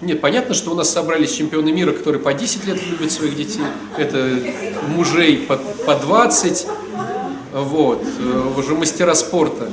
Нет, 0.00 0.20
понятно, 0.20 0.54
что 0.54 0.70
у 0.72 0.74
нас 0.74 0.90
собрались 0.90 1.32
чемпионы 1.32 1.72
мира, 1.72 1.92
которые 1.92 2.20
по 2.20 2.34
10 2.34 2.66
лет 2.66 2.78
любят 2.86 3.10
своих 3.10 3.36
детей. 3.36 3.62
Это 3.96 4.38
мужей 4.88 5.38
по, 5.38 5.56
по 5.56 5.94
20. 5.94 6.66
Вот. 7.54 8.02
Э, 8.02 8.52
уже 8.58 8.74
мастера 8.74 9.14
спорта 9.14 9.70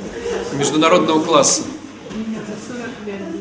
международного 0.54 1.22
класса. 1.22 1.62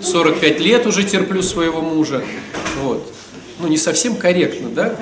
45 0.01 0.59
лет 0.59 0.85
уже 0.85 1.03
терплю 1.03 1.41
своего 1.41 1.81
мужа. 1.81 2.23
Вот. 2.81 3.07
Ну, 3.59 3.67
не 3.67 3.77
совсем 3.77 4.15
корректно, 4.17 4.69
да? 4.69 4.95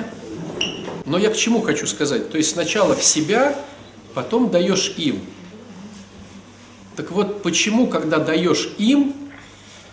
Но 1.10 1.18
я 1.18 1.30
к 1.30 1.36
чему 1.36 1.60
хочу 1.60 1.88
сказать? 1.88 2.30
То 2.30 2.38
есть 2.38 2.50
сначала 2.50 2.94
в 2.94 3.02
себя, 3.02 3.58
потом 4.14 4.48
даешь 4.48 4.94
им. 4.96 5.18
Так 6.94 7.10
вот, 7.10 7.42
почему, 7.42 7.88
когда 7.88 8.18
даешь 8.18 8.70
им, 8.78 9.16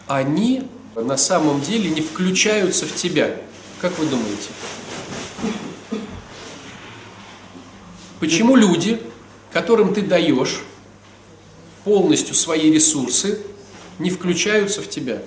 они 0.06 0.68
на 0.96 1.18
самом 1.18 1.60
деле 1.62 1.90
не 1.90 2.02
включаются 2.02 2.86
в 2.86 2.94
тебя? 2.94 3.36
Как 3.82 3.98
вы 3.98 4.06
думаете? 4.06 4.50
Почему 8.20 8.56
люди, 8.56 9.02
которым 9.52 9.96
ты 9.96 10.04
даешь 10.04 10.60
полностью 11.84 12.36
свои 12.36 12.72
ресурсы, 12.72 13.40
не 13.98 14.12
включаются 14.12 14.84
в 14.84 14.88
тебя? 14.88 15.24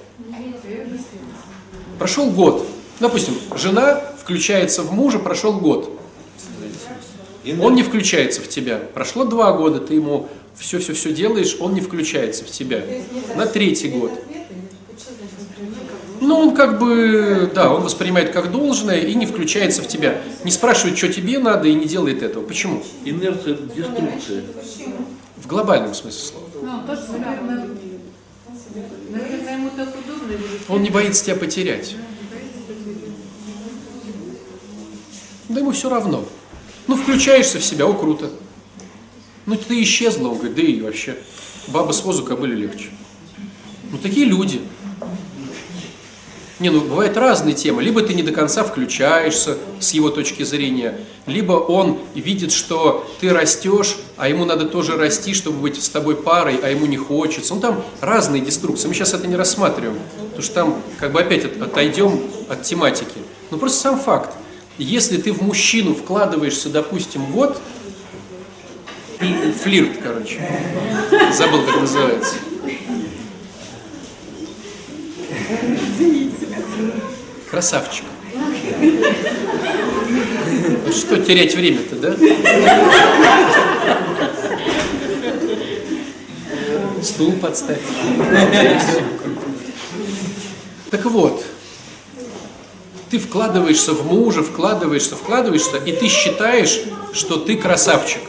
Прошел 1.99 2.31
год. 2.31 2.65
Допустим, 3.01 3.35
жена 3.57 4.01
включается 4.21 4.83
в 4.83 4.93
мужа, 4.93 5.19
прошел 5.19 5.55
год. 5.55 5.99
Он 7.61 7.75
не 7.75 7.83
включается 7.83 8.43
в 8.43 8.49
тебя. 8.49 8.79
Прошло 8.93 9.25
два 9.25 9.53
года, 9.53 9.81
ты 9.81 9.95
ему 9.95 10.29
все-все-все 10.55 11.13
делаешь, 11.13 11.57
он 11.59 11.73
не 11.73 11.81
включается 11.81 12.45
в 12.45 12.51
тебя. 12.51 12.83
На 13.35 13.47
третий 13.47 13.89
год. 13.89 14.13
Ну, 16.21 16.39
он 16.39 16.55
как 16.55 16.79
бы, 16.79 17.51
да, 17.55 17.73
он 17.73 17.83
воспринимает 17.83 18.31
как 18.31 18.53
должное 18.53 19.01
и 19.01 19.15
не 19.15 19.25
включается 19.25 19.81
в 19.81 19.89
тебя. 19.89 20.21
Не 20.45 20.51
спрашивает, 20.51 20.99
что 20.99 21.11
тебе 21.11 21.39
надо, 21.39 21.67
и 21.67 21.73
не 21.73 21.87
делает 21.87 22.23
этого. 22.23 22.45
Почему? 22.45 22.83
Инерция 23.07 23.55
деструкции. 23.55 24.45
В 25.39 25.47
глобальном 25.47 25.95
смысле 25.95 26.21
слова. 26.21 26.47
Ну, 26.63 26.87
тоже 26.87 27.03
наверное, 27.19 27.69
наверное, 29.09 29.55
ему 29.55 29.71
так 29.75 29.89
удобно. 29.89 30.37
Он 30.69 30.83
не 30.83 30.91
боится 30.91 31.25
тебя 31.25 31.37
потерять. 31.37 31.97
Да 35.51 35.59
ему 35.59 35.73
все 35.73 35.89
равно. 35.89 36.25
Ну, 36.87 36.97
включаешься 36.97 37.59
в 37.59 37.65
себя, 37.65 37.85
о, 37.85 37.93
круто. 37.93 38.31
Ну, 39.47 39.57
ты 39.57 39.83
исчезла, 39.83 40.29
он 40.29 40.39
говорит, 40.39 40.55
да 40.55 40.63
и 40.63 40.81
вообще, 40.81 41.19
баба 41.67 41.91
с 41.91 42.05
возу 42.05 42.25
кобыли 42.25 42.55
легче. 42.55 42.91
Ну, 43.91 43.99
такие 43.99 44.27
люди. 44.27 44.61
Не, 46.61 46.71
ну, 46.71 46.83
бывают 46.83 47.17
разные 47.17 47.57
темы. 47.57 47.83
Либо 47.83 48.01
ты 48.03 48.15
не 48.15 48.23
до 48.23 48.31
конца 48.31 48.63
включаешься 48.63 49.59
с 49.81 49.91
его 49.91 50.11
точки 50.11 50.45
зрения, 50.45 51.01
либо 51.27 51.55
он 51.55 51.99
видит, 52.15 52.53
что 52.53 53.11
ты 53.19 53.31
растешь, 53.31 53.97
а 54.17 54.29
ему 54.29 54.45
надо 54.45 54.67
тоже 54.67 54.97
расти, 54.97 55.35
чтобы 55.35 55.59
быть 55.59 55.83
с 55.83 55.89
тобой 55.89 56.15
парой, 56.15 56.61
а 56.63 56.69
ему 56.69 56.87
не 56.87 56.97
хочется. 56.97 57.57
Ну, 57.57 57.61
там 57.61 57.85
разные 58.01 58.41
деструкции. 58.41 58.87
Мы 58.87 58.95
сейчас 58.95 59.15
это 59.15 59.27
не 59.27 59.35
рассматриваем, 59.35 59.99
потому 60.21 60.43
что 60.43 60.55
там 60.55 60.83
как 61.01 61.11
бы 61.11 61.21
опять 61.21 61.45
отойдем 61.45 62.21
от 62.49 62.63
тематики. 62.63 63.19
Ну, 63.51 63.59
просто 63.59 63.81
сам 63.81 63.99
факт. 63.99 64.37
Если 64.79 65.19
ты 65.19 65.33
в 65.33 65.43
мужчину 65.43 65.95
вкладываешься, 65.95 66.69
допустим, 66.71 67.23
вот, 67.27 67.61
флирт, 69.63 69.99
короче, 70.03 70.41
забыл, 71.33 71.65
как 71.67 71.81
называется. 71.81 72.37
Красавчик. 77.51 78.05
Что 80.91 81.19
терять 81.19 81.55
время-то, 81.55 81.97
да? 81.97 82.17
Стул 87.03 87.33
подставь. 87.33 87.81
Так 90.91 91.05
вот, 91.07 91.45
ты 93.11 93.19
вкладываешься 93.19 93.93
в 93.93 94.07
мужа, 94.07 94.43
вкладываешься, 94.43 95.17
вкладываешься, 95.17 95.77
и 95.79 95.93
ты 95.93 96.07
считаешь, 96.07 96.81
что 97.13 97.37
ты 97.37 97.57
красавчик. 97.57 98.23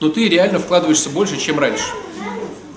Но 0.00 0.08
ты 0.08 0.28
реально 0.28 0.58
вкладываешься 0.58 1.10
больше, 1.10 1.36
чем 1.38 1.58
раньше. 1.58 1.84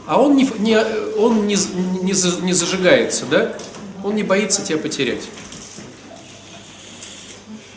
А 0.05 0.21
он 0.21 0.35
не, 0.35 0.49
не, 0.59 0.77
он 1.17 1.47
не, 1.47 1.55
не, 2.03 2.41
не 2.41 2.53
зажигается, 2.53 3.25
да? 3.25 3.55
Он 4.03 4.15
не 4.15 4.23
боится 4.23 4.63
тебя 4.63 4.77
потерять. 4.79 5.21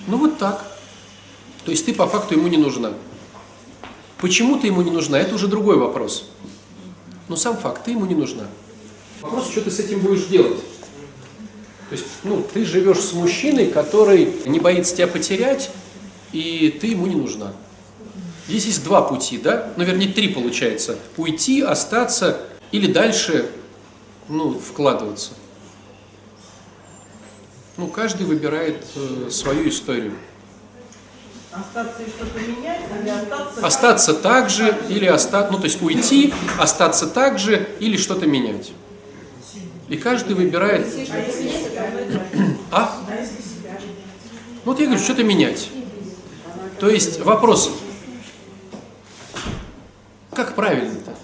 Ну 0.09 0.19
вот 0.19 0.39
так. 0.39 0.77
То 1.65 1.71
есть 1.71 1.87
ты 1.87 1.95
по 1.95 2.07
факту 2.07 2.35
ему 2.35 2.49
не 2.49 2.57
нужна. 2.57 2.95
Почему 4.19 4.59
ты 4.59 4.67
ему 4.67 4.83
не 4.83 4.91
нужна, 4.91 5.21
это 5.21 5.35
уже 5.37 5.47
другой 5.47 5.77
вопрос. 5.77 6.25
Но 7.29 7.37
сам 7.37 7.57
факт, 7.57 7.85
ты 7.85 7.93
ему 7.93 8.07
не 8.07 8.15
нужна. 8.15 8.45
Вопрос, 9.21 9.51
что 9.51 9.61
ты 9.61 9.71
с 9.71 9.79
этим 9.79 10.01
будешь 10.01 10.25
делать? 10.25 10.59
То 11.91 11.97
есть, 11.97 12.07
ну, 12.23 12.43
ты 12.43 12.65
живешь 12.65 12.99
с 12.99 13.13
мужчиной, 13.13 13.67
который 13.67 14.33
не 14.47 14.59
боится 14.59 14.97
тебя 14.97 15.07
потерять, 15.07 15.71
и 16.33 16.77
ты 16.81 16.89
ему 16.89 17.07
не 17.07 17.15
нужна. 17.15 17.53
Здесь 18.49 18.67
есть 18.67 18.85
два 18.85 19.03
пути, 19.03 19.39
да? 19.39 19.73
Ну, 19.77 19.85
вернее, 19.85 20.09
три 20.09 20.29
получается. 20.29 20.99
Уйти, 21.17 21.63
остаться 21.63 22.41
или 22.73 22.91
дальше, 22.93 23.51
ну, 24.29 24.59
вкладываться. 24.59 25.33
Ну, 27.77 27.89
каждый 27.89 28.27
выбирает 28.27 28.85
э, 28.95 29.31
свою 29.31 29.69
историю. 29.69 30.15
Остаться 31.53 32.03
и 32.03 32.09
что-то 32.09 32.41
менять, 32.41 32.81
или 33.01 33.09
остаться... 33.09 33.67
Остаться 33.67 34.15
так 34.15 34.51
же, 34.51 34.77
или 34.89 35.07
остаться, 35.07 35.53
ну, 35.53 35.59
то 35.59 35.65
есть 35.65 35.81
уйти, 35.83 36.35
остаться 36.59 37.07
так 37.07 37.39
же, 37.39 37.69
или 37.81 37.97
что-то 37.97 38.27
менять. 38.27 38.73
И 39.89 39.97
каждый 39.97 40.35
выбирает... 40.35 40.87
А 41.11 41.19
если 41.19 41.64
А? 42.77 42.99
Ну, 43.07 44.73
вот 44.73 44.81
я 44.81 44.87
говорю, 44.87 45.01
что-то 45.01 45.23
менять. 45.23 45.71
То 46.81 46.91
есть 46.91 47.21
вопрос, 47.21 47.71
как 50.33 50.57
правильно-то? 50.57 51.15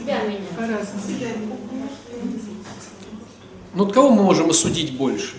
Меня. 0.00 0.20
По-разному. 0.56 1.58
Ну, 3.74 3.84
от 3.84 3.92
кого 3.92 4.10
мы 4.10 4.22
можем 4.22 4.48
осудить 4.48 4.96
больше? 4.96 5.34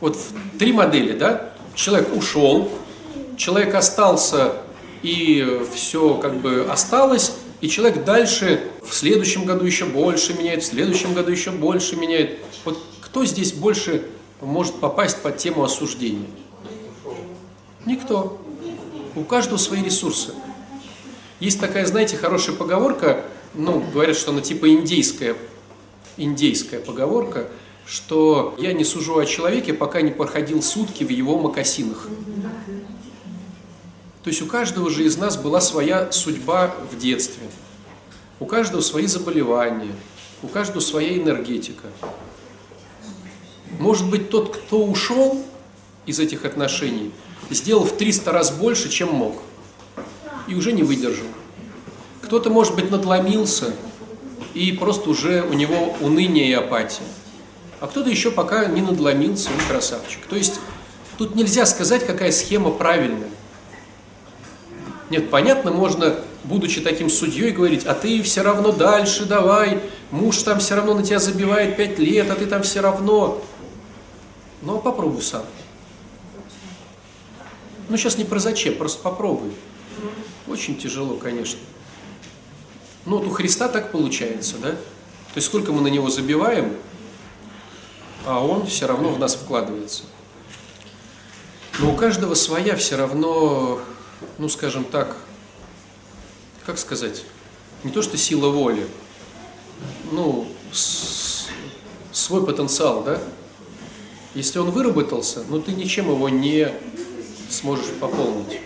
Вот 0.00 0.16
три 0.60 0.72
модели, 0.72 1.18
да? 1.18 1.50
Человек 1.74 2.14
ушел, 2.14 2.70
человек 3.36 3.74
остался, 3.74 4.52
и 5.02 5.60
все 5.74 6.14
как 6.14 6.36
бы 6.36 6.68
осталось, 6.70 7.32
и 7.66 7.68
человек 7.68 8.04
дальше 8.04 8.60
в 8.80 8.94
следующем 8.94 9.44
году 9.44 9.64
еще 9.64 9.86
больше 9.86 10.34
меняет, 10.34 10.62
в 10.62 10.66
следующем 10.66 11.14
году 11.14 11.32
еще 11.32 11.50
больше 11.50 11.96
меняет. 11.96 12.38
Вот 12.64 12.80
кто 13.00 13.24
здесь 13.24 13.52
больше 13.52 14.06
может 14.40 14.76
попасть 14.76 15.20
под 15.20 15.36
тему 15.38 15.64
осуждения? 15.64 16.28
Никто. 17.84 18.40
У 19.16 19.24
каждого 19.24 19.58
свои 19.58 19.82
ресурсы. 19.82 20.32
Есть 21.40 21.58
такая, 21.58 21.84
знаете, 21.86 22.16
хорошая 22.16 22.54
поговорка, 22.54 23.24
ну, 23.52 23.82
говорят, 23.92 24.16
что 24.16 24.30
она 24.30 24.42
типа 24.42 24.70
индейская, 24.70 25.34
индейская 26.16 26.78
поговорка, 26.78 27.48
что 27.84 28.54
я 28.58 28.74
не 28.74 28.84
сужу 28.84 29.18
о 29.18 29.26
человеке, 29.26 29.74
пока 29.74 30.02
не 30.02 30.12
проходил 30.12 30.62
сутки 30.62 31.02
в 31.02 31.10
его 31.10 31.36
мокасинах. 31.36 32.06
То 34.26 34.30
есть 34.30 34.42
у 34.42 34.46
каждого 34.46 34.90
же 34.90 35.04
из 35.04 35.16
нас 35.16 35.36
была 35.36 35.60
своя 35.60 36.10
судьба 36.10 36.74
в 36.90 36.98
детстве. 36.98 37.46
У 38.40 38.44
каждого 38.44 38.80
свои 38.80 39.06
заболевания, 39.06 39.92
у 40.42 40.48
каждого 40.48 40.80
своя 40.80 41.16
энергетика. 41.16 41.86
Может 43.78 44.10
быть, 44.10 44.28
тот, 44.28 44.56
кто 44.56 44.84
ушел 44.84 45.40
из 46.06 46.18
этих 46.18 46.44
отношений, 46.44 47.12
сделал 47.50 47.84
в 47.84 47.96
300 47.96 48.32
раз 48.32 48.50
больше, 48.50 48.88
чем 48.88 49.14
мог. 49.14 49.36
И 50.48 50.56
уже 50.56 50.72
не 50.72 50.82
выдержал. 50.82 51.28
Кто-то, 52.20 52.50
может 52.50 52.74
быть, 52.74 52.90
надломился, 52.90 53.74
и 54.54 54.72
просто 54.72 55.08
уже 55.08 55.42
у 55.42 55.52
него 55.52 55.94
уныние 56.00 56.48
и 56.48 56.52
апатия. 56.52 57.04
А 57.78 57.86
кто-то 57.86 58.10
еще 58.10 58.32
пока 58.32 58.64
не 58.66 58.82
надломился, 58.82 59.50
он 59.50 59.68
красавчик. 59.68 60.26
То 60.26 60.34
есть 60.34 60.58
тут 61.16 61.36
нельзя 61.36 61.64
сказать, 61.64 62.04
какая 62.04 62.32
схема 62.32 62.72
правильная. 62.72 63.35
Нет, 65.10 65.30
понятно, 65.30 65.70
можно, 65.70 66.16
будучи 66.44 66.80
таким 66.80 67.08
судьей, 67.08 67.52
говорить, 67.52 67.86
а 67.86 67.94
ты 67.94 68.22
все 68.22 68.42
равно 68.42 68.72
дальше 68.72 69.24
давай, 69.24 69.80
муж 70.10 70.42
там 70.42 70.58
все 70.58 70.74
равно 70.74 70.94
на 70.94 71.02
тебя 71.02 71.18
забивает 71.18 71.76
пять 71.76 71.98
лет, 71.98 72.30
а 72.30 72.34
ты 72.34 72.46
там 72.46 72.62
все 72.62 72.80
равно. 72.80 73.42
Ну, 74.62 74.78
попробуй 74.80 75.22
сам. 75.22 75.44
Ну, 77.88 77.96
сейчас 77.96 78.18
не 78.18 78.24
про 78.24 78.40
зачем, 78.40 78.74
просто 78.74 79.00
попробуй. 79.02 79.52
Очень 80.48 80.76
тяжело, 80.76 81.16
конечно. 81.16 81.60
Ну, 83.04 83.18
вот 83.18 83.26
у 83.28 83.30
Христа 83.30 83.68
так 83.68 83.92
получается, 83.92 84.56
да? 84.60 84.72
То 84.72 85.36
есть 85.36 85.46
сколько 85.46 85.72
мы 85.72 85.82
на 85.82 85.88
него 85.88 86.10
забиваем, 86.10 86.74
а 88.24 88.44
он 88.44 88.66
все 88.66 88.86
равно 88.86 89.10
в 89.10 89.18
нас 89.20 89.36
вкладывается. 89.36 90.02
Но 91.78 91.92
у 91.92 91.94
каждого 91.94 92.34
своя 92.34 92.74
все 92.74 92.96
равно, 92.96 93.80
ну, 94.38 94.48
скажем 94.48 94.84
так, 94.84 95.16
как 96.64 96.78
сказать, 96.78 97.24
не 97.84 97.90
то 97.90 98.02
что 98.02 98.16
сила 98.16 98.48
воли, 98.50 98.86
ну, 100.10 100.48
с- 100.72 101.46
свой 102.12 102.44
потенциал, 102.44 103.02
да? 103.02 103.20
Если 104.34 104.58
он 104.58 104.70
выработался, 104.70 105.44
ну, 105.48 105.60
ты 105.60 105.72
ничем 105.72 106.10
его 106.10 106.28
не 106.28 106.72
сможешь 107.48 107.86
пополнить. 108.00 108.60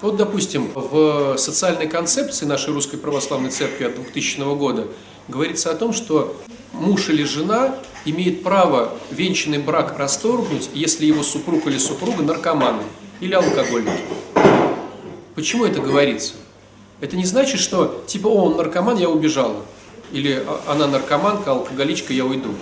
Вот, 0.00 0.16
допустим, 0.16 0.70
в 0.74 1.36
социальной 1.38 1.88
концепции 1.88 2.46
нашей 2.46 2.72
Русской 2.72 2.98
Православной 2.98 3.50
Церкви 3.50 3.84
от 3.84 3.96
2000 3.96 4.54
года 4.56 4.86
говорится 5.28 5.70
о 5.70 5.74
том, 5.74 5.92
что 5.92 6.36
муж 6.72 7.08
или 7.08 7.24
жена 7.24 7.76
имеет 8.04 8.42
право 8.42 8.94
венчанный 9.10 9.58
брак 9.58 9.98
расторгнуть, 9.98 10.70
если 10.74 11.06
его 11.06 11.22
супруг 11.22 11.66
или 11.66 11.78
супруга 11.78 12.22
наркоманы 12.22 12.82
или 13.20 13.34
алкоголики. 13.34 14.02
Почему 15.34 15.64
это 15.64 15.80
говорится? 15.80 16.34
Это 17.00 17.16
не 17.16 17.24
значит, 17.24 17.60
что 17.60 18.02
типа, 18.06 18.26
о, 18.26 18.46
он 18.46 18.56
наркоман, 18.56 18.96
я 18.96 19.08
убежала. 19.08 19.64
Или 20.10 20.42
«А- 20.46 20.72
она 20.72 20.86
наркоманка, 20.86 21.52
алкоголичка, 21.52 22.12
я 22.12 22.24
уйду. 22.24 22.54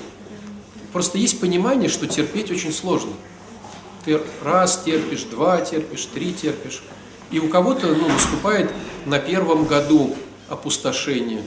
Просто 0.93 1.17
есть 1.17 1.41
понимание, 1.41 1.89
что 1.89 2.07
терпеть 2.07 2.51
очень 2.51 2.73
сложно. 2.73 3.13
Ты 4.05 4.21
раз 4.43 4.83
терпишь, 4.85 5.23
два 5.23 5.61
терпишь, 5.61 6.07
три 6.07 6.33
терпишь. 6.33 6.83
И 7.31 7.39
у 7.39 7.49
кого-то 7.49 7.87
ну, 7.89 8.09
наступает 8.09 8.71
на 9.05 9.19
первом 9.19 9.65
году 9.65 10.15
опустошение, 10.49 11.43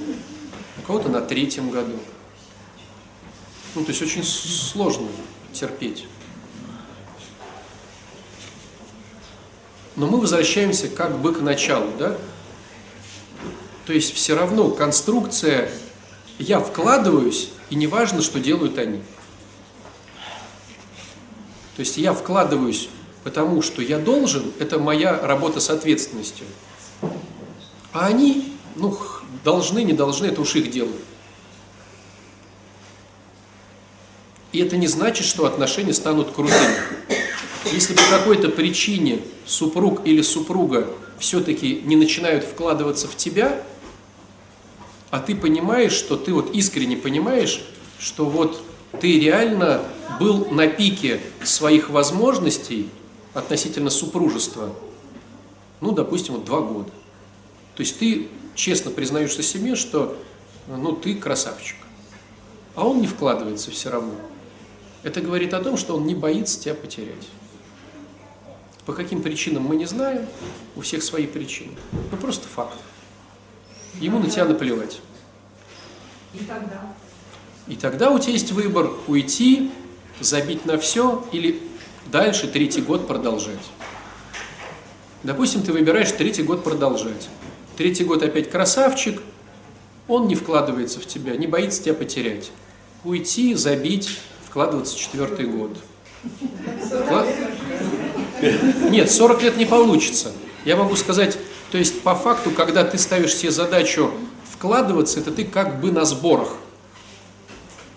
у 0.79 0.85
кого-то 0.85 1.09
на 1.09 1.21
третьем 1.21 1.69
году. 1.69 1.97
Ну, 3.75 3.83
то 3.83 3.89
есть 3.89 4.01
очень 4.01 4.23
сложно 4.23 5.07
терпеть. 5.53 6.05
Но 9.95 10.07
мы 10.07 10.19
возвращаемся 10.19 10.87
как 10.87 11.19
бы 11.19 11.33
к 11.33 11.41
началу, 11.41 11.91
да? 11.97 12.17
То 13.85 13.93
есть 13.93 14.13
все 14.13 14.35
равно 14.35 14.69
конструкция 14.69 15.69
«я 16.37 16.59
вкладываюсь, 16.59 17.49
и 17.69 17.75
не 17.75 17.87
важно, 17.87 18.21
что 18.21 18.39
делают 18.39 18.77
они». 18.77 19.01
То 21.75 21.81
есть 21.81 21.97
я 21.97 22.13
вкладываюсь, 22.13 22.89
потому 23.23 23.61
что 23.61 23.81
я 23.81 23.99
должен, 23.99 24.51
это 24.59 24.79
моя 24.79 25.19
работа 25.19 25.59
с 25.59 25.69
ответственностью. 25.69 26.45
А 27.91 28.05
они, 28.05 28.53
ну, 28.75 28.97
должны, 29.43 29.83
не 29.83 29.93
должны, 29.93 30.27
это 30.27 30.41
уж 30.41 30.55
их 30.55 30.71
дело. 30.71 30.91
И 34.51 34.59
это 34.59 34.77
не 34.77 34.87
значит, 34.87 35.25
что 35.25 35.45
отношения 35.45 35.93
станут 35.93 36.31
крутыми. 36.31 36.75
Если 37.71 37.93
по 37.93 38.01
какой-то 38.09 38.49
причине 38.49 39.21
супруг 39.45 40.01
или 40.05 40.21
супруга 40.21 40.87
все-таки 41.19 41.81
не 41.83 41.95
начинают 41.95 42.43
вкладываться 42.43 43.07
в 43.07 43.15
тебя, 43.15 43.63
а 45.11 45.19
ты 45.19 45.35
понимаешь, 45.35 45.91
что 45.91 46.15
ты 46.15 46.33
вот 46.33 46.55
искренне 46.55 46.97
понимаешь, 46.97 47.61
что 47.99 48.25
вот 48.25 48.63
ты 49.01 49.19
реально 49.19 49.83
был 50.19 50.45
на 50.49 50.67
пике 50.67 51.21
своих 51.43 51.89
возможностей 51.89 52.89
относительно 53.33 53.89
супружества, 53.89 54.73
ну, 55.81 55.91
допустим, 55.91 56.35
вот 56.35 56.45
два 56.45 56.61
года. 56.61 56.89
То 57.75 57.81
есть 57.81 57.99
ты 57.99 58.27
честно 58.59 58.91
признаешься 58.91 59.41
себе, 59.41 59.75
что 59.75 60.17
ну, 60.67 60.91
ты 60.91 61.15
красавчик. 61.15 61.77
А 62.75 62.85
он 62.85 63.01
не 63.01 63.07
вкладывается 63.07 63.71
все 63.71 63.89
равно. 63.89 64.13
Это 65.01 65.21
говорит 65.21 65.53
о 65.53 65.63
том, 65.63 65.77
что 65.77 65.95
он 65.95 66.05
не 66.05 66.13
боится 66.13 66.59
тебя 66.59 66.75
потерять. 66.75 67.27
По 68.85 68.93
каким 68.93 69.21
причинам 69.21 69.63
мы 69.63 69.77
не 69.77 69.85
знаем, 69.85 70.27
у 70.75 70.81
всех 70.81 71.03
свои 71.03 71.25
причины. 71.25 71.71
Ну 72.11 72.17
просто 72.17 72.47
факт. 72.47 72.77
Ему 74.01 74.19
на 74.19 74.29
тебя 74.29 74.45
наплевать. 74.45 74.99
И 76.33 76.39
тогда? 76.39 76.81
И 77.67 77.75
тогда 77.75 78.11
у 78.11 78.19
тебя 78.19 78.33
есть 78.33 78.51
выбор 78.51 78.91
уйти, 79.07 79.71
забить 80.19 80.65
на 80.65 80.77
все 80.77 81.25
или 81.31 81.61
дальше 82.11 82.47
третий 82.47 82.81
год 82.81 83.07
продолжать. 83.07 83.59
Допустим, 85.23 85.63
ты 85.63 85.71
выбираешь 85.71 86.11
третий 86.11 86.43
год 86.43 86.63
продолжать. 86.63 87.29
Третий 87.79 88.03
год 88.03 88.21
опять 88.23 88.51
красавчик, 88.51 89.21
он 90.09 90.27
не 90.27 90.35
вкладывается 90.35 90.99
в 90.99 91.05
тебя, 91.05 91.37
не 91.37 91.47
боится 91.47 91.81
тебя 91.81 91.93
потерять. 91.93 92.51
Уйти, 93.05 93.55
забить, 93.55 94.19
вкладываться 94.45 94.99
четвертый 94.99 95.45
год. 95.45 95.77
Вкла- 96.91 97.25
Нет, 98.89 99.09
40 99.09 99.41
лет 99.43 99.55
не 99.55 99.63
получится. 99.65 100.33
Я 100.65 100.75
могу 100.75 100.97
сказать, 100.97 101.37
то 101.71 101.77
есть 101.77 102.01
по 102.01 102.15
факту, 102.15 102.51
когда 102.51 102.83
ты 102.83 102.97
ставишь 102.97 103.33
себе 103.33 103.51
задачу 103.51 104.11
вкладываться, 104.51 105.21
это 105.21 105.31
ты 105.31 105.45
как 105.45 105.79
бы 105.79 105.93
на 105.93 106.03
сборах. 106.03 106.57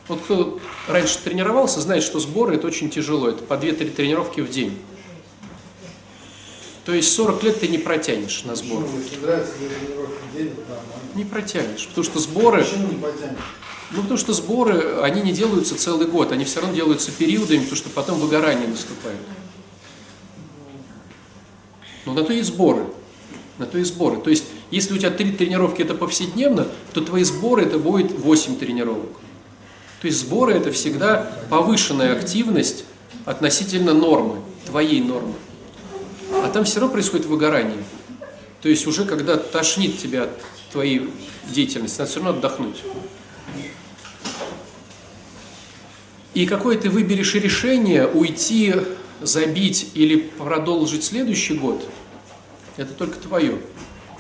Вот 0.06 0.20
кто 0.22 0.60
раньше 0.86 1.18
тренировался, 1.18 1.80
знает, 1.80 2.04
что 2.04 2.20
сборы 2.20 2.54
это 2.54 2.68
очень 2.68 2.88
тяжело. 2.88 3.30
Это 3.30 3.42
по 3.42 3.54
2-3 3.54 3.90
тренировки 3.90 4.42
в 4.42 4.48
день. 4.48 4.78
То 6.84 6.92
есть 6.92 7.12
40 7.12 7.42
лет 7.44 7.60
ты 7.60 7.68
не 7.68 7.78
протянешь 7.78 8.42
на 8.44 8.56
сборы. 8.56 8.86
Нормально. 10.68 10.86
Не 11.14 11.24
протянешь. 11.24 11.86
Потому 11.86 12.04
что 12.04 12.18
сборы, 12.18 12.64
Почему 12.64 12.88
не 12.88 12.98
потянешь? 12.98 13.38
ну 13.92 14.02
потому 14.02 14.18
что 14.18 14.32
сборы, 14.32 15.00
они 15.02 15.22
не 15.22 15.32
делаются 15.32 15.78
целый 15.78 16.08
год, 16.08 16.32
они 16.32 16.44
все 16.44 16.60
равно 16.60 16.74
делаются 16.74 17.12
периодами, 17.12 17.58
потому 17.58 17.76
что 17.76 17.90
потом 17.90 18.18
выгорание 18.18 18.66
наступает. 18.66 19.18
Ну 22.04 22.14
на 22.14 22.24
то 22.24 22.32
и 22.32 22.42
сборы. 22.42 22.84
На 23.58 23.66
то 23.66 23.78
и 23.78 23.84
сборы. 23.84 24.20
То 24.20 24.30
есть, 24.30 24.44
если 24.70 24.94
у 24.94 24.98
тебя 24.98 25.10
три 25.10 25.30
тренировки 25.30 25.82
это 25.82 25.94
повседневно, 25.94 26.66
то 26.92 27.00
твои 27.00 27.22
сборы 27.22 27.62
это 27.62 27.78
будет 27.78 28.10
8 28.18 28.56
тренировок. 28.56 29.10
То 30.00 30.06
есть 30.08 30.18
сборы 30.18 30.54
это 30.54 30.72
всегда 30.72 31.30
повышенная 31.48 32.16
активность 32.16 32.84
относительно 33.24 33.94
нормы, 33.94 34.40
твоей 34.66 35.00
нормы. 35.00 35.34
А 36.32 36.48
там 36.50 36.64
все 36.64 36.80
равно 36.80 36.92
происходит 36.92 37.26
выгорание. 37.26 37.82
То 38.62 38.68
есть 38.68 38.86
уже 38.86 39.04
когда 39.04 39.36
тошнит 39.36 39.98
тебя 39.98 40.24
от 40.24 40.30
твоей 40.70 41.10
деятельности, 41.50 41.98
надо 41.98 42.10
все 42.10 42.20
равно 42.20 42.38
отдохнуть. 42.38 42.82
И 46.34 46.46
какое 46.46 46.78
ты 46.78 46.88
выберешь 46.88 47.34
решение, 47.34 48.06
уйти, 48.06 48.74
забить 49.20 49.90
или 49.94 50.16
продолжить 50.16 51.04
следующий 51.04 51.54
год, 51.54 51.86
это 52.76 52.94
только 52.94 53.18
твое. 53.18 53.58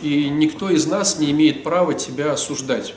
И 0.02 0.28
никто 0.28 0.68
из 0.68 0.86
нас 0.86 1.18
не 1.18 1.30
имеет 1.30 1.62
права 1.62 1.94
тебя 1.94 2.32
осуждать. 2.32 2.94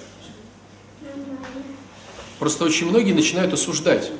Просто 2.39 2.65
очень 2.65 2.89
многие 2.89 3.13
начинают 3.13 3.53
осуждать. 3.53 4.11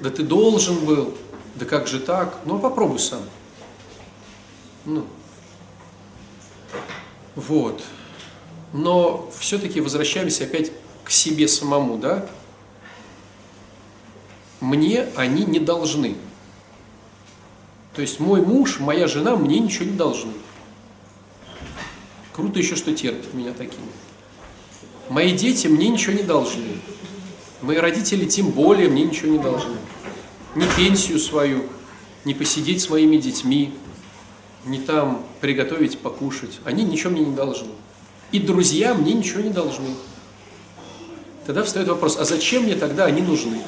Да 0.00 0.10
ты 0.10 0.24
должен 0.24 0.84
был, 0.84 1.14
да 1.54 1.64
как 1.64 1.86
же 1.86 2.00
так? 2.00 2.40
Ну 2.44 2.58
попробуй 2.58 2.98
сам. 2.98 3.22
Ну. 4.84 5.06
Вот. 7.34 7.82
Но 8.72 9.30
все-таки 9.38 9.80
возвращаемся 9.80 10.44
опять 10.44 10.72
к 11.04 11.10
себе 11.10 11.48
самому, 11.48 11.98
да? 11.98 12.26
Мне 14.60 15.08
они 15.16 15.44
не 15.44 15.58
должны. 15.58 16.16
То 17.94 18.00
есть 18.00 18.20
мой 18.20 18.40
муж, 18.40 18.80
моя 18.80 19.06
жена 19.06 19.36
мне 19.36 19.58
ничего 19.58 19.84
не 19.84 19.96
должны. 19.96 20.32
Круто 22.32 22.58
еще, 22.58 22.76
что 22.76 22.94
терпят 22.94 23.34
меня 23.34 23.52
такими. 23.52 23.82
Мои 25.08 25.32
дети 25.32 25.66
мне 25.66 25.88
ничего 25.88 26.14
не 26.14 26.22
должны. 26.22 26.80
Мои 27.60 27.76
родители 27.76 28.24
тем 28.24 28.50
более 28.50 28.88
мне 28.88 29.04
ничего 29.04 29.30
не 29.30 29.38
должны. 29.38 29.76
Ни 30.54 30.64
пенсию 30.76 31.18
свою, 31.18 31.66
ни 32.24 32.32
посидеть 32.32 32.80
с 32.80 32.88
моими 32.88 33.18
детьми, 33.18 33.74
ни 34.64 34.78
там 34.78 35.24
приготовить 35.40 35.98
покушать. 35.98 36.60
Они 36.64 36.84
ничего 36.84 37.10
мне 37.10 37.24
не 37.24 37.34
должны. 37.34 37.70
И 38.30 38.38
друзья 38.38 38.94
мне 38.94 39.12
ничего 39.12 39.40
не 39.40 39.50
должны. 39.50 39.88
Тогда 41.46 41.62
встает 41.64 41.88
вопрос, 41.88 42.16
а 42.18 42.24
зачем 42.24 42.62
мне 42.64 42.76
тогда 42.76 43.06
они 43.06 43.20
нужны? 43.20 43.60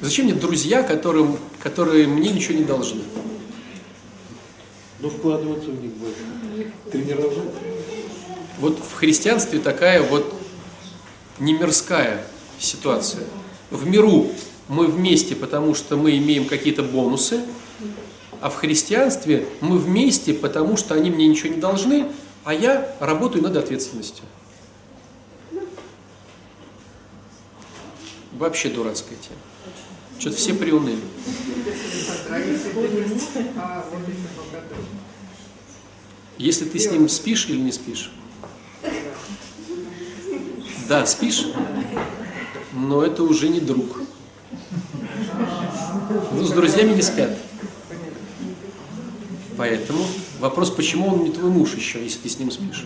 Зачем 0.00 0.26
мне 0.26 0.34
друзья, 0.34 0.82
которым, 0.82 1.38
которые 1.62 2.06
мне 2.06 2.30
ничего 2.30 2.58
не 2.58 2.64
должны? 2.64 3.02
Ну, 5.00 5.10
вкладываться 5.10 5.70
в 5.70 5.82
них 5.82 5.92
больше. 5.92 6.72
Тренировать. 6.90 7.38
Вот 8.58 8.78
в 8.78 8.94
христианстве 8.94 9.58
такая 9.58 10.02
вот 10.02 10.32
не 11.38 11.52
мирская 11.52 12.26
ситуация. 12.58 13.24
В 13.70 13.86
миру 13.86 14.28
мы 14.68 14.86
вместе, 14.86 15.36
потому 15.36 15.74
что 15.74 15.96
мы 15.96 16.16
имеем 16.16 16.46
какие-то 16.46 16.82
бонусы, 16.82 17.42
а 18.40 18.50
в 18.50 18.56
христианстве 18.56 19.48
мы 19.60 19.78
вместе, 19.78 20.34
потому 20.34 20.76
что 20.76 20.94
они 20.94 21.10
мне 21.10 21.26
ничего 21.26 21.54
не 21.54 21.60
должны, 21.60 22.06
а 22.44 22.54
я 22.54 22.94
работаю 23.00 23.42
над 23.42 23.56
ответственностью. 23.56 24.24
Вообще 28.32 28.68
дурацкая 28.68 29.16
тема. 29.16 29.40
Что-то 30.18 30.36
все 30.36 30.54
приуныли. 30.54 31.00
Если 36.38 36.64
ты 36.66 36.78
с 36.78 36.90
ним 36.90 37.08
спишь 37.08 37.46
или 37.48 37.58
не 37.58 37.72
спишь? 37.72 38.10
Да, 40.88 41.04
спишь, 41.06 41.46
но 42.72 43.02
это 43.02 43.22
уже 43.22 43.48
не 43.48 43.60
друг. 43.60 44.00
Ну, 46.32 46.44
с 46.44 46.50
друзьями 46.50 46.94
не 46.94 47.02
спят. 47.02 47.36
Поэтому 49.56 50.04
вопрос, 50.38 50.70
почему 50.70 51.08
он 51.08 51.24
не 51.24 51.30
твой 51.30 51.50
муж 51.50 51.74
еще, 51.74 52.02
если 52.02 52.20
ты 52.20 52.28
с 52.28 52.38
ним 52.38 52.50
спишь? 52.50 52.84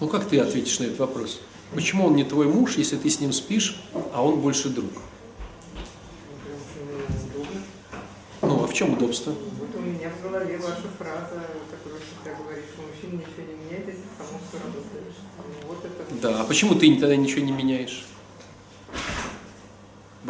Ну 0.00 0.08
как 0.08 0.28
ты 0.28 0.40
ответишь 0.40 0.80
на 0.80 0.84
этот 0.84 0.98
вопрос? 0.98 1.40
Почему 1.74 2.06
он 2.06 2.16
не 2.16 2.24
твой 2.24 2.46
муж, 2.46 2.76
если 2.76 2.96
ты 2.96 3.08
с 3.08 3.20
ним 3.20 3.32
спишь, 3.32 3.80
а 4.12 4.24
он 4.24 4.40
больше 4.40 4.68
друг? 4.68 4.90
Ну, 8.42 8.64
а 8.64 8.66
в 8.66 8.74
чем 8.74 8.92
удобство? 8.92 9.32
Вот 9.32 9.68
у 9.76 9.80
меня 9.80 10.10
в 10.10 10.22
голове 10.22 10.58
ваша 10.58 10.88
фраза, 10.98 11.46
которую 11.70 12.00
всегда 12.02 12.36
говоришь, 12.42 12.64
что 12.72 12.82
мужчина 12.82 13.20
ничего 13.20 13.46
не 13.46 13.64
меняет, 13.64 13.86
если 13.86 14.02
само 14.18 14.38
все 14.48 14.58
работаешь. 14.58 15.14
Ну, 16.10 16.18
Да, 16.20 16.40
а 16.42 16.44
почему 16.44 16.74
ты 16.74 16.94
тогда 16.96 17.16
ничего 17.16 17.44
не 17.44 17.52
меняешь? 17.52 18.04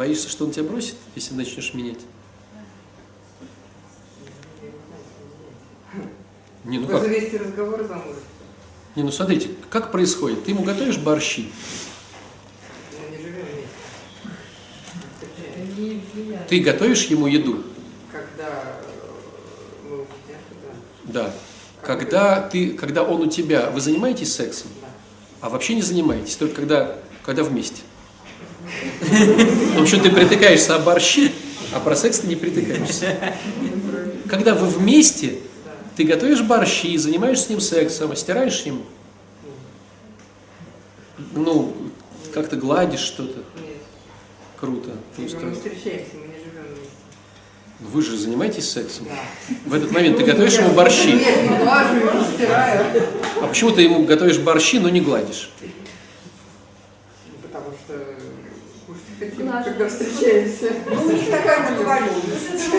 Боишься, 0.05 0.29
что 0.29 0.45
он 0.45 0.51
тебя 0.51 0.65
бросит, 0.65 0.93
если 1.15 1.33
начнешь 1.33 1.73
менять? 1.73 2.01
Не, 6.63 6.77
ну 6.77 6.87
как? 6.87 7.01
завести 7.01 7.37
разговор 7.37 7.83
за 7.83 7.95
мной. 7.95 8.13
Не, 8.95 9.01
ну 9.01 9.09
смотрите, 9.09 9.49
как 9.71 9.91
происходит? 9.91 10.43
Ты 10.43 10.51
ему 10.51 10.61
готовишь 10.61 10.99
борщи, 10.99 11.51
Мы 12.91 13.17
не 13.17 13.23
живем 13.23 13.45
вместе. 16.13 16.45
ты 16.49 16.59
готовишь 16.59 17.05
ему 17.05 17.25
еду, 17.25 17.63
Когда 18.11 18.77
э, 18.83 19.89
мы 19.89 20.01
у 20.01 20.05
тебя, 20.05 20.37
когда... 20.47 21.29
да. 21.29 21.33
Когда, 21.81 22.47
ты, 22.47 22.73
когда 22.73 23.01
он 23.01 23.21
у 23.21 23.27
тебя, 23.31 23.71
вы 23.71 23.81
занимаетесь 23.81 24.35
сексом? 24.35 24.69
А 25.41 25.49
вообще 25.49 25.73
не 25.73 25.81
занимаетесь, 25.81 26.35
только 26.35 26.57
когда, 26.57 26.99
когда 27.23 27.43
вместе. 27.43 27.81
Потому 29.69 29.87
что 29.87 29.99
ты 29.99 30.09
притыкаешься 30.09 30.75
о 30.75 30.79
борщи, 30.79 31.31
а 31.73 31.79
про 31.79 31.95
секс 31.95 32.19
ты 32.19 32.27
не 32.27 32.35
притыкаешься. 32.35 33.17
Когда 34.29 34.55
вы 34.55 34.67
вместе, 34.67 35.39
ты 35.95 36.03
готовишь 36.03 36.41
борщи, 36.41 36.97
занимаешься 36.97 37.45
с 37.45 37.49
ним 37.49 37.61
сексом, 37.61 38.15
стираешь 38.15 38.61
ему. 38.61 38.83
Ну, 41.33 41.73
как-то 42.33 42.57
гладишь 42.57 42.99
что-то. 42.99 43.43
Круто. 44.59 44.91
Мы 45.17 45.23
не 45.23 45.25
устроено. 45.25 45.55
встречаемся, 45.55 46.11
мы 46.13 46.27
не 46.27 46.33
живем 46.33 46.65
вместе. 46.73 46.91
Вы 47.79 48.01
же 48.01 48.17
занимаетесь 48.17 48.69
сексом. 48.69 49.05
Да. 49.05 49.55
В 49.65 49.73
этот 49.73 49.91
момент 49.91 50.17
ты 50.17 50.23
готовишь 50.23 50.53
ему 50.53 50.73
борщи. 50.73 51.13
Нет, 51.13 51.43
не 51.43 51.57
глажу, 51.57 52.01
стираю. 52.33 53.03
А 53.41 53.47
почему 53.47 53.71
ты 53.71 53.81
ему 53.83 54.05
готовишь 54.05 54.39
борщи, 54.39 54.79
но 54.79 54.89
не 54.89 55.01
гладишь? 55.01 55.51
Потому 57.41 57.71
что 57.85 58.15
когда 59.37 59.87
встречаемся. 59.89 60.73
Ну, 60.89 61.01
у 61.03 61.11
них 61.11 61.29
такая 61.29 61.69
договоренность. 61.69 62.73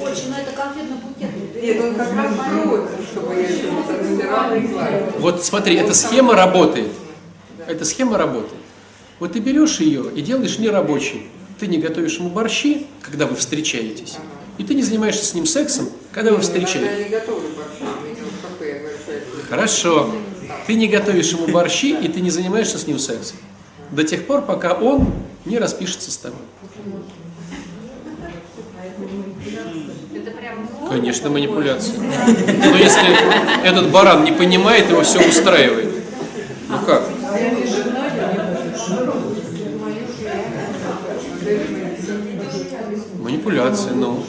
Очень, 0.00 0.30
но 0.30 0.38
это 0.38 0.52
конфетно-букетный. 0.52 1.62
Нет, 1.62 1.82
он 1.82 1.94
как 1.94 2.14
раз 2.14 2.32
против, 2.34 3.08
чтобы 3.10 3.34
я 3.34 3.48
что-то 3.48 4.14
стирала 4.14 4.54
и 4.54 4.60
гладила. 4.66 5.12
Вот 5.18 5.44
смотри, 5.44 5.76
эта 5.76 5.94
схема 5.94 6.34
работает. 6.34 6.92
Эта 7.66 7.84
схема 7.84 8.16
работает. 8.16 8.62
Вот 9.18 9.32
ты 9.32 9.40
берешь 9.40 9.80
ее 9.80 10.10
и 10.14 10.22
делаешь 10.22 10.58
нерабочей. 10.58 11.28
Ты 11.58 11.66
не 11.66 11.78
готовишь 11.78 12.18
ему 12.18 12.30
борщи, 12.30 12.86
когда 13.02 13.26
вы 13.26 13.34
встречаетесь. 13.34 14.16
И 14.58 14.64
ты 14.64 14.74
не 14.74 14.82
занимаешься 14.82 15.24
с 15.24 15.34
ним 15.34 15.46
сексом, 15.46 15.88
когда 16.12 16.30
вы 16.30 16.36
Иногда 16.36 16.48
встречаетесь. 16.48 17.20
Хорошо. 19.48 20.14
Ты 20.66 20.74
не 20.74 20.86
готовишь 20.86 21.32
ему 21.32 21.48
борщи, 21.48 21.96
и 21.96 22.08
ты 22.08 22.20
не 22.20 22.30
занимаешься 22.30 22.78
с 22.78 22.86
ним 22.86 22.98
сексом 22.98 23.38
до 23.90 24.04
тех 24.04 24.26
пор, 24.26 24.42
пока 24.42 24.74
он 24.74 25.12
не 25.44 25.58
распишется 25.58 26.10
с 26.10 26.16
тобой. 26.16 26.40
Конечно, 30.88 31.30
манипуляция. 31.30 31.98
Но 31.98 32.76
если 32.76 33.64
этот 33.64 33.90
баран 33.90 34.24
не 34.24 34.32
понимает, 34.32 34.88
его 34.88 35.02
все 35.02 35.20
устраивает. 35.26 35.90
Ну 36.68 36.78
как? 36.86 37.02
Манипуляция, 43.18 43.92
ну. 43.92 44.24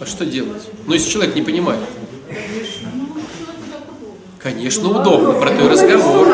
А 0.00 0.06
что 0.06 0.24
делать? 0.26 0.68
Ну, 0.86 0.94
если 0.94 1.10
человек 1.10 1.34
не 1.34 1.42
понимает. 1.42 1.80
Конечно, 4.38 4.90
удобно, 4.90 5.32
про 5.32 5.50
то 5.50 5.68
разговор. 5.68 6.28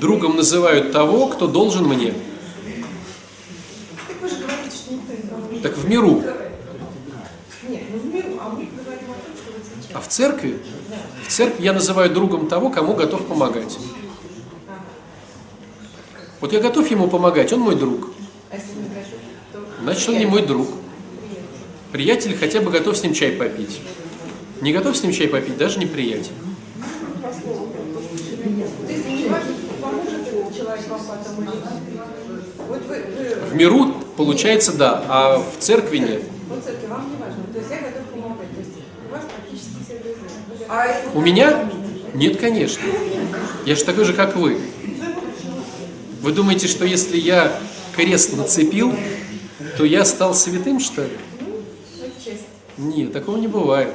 Другом 0.00 0.36
называют 0.36 0.92
того, 0.92 1.28
кто 1.28 1.46
должен 1.46 1.84
мне. 1.86 2.14
Так 5.62 5.76
в 5.76 5.88
миру. 5.88 6.22
Ну 7.62 7.98
в 7.98 8.06
миру, 8.06 8.28
а. 8.40 8.58
А 9.94 10.00
в 10.00 10.08
церкви? 10.08 10.58
В 11.26 11.32
церкви 11.32 11.64
я 11.64 11.72
называю 11.72 12.10
другом 12.10 12.48
того, 12.48 12.70
кому 12.70 12.94
готов 12.94 13.26
помогать. 13.26 13.78
Вот 16.40 16.52
я 16.52 16.60
готов 16.60 16.90
ему 16.90 17.08
помогать, 17.08 17.52
он 17.52 17.60
мой 17.60 17.76
друг. 17.76 18.10
А. 18.50 18.56
Значит, 19.82 20.08
он 20.08 20.18
не 20.18 20.26
мой 20.26 20.42
друг. 20.42 20.68
Приятель 21.92 22.36
хотя 22.36 22.60
бы 22.60 22.70
готов 22.70 22.96
с 22.96 23.02
ним 23.02 23.14
чай 23.14 23.32
попить. 23.32 23.80
Не 24.60 24.72
готов 24.72 24.96
с 24.96 25.02
ним 25.02 25.12
чай 25.12 25.28
попить, 25.28 25.56
даже 25.56 25.78
не 25.78 25.86
приятель. 25.86 26.32
То 27.22 28.92
есть 28.92 29.08
не 29.08 29.28
важно, 29.28 29.52
поможет 29.80 30.56
человек 30.56 30.88
вам 30.88 31.00
потом 31.00 31.06
или 31.06 31.06
нет. 31.06 31.06
Вот 31.06 31.14
вы, 31.16 31.22
вы 31.22 31.25
В 33.50 33.54
миру 33.54 33.94
получается 34.16 34.72
да, 34.72 35.04
а 35.08 35.38
в 35.38 35.58
церкви 35.58 35.98
нет. 35.98 36.22
Вот 36.48 36.64
церкви 36.64 36.86
вам 36.86 37.10
не 37.10 37.16
важно. 37.16 37.42
То 37.52 37.58
есть 37.58 37.70
я 37.70 37.76
готов 37.78 38.04
помогать. 38.12 38.50
То 38.50 38.58
есть 38.58 38.70
у 39.08 39.12
вас 39.12 39.22
практически 39.24 39.76
все 39.84 39.98
друзья. 39.98 40.66
А 40.68 40.86
У 41.14 41.20
меня? 41.20 41.70
Нет, 42.14 42.38
конечно. 42.40 42.82
Я 43.66 43.76
же 43.76 43.84
такой 43.84 44.04
же, 44.04 44.14
как 44.14 44.36
вы. 44.36 44.58
Вы 46.22 46.32
думаете, 46.32 46.66
что 46.66 46.84
если 46.86 47.18
я 47.18 47.52
крест 47.94 48.36
нацепил, 48.36 48.94
то 49.76 49.84
я 49.84 50.04
стал 50.04 50.34
святым, 50.34 50.80
что 50.80 51.02
ли? 51.02 51.10
честь. 52.24 52.46
Нет, 52.78 53.12
такого 53.12 53.36
не 53.36 53.48
бывает. 53.48 53.94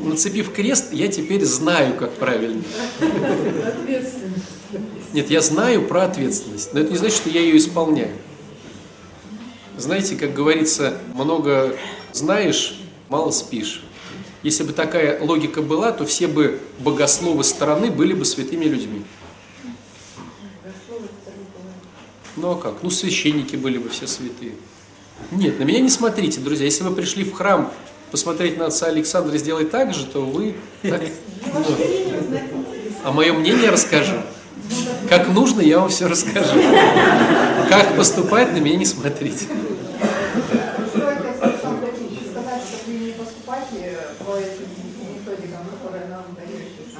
Нацепив 0.00 0.52
крест, 0.52 0.92
я 0.92 1.08
теперь 1.08 1.44
знаю, 1.44 1.94
как 1.94 2.12
правильно. 2.12 2.62
Ответственность. 3.00 4.44
Нет, 5.12 5.30
я 5.30 5.40
знаю 5.40 5.86
про 5.86 6.04
ответственность, 6.04 6.72
но 6.72 6.80
это 6.80 6.90
не 6.90 6.98
значит, 6.98 7.16
что 7.16 7.30
я 7.30 7.40
ее 7.40 7.56
исполняю. 7.56 8.16
Знаете, 9.76 10.16
как 10.16 10.34
говорится, 10.34 10.98
много 11.14 11.76
знаешь, 12.12 12.78
мало 13.08 13.30
спишь. 13.30 13.82
Если 14.42 14.62
бы 14.62 14.72
такая 14.72 15.20
логика 15.22 15.60
была, 15.60 15.92
то 15.92 16.06
все 16.06 16.28
бы 16.28 16.60
богословы 16.78 17.44
страны 17.44 17.90
были 17.90 18.12
бы 18.12 18.24
святыми 18.24 18.64
людьми. 18.64 19.02
Ну 22.36 22.50
а 22.52 22.56
как? 22.56 22.82
Ну 22.82 22.90
священники 22.90 23.56
были 23.56 23.78
бы 23.78 23.88
все 23.88 24.06
святые. 24.06 24.52
Нет, 25.30 25.58
на 25.58 25.64
меня 25.64 25.80
не 25.80 25.88
смотрите, 25.88 26.40
друзья. 26.40 26.66
Если 26.66 26.84
вы 26.84 26.94
пришли 26.94 27.24
в 27.24 27.32
храм 27.32 27.72
посмотреть 28.10 28.58
на 28.58 28.66
отца 28.66 28.86
Александра 28.86 29.34
и 29.34 29.38
сделать 29.38 29.70
так 29.70 29.94
же, 29.94 30.06
то 30.06 30.24
вы... 30.24 30.54
так, 30.82 31.02
ну, 31.52 31.64
а 33.02 33.12
мое 33.12 33.32
мнение 33.32 33.70
расскажу. 33.70 34.16
Как 35.08 35.28
нужно, 35.28 35.60
я 35.60 35.80
вам 35.80 35.88
все 35.88 36.06
расскажу. 36.08 36.60
Как 37.68 37.96
поступать, 37.96 38.52
на 38.52 38.58
меня 38.58 38.76
не 38.76 38.86
смотрите. 38.86 39.46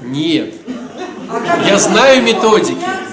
Нет. 0.03 0.55
А 1.29 1.41
как 1.41 1.67
Я 1.67 1.75
вы 1.75 1.81
знаю 1.81 2.23
методики. 2.23 2.79
как? 2.85 3.07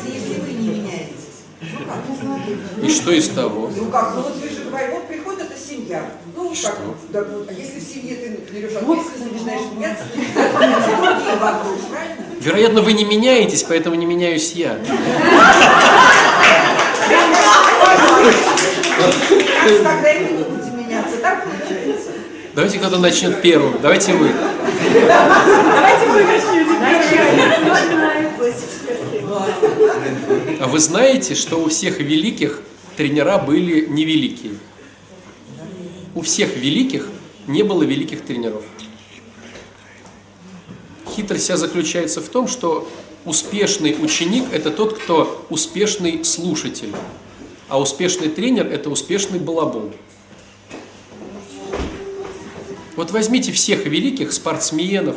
И 2.84 2.90
что 2.90 3.12
из 3.12 3.30
того? 3.30 3.70
Ну 3.76 3.86
как, 3.86 4.16
ну 4.16 4.22
вот 4.24 4.36
вы 4.36 4.50
же 4.50 4.66
говорите, 4.66 4.92
вот 4.94 5.08
приходит 5.08 5.42
эта 5.44 5.58
семья. 5.60 6.04
Ну 6.36 6.50
как, 6.50 6.58
Что? 6.58 6.72
да, 7.12 7.22
ну, 7.32 7.46
а 7.48 7.54
если 7.54 7.80
в 7.80 7.84
семье 7.84 8.16
ты 8.18 8.54
берешь 8.54 8.76
ответственность, 8.76 9.34
начинаешь 9.34 9.72
меняться, 9.74 10.04
другие 10.14 11.36
вокруг, 11.38 11.80
правильно? 11.90 12.26
Вероятно, 12.44 12.82
вы 12.82 12.92
не 12.92 13.06
меняетесь, 13.06 13.64
поэтому 13.64 13.96
не 13.96 14.06
меняюсь 14.06 14.52
я. 14.52 14.78
Давайте 22.54 22.80
кто-то 22.80 23.00
начнет 23.00 23.42
первым. 23.42 23.80
Давайте 23.82 24.14
вы. 24.14 24.30
Давайте 24.94 26.06
вы 26.10 26.24
начнете. 26.26 26.74
А 30.60 30.68
вы 30.68 30.80
знаете, 30.80 31.36
что 31.36 31.56
у 31.64 31.70
всех 31.70 32.00
великих 32.00 32.62
тренера 32.98 33.38
были 33.38 33.86
невеликие? 33.86 34.56
У 36.14 36.22
всех 36.22 36.58
великих 36.58 37.08
не 37.48 37.64
было 37.64 37.84
великих 37.84 38.22
тренеров. 38.22 38.64
Хитрость 41.16 41.44
вся 41.44 41.58
заключается 41.58 42.22
в 42.22 42.30
том, 42.30 42.48
что 42.48 42.88
успешный 43.26 43.96
ученик– 44.02 44.46
это 44.52 44.72
тот, 44.72 44.98
кто 44.98 45.46
успешный 45.50 46.24
слушатель, 46.26 46.92
а 47.70 47.80
успешный 47.80 48.30
тренер– 48.30 48.68
это 48.72 48.90
успешный 48.90 49.40
балабол. 49.40 49.92
Вот 52.96 53.12
возьмите 53.12 53.52
всех 53.52 53.86
великих 53.86 54.34
спортсменов, 54.34 55.16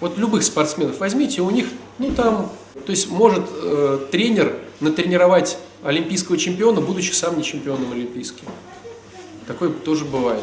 вот 0.00 0.18
любых 0.18 0.42
спортсменов 0.42 0.98
возьмите, 0.98 1.42
у 1.42 1.50
них, 1.50 1.66
ну 1.98 2.10
там, 2.12 2.50
то 2.84 2.90
есть 2.90 3.08
может 3.08 3.44
э, 3.52 4.06
тренер 4.10 4.56
натренировать 4.80 5.58
олимпийского 5.82 6.36
чемпиона, 6.36 6.80
будучи 6.80 7.12
сам 7.12 7.36
не 7.36 7.44
чемпионом 7.44 7.92
олимпийским. 7.92 8.46
Такое 9.46 9.70
тоже 9.70 10.04
бывает. 10.04 10.42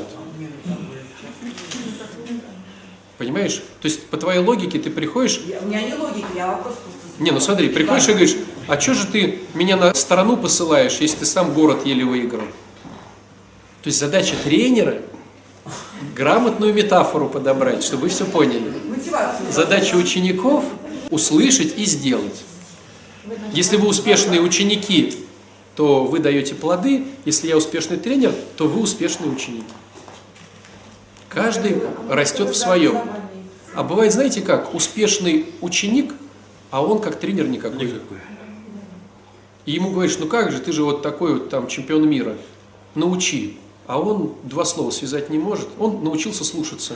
Понимаешь? 3.19 3.61
То 3.81 3.85
есть 3.89 4.07
по 4.07 4.15
твоей 4.15 4.39
логике 4.39 4.79
ты 4.79 4.89
приходишь, 4.89 5.41
У 5.61 5.65
меня 5.67 5.81
не 5.81 5.93
логика, 5.93 6.27
я 6.35 6.47
вопрос 6.47 6.75
просто... 6.75 7.21
не, 7.21 7.31
ну 7.31 7.41
смотри, 7.41 7.67
приходишь 7.67 8.07
и 8.07 8.11
говоришь, 8.11 8.35
а 8.65 8.79
что 8.79 8.93
же 8.93 9.05
ты 9.07 9.39
меня 9.53 9.75
на 9.75 9.93
сторону 9.93 10.37
посылаешь, 10.37 10.99
если 11.01 11.17
ты 11.17 11.25
сам 11.25 11.53
город 11.53 11.85
еле 11.85 12.05
выиграл? 12.05 12.45
То 13.83 13.87
есть 13.87 13.99
задача 13.99 14.35
тренера 14.41 15.01
грамотную 16.15 16.73
метафору 16.73 17.27
подобрать, 17.27 17.83
чтобы 17.83 18.03
вы 18.03 18.09
все 18.09 18.23
поняли. 18.23 18.71
Задача 19.51 19.95
учеников 19.95 20.63
услышать 21.09 21.77
и 21.77 21.83
сделать. 21.83 22.41
Если 23.53 23.75
вы 23.75 23.89
успешные 23.89 24.39
ученики, 24.39 25.25
то 25.75 26.05
вы 26.05 26.19
даете 26.19 26.55
плоды. 26.55 27.03
Если 27.25 27.47
я 27.47 27.57
успешный 27.57 27.97
тренер, 27.97 28.33
то 28.55 28.69
вы 28.69 28.79
успешные 28.79 29.29
ученики. 29.29 29.65
Каждый 31.39 31.81
растет 32.09 32.49
в 32.49 32.53
своем. 32.53 32.99
А 33.73 33.83
бывает, 33.83 34.11
знаете 34.11 34.41
как, 34.41 34.75
успешный 34.75 35.45
ученик, 35.61 36.13
а 36.69 36.83
он 36.83 36.99
как 36.99 37.17
тренер 37.17 37.47
никакой. 37.47 37.93
И 39.65 39.71
ему 39.71 39.91
говоришь, 39.91 40.17
ну 40.19 40.27
как 40.27 40.51
же, 40.51 40.59
ты 40.59 40.73
же 40.73 40.83
вот 40.83 41.01
такой 41.01 41.35
вот 41.35 41.49
там 41.49 41.67
чемпион 41.67 42.09
мира, 42.09 42.35
научи. 42.93 43.57
А 43.87 44.01
он 44.01 44.33
два 44.43 44.65
слова 44.65 44.91
связать 44.91 45.29
не 45.29 45.37
может, 45.37 45.69
он 45.79 46.03
научился 46.03 46.43
слушаться 46.43 46.95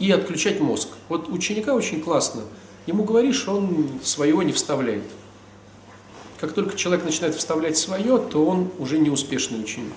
и 0.00 0.10
отключать 0.10 0.58
мозг. 0.58 0.88
Вот 1.08 1.28
ученика 1.28 1.72
очень 1.72 2.02
классно. 2.02 2.42
Ему 2.88 3.04
говоришь, 3.04 3.46
он 3.46 3.90
своего 4.02 4.42
не 4.42 4.50
вставляет. 4.50 5.04
Как 6.40 6.52
только 6.52 6.76
человек 6.76 7.04
начинает 7.04 7.36
вставлять 7.36 7.78
свое, 7.78 8.18
то 8.18 8.44
он 8.44 8.72
уже 8.80 8.98
не 8.98 9.08
успешный 9.08 9.60
ученик. 9.60 9.94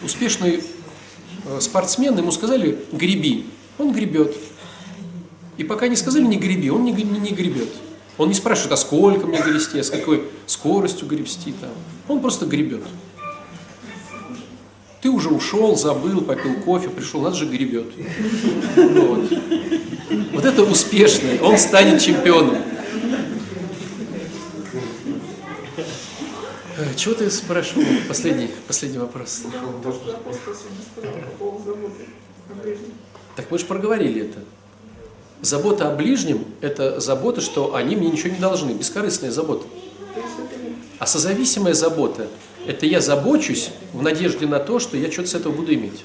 Успешный 0.00 0.62
спортсмен, 1.60 2.16
ему 2.16 2.32
сказали 2.32 2.78
греби, 2.92 3.46
он 3.78 3.92
гребет. 3.92 4.36
И 5.58 5.64
пока 5.64 5.88
не 5.88 5.96
сказали 5.96 6.24
не 6.24 6.36
греби, 6.36 6.70
он 6.70 6.84
не, 6.84 6.92
не 6.92 7.30
гребет. 7.30 7.68
Он 8.18 8.28
не 8.28 8.34
спрашивает, 8.34 8.72
а 8.72 8.76
сколько 8.76 9.26
мне 9.26 9.40
грести, 9.40 9.78
а 9.78 9.84
с 9.84 9.90
какой 9.90 10.24
скоростью 10.46 11.08
гребсти 11.08 11.52
там. 11.60 11.70
Он 12.08 12.20
просто 12.20 12.46
гребет. 12.46 12.82
Ты 15.00 15.10
уже 15.10 15.30
ушел, 15.30 15.76
забыл, 15.76 16.20
попил 16.20 16.54
кофе, 16.64 16.88
пришел, 16.88 17.20
нас 17.22 17.34
же 17.34 17.46
гребет. 17.46 17.86
Вот. 18.76 19.32
вот 20.32 20.44
это 20.44 20.62
успешный, 20.62 21.40
он 21.40 21.58
станет 21.58 22.00
чемпионом. 22.00 22.58
Чего 26.96 27.14
ты 27.14 27.30
спрашивал? 27.30 27.84
Последний, 28.08 28.50
последний 28.66 28.98
вопрос. 28.98 29.42
Так 33.36 33.50
мы 33.50 33.58
же 33.58 33.64
проговорили 33.66 34.22
это. 34.22 34.38
Забота 35.40 35.90
о 35.90 35.94
ближнем– 35.96 36.44
это 36.60 37.00
забота, 37.00 37.40
что 37.40 37.74
они 37.74 37.96
мне 37.96 38.10
ничего 38.10 38.30
не 38.30 38.38
должны, 38.38 38.72
бескорыстная 38.72 39.30
забота. 39.30 39.66
А 40.98 41.06
созависимая 41.06 41.74
забота 41.74 42.28
Это 42.66 42.86
я 42.86 43.00
забочусь 43.00 43.70
в 43.92 44.02
надежде 44.02 44.46
на 44.46 44.60
то, 44.60 44.78
что 44.78 44.96
я 44.96 45.10
что-то 45.10 45.28
с 45.28 45.34
этого 45.34 45.52
буду 45.52 45.74
иметь. 45.74 46.04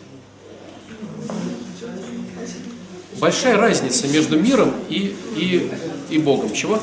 Большая 3.19 3.57
разница 3.57 4.07
между 4.07 4.39
миром 4.39 4.73
и, 4.89 5.15
и, 5.35 5.71
и 6.09 6.17
Богом. 6.17 6.51
Чего? 6.53 6.81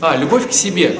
А, 0.00 0.16
любовь 0.16 0.48
к 0.48 0.52
себе. 0.52 0.98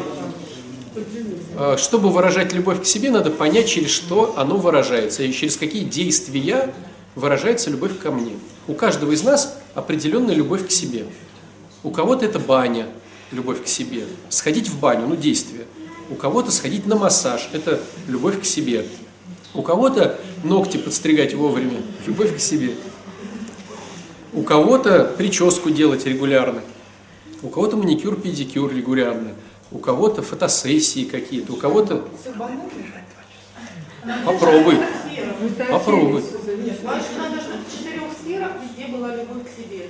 А, 1.56 1.76
Чтобы 1.76 2.10
выражать 2.10 2.52
любовь 2.52 2.82
к 2.82 2.84
себе, 2.84 3.10
надо 3.10 3.30
понять, 3.30 3.68
через 3.68 3.90
что 3.90 4.34
оно 4.36 4.56
выражается, 4.56 5.22
и 5.22 5.32
через 5.32 5.56
какие 5.56 5.84
действия 5.84 6.72
выражается 7.14 7.70
любовь 7.70 7.98
ко 7.98 8.10
мне. 8.10 8.32
У 8.66 8.74
каждого 8.74 9.12
из 9.12 9.22
нас 9.22 9.58
определенная 9.74 10.34
любовь 10.34 10.66
к 10.66 10.70
себе. 10.70 11.06
У 11.82 11.90
кого-то 11.90 12.24
это 12.24 12.38
баня, 12.38 12.86
любовь 13.30 13.62
к 13.62 13.66
себе. 13.66 14.04
Сходить 14.28 14.68
в 14.68 14.78
баню, 14.78 15.06
ну 15.06 15.16
действие. 15.16 15.66
У 16.10 16.14
кого-то 16.14 16.50
сходить 16.50 16.86
на 16.86 16.96
массаж, 16.96 17.48
это 17.52 17.80
любовь 18.08 18.40
к 18.40 18.44
себе. 18.44 18.84
У 19.54 19.62
кого-то 19.62 20.18
ногти 20.42 20.76
подстригать 20.76 21.34
вовремя, 21.34 21.80
любовь 22.06 22.36
к 22.36 22.40
себе. 22.40 22.74
У 24.32 24.42
кого-то 24.42 25.14
прическу 25.16 25.70
делать 25.70 26.06
регулярно. 26.06 26.60
У 27.44 27.50
кого-то 27.50 27.76
маникюр, 27.76 28.16
педикюр 28.18 28.74
регулярно. 28.74 29.34
У 29.70 29.78
кого-то 29.78 30.22
фотосессии 30.22 31.04
какие-то. 31.04 31.52
У 31.52 31.56
кого-то... 31.56 32.08
Попробуй. 34.24 34.78
Попробуй. 35.70 36.24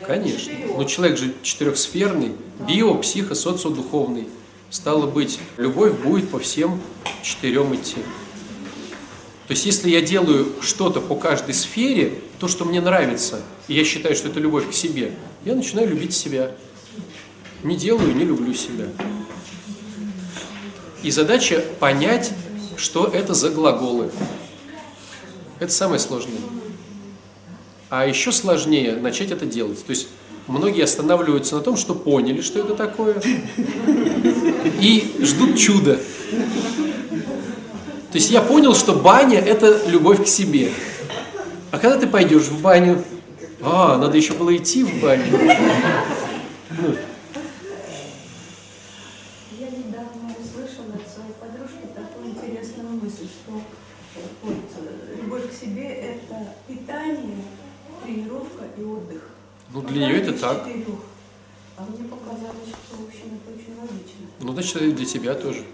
Конечно. 0.05 0.53
Но 0.77 0.85
человек 0.85 1.17
же 1.17 1.33
четырехсферный, 1.43 2.33
био, 2.67 2.95
психо, 2.95 3.37
социодуховный. 3.37 4.27
Стало 4.71 5.07
быть, 5.07 5.39
любовь 5.57 5.93
будет 5.93 6.31
по 6.31 6.41
всем 6.41 6.81
четырем 7.23 7.73
идти. 7.77 7.99
То 9.47 9.53
есть, 9.53 9.65
если 9.65 9.91
я 9.91 10.01
делаю 10.01 10.49
что-то 10.61 11.01
по 11.01 11.15
каждой 11.15 11.55
сфере, 11.55 12.19
то, 12.41 12.49
что 12.49 12.65
мне 12.65 12.81
нравится, 12.81 13.43
и 13.69 13.75
я 13.75 13.85
считаю, 13.85 14.17
что 14.17 14.29
это 14.29 14.41
любовь 14.41 14.69
к 14.69 14.73
себе, 14.73 15.13
я 15.45 15.55
начинаю 15.55 15.89
любить 15.89 16.15
себя. 16.15 16.51
Не 17.65 17.77
делаю, 17.77 18.15
не 18.15 18.25
люблю 18.25 18.55
себя. 18.55 18.85
И 21.03 21.11
задача 21.11 21.65
понять, 21.81 22.33
что 22.77 23.07
это 23.07 23.35
за 23.35 23.51
глаголы. 23.51 24.11
Это 25.59 25.73
самое 25.73 25.99
сложное. 25.99 26.39
А 27.91 28.07
еще 28.07 28.33
сложнее 28.33 28.97
начать 28.97 29.31
это 29.31 29.47
делать. 29.47 29.85
То 29.85 29.91
есть 29.91 30.09
многие 30.47 30.85
останавливаются 30.85 31.57
на 31.57 31.63
том, 31.63 31.77
что 31.77 31.95
поняли, 31.95 32.41
что 32.41 32.61
это 32.61 32.75
такое, 32.75 33.21
и 34.81 35.17
ждут 35.21 35.59
чуда. 35.59 35.97
То 38.15 38.19
есть 38.19 38.31
я 38.31 38.43
понял, 38.43 38.75
что 38.75 38.93
баня– 38.93 39.39
это 39.41 39.89
любовь 39.89 40.25
к 40.25 40.29
себе. 40.29 40.71
А 41.71 41.79
когда 41.79 41.99
ты 41.99 42.07
пойдешь 42.07 42.45
в 42.45 42.61
баню, 42.61 43.03
а, 43.61 43.99
надо 43.99 44.17
еще 44.17 44.35
было 44.35 44.55
идти 44.55 44.85
в 44.85 45.01
баню. 45.03 45.25
Ну, 46.71 46.95
Я 49.59 49.71
недавно 49.71 50.35
услышала 50.39 50.95
от 50.95 51.09
своей 51.11 51.33
подружки 51.41 51.87
такую 51.95 52.31
интересную 52.31 53.01
мысль, 53.03 53.27
что 53.27 53.61
вот, 54.43 54.55
э, 54.77 55.23
любовь 55.23 55.51
к 55.51 55.55
себе– 55.55 55.89
это 55.89 56.55
питание, 56.69 57.43
тренировка 58.05 58.65
и 58.77 58.83
отдых. 58.83 59.23
Ну, 59.75 59.81
для 59.83 60.07
нее 60.07 60.21
это 60.21 60.33
так. 60.35 60.65
четырех. 60.65 60.87
А 61.77 61.83
мне 61.83 62.09
показалось, 62.09 62.69
что, 62.69 62.97
в 62.97 63.09
общем, 63.09 63.41
это 63.43 63.51
очень 63.51 63.75
логично. 63.81 64.25
ну, 64.41 64.53
значит, 64.53 64.77
и 64.83 64.93
для 64.93 65.05
тебя 65.05 65.35
тоже. 65.35 65.65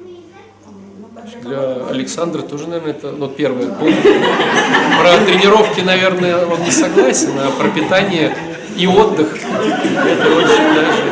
Ну, 0.65 1.41
Для 1.43 1.87
Александра 1.87 2.41
тоже, 2.41 2.67
наверное, 2.67 2.93
это, 2.93 3.11
ну, 3.13 3.29
первое. 3.29 3.67
Про 3.67 5.19
тренировки, 5.27 5.81
наверное, 5.81 6.47
он 6.47 6.63
не 6.63 6.71
согласен, 6.71 7.33
а 7.39 7.51
про 7.51 7.69
питание 7.69 8.35
и 8.75 8.87
отдых, 8.87 9.37
это 9.37 10.35
очень 10.35 10.75
даже... 10.75 11.03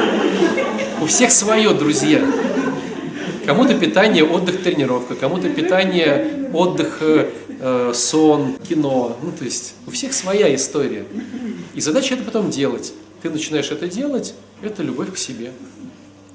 У 1.02 1.06
всех 1.06 1.30
свое, 1.30 1.74
друзья. 1.74 2.22
Кому-то 3.48 3.78
питание, 3.78 4.24
отдых, 4.24 4.62
тренировка, 4.62 5.14
кому-то 5.14 5.48
питание, 5.48 6.50
отдых, 6.52 6.98
э, 7.00 7.30
э, 7.58 7.92
сон, 7.94 8.58
кино. 8.58 9.16
Ну, 9.22 9.32
то 9.32 9.42
есть 9.42 9.74
у 9.86 9.90
всех 9.90 10.12
своя 10.12 10.54
история. 10.54 11.06
И 11.72 11.80
задача 11.80 12.12
это 12.12 12.24
потом 12.24 12.50
делать. 12.50 12.92
Ты 13.22 13.30
начинаешь 13.30 13.70
это 13.70 13.88
делать, 13.88 14.34
это 14.60 14.82
любовь 14.82 15.14
к 15.14 15.16
себе. 15.16 15.52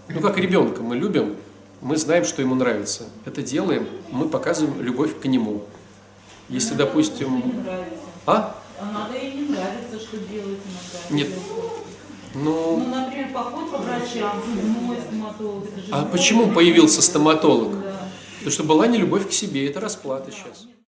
Ну, 0.10 0.22
как 0.22 0.40
ребенка 0.40 0.82
мы 0.82 0.96
любим, 0.96 1.36
мы 1.82 1.98
знаем, 1.98 2.26
что 2.26 2.42
ему 2.42 2.56
нравится. 2.56 3.04
Это 3.26 3.44
делаем, 3.44 3.88
мы 4.10 4.28
показываем 4.28 4.82
любовь 4.82 5.12
к 5.22 5.26
нему. 5.26 5.66
Если, 6.50 6.74
допустим... 6.74 7.44
А? 8.26 8.60
Надо 8.82 9.16
и 9.20 9.34
не 9.34 9.50
нравится, 9.50 10.00
что 10.00 10.18
делать 10.18 10.58
иногда. 10.66 11.12
Нет. 11.12 11.30
Ну, 12.36 12.78
Ну, 12.78 12.96
например, 12.96 13.28
поход 13.34 13.72
по 13.72 13.78
врачам, 13.78 14.42
зубной 14.46 14.98
стоматолог. 15.08 15.64
это 15.66 15.80
же 15.80 15.88
а 15.92 16.06
почему 16.06 16.52
появился 16.52 17.02
стоматолог? 17.02 17.82
Да. 17.82 18.08
Потому 18.40 18.52
что 18.52 18.64
была 18.64 18.88
не 18.88 18.98
любовь 18.98 19.30
к 19.30 19.32
себе, 19.32 19.70
это 19.70 19.80
расплата 19.80 20.32
сейчас. 20.32 20.68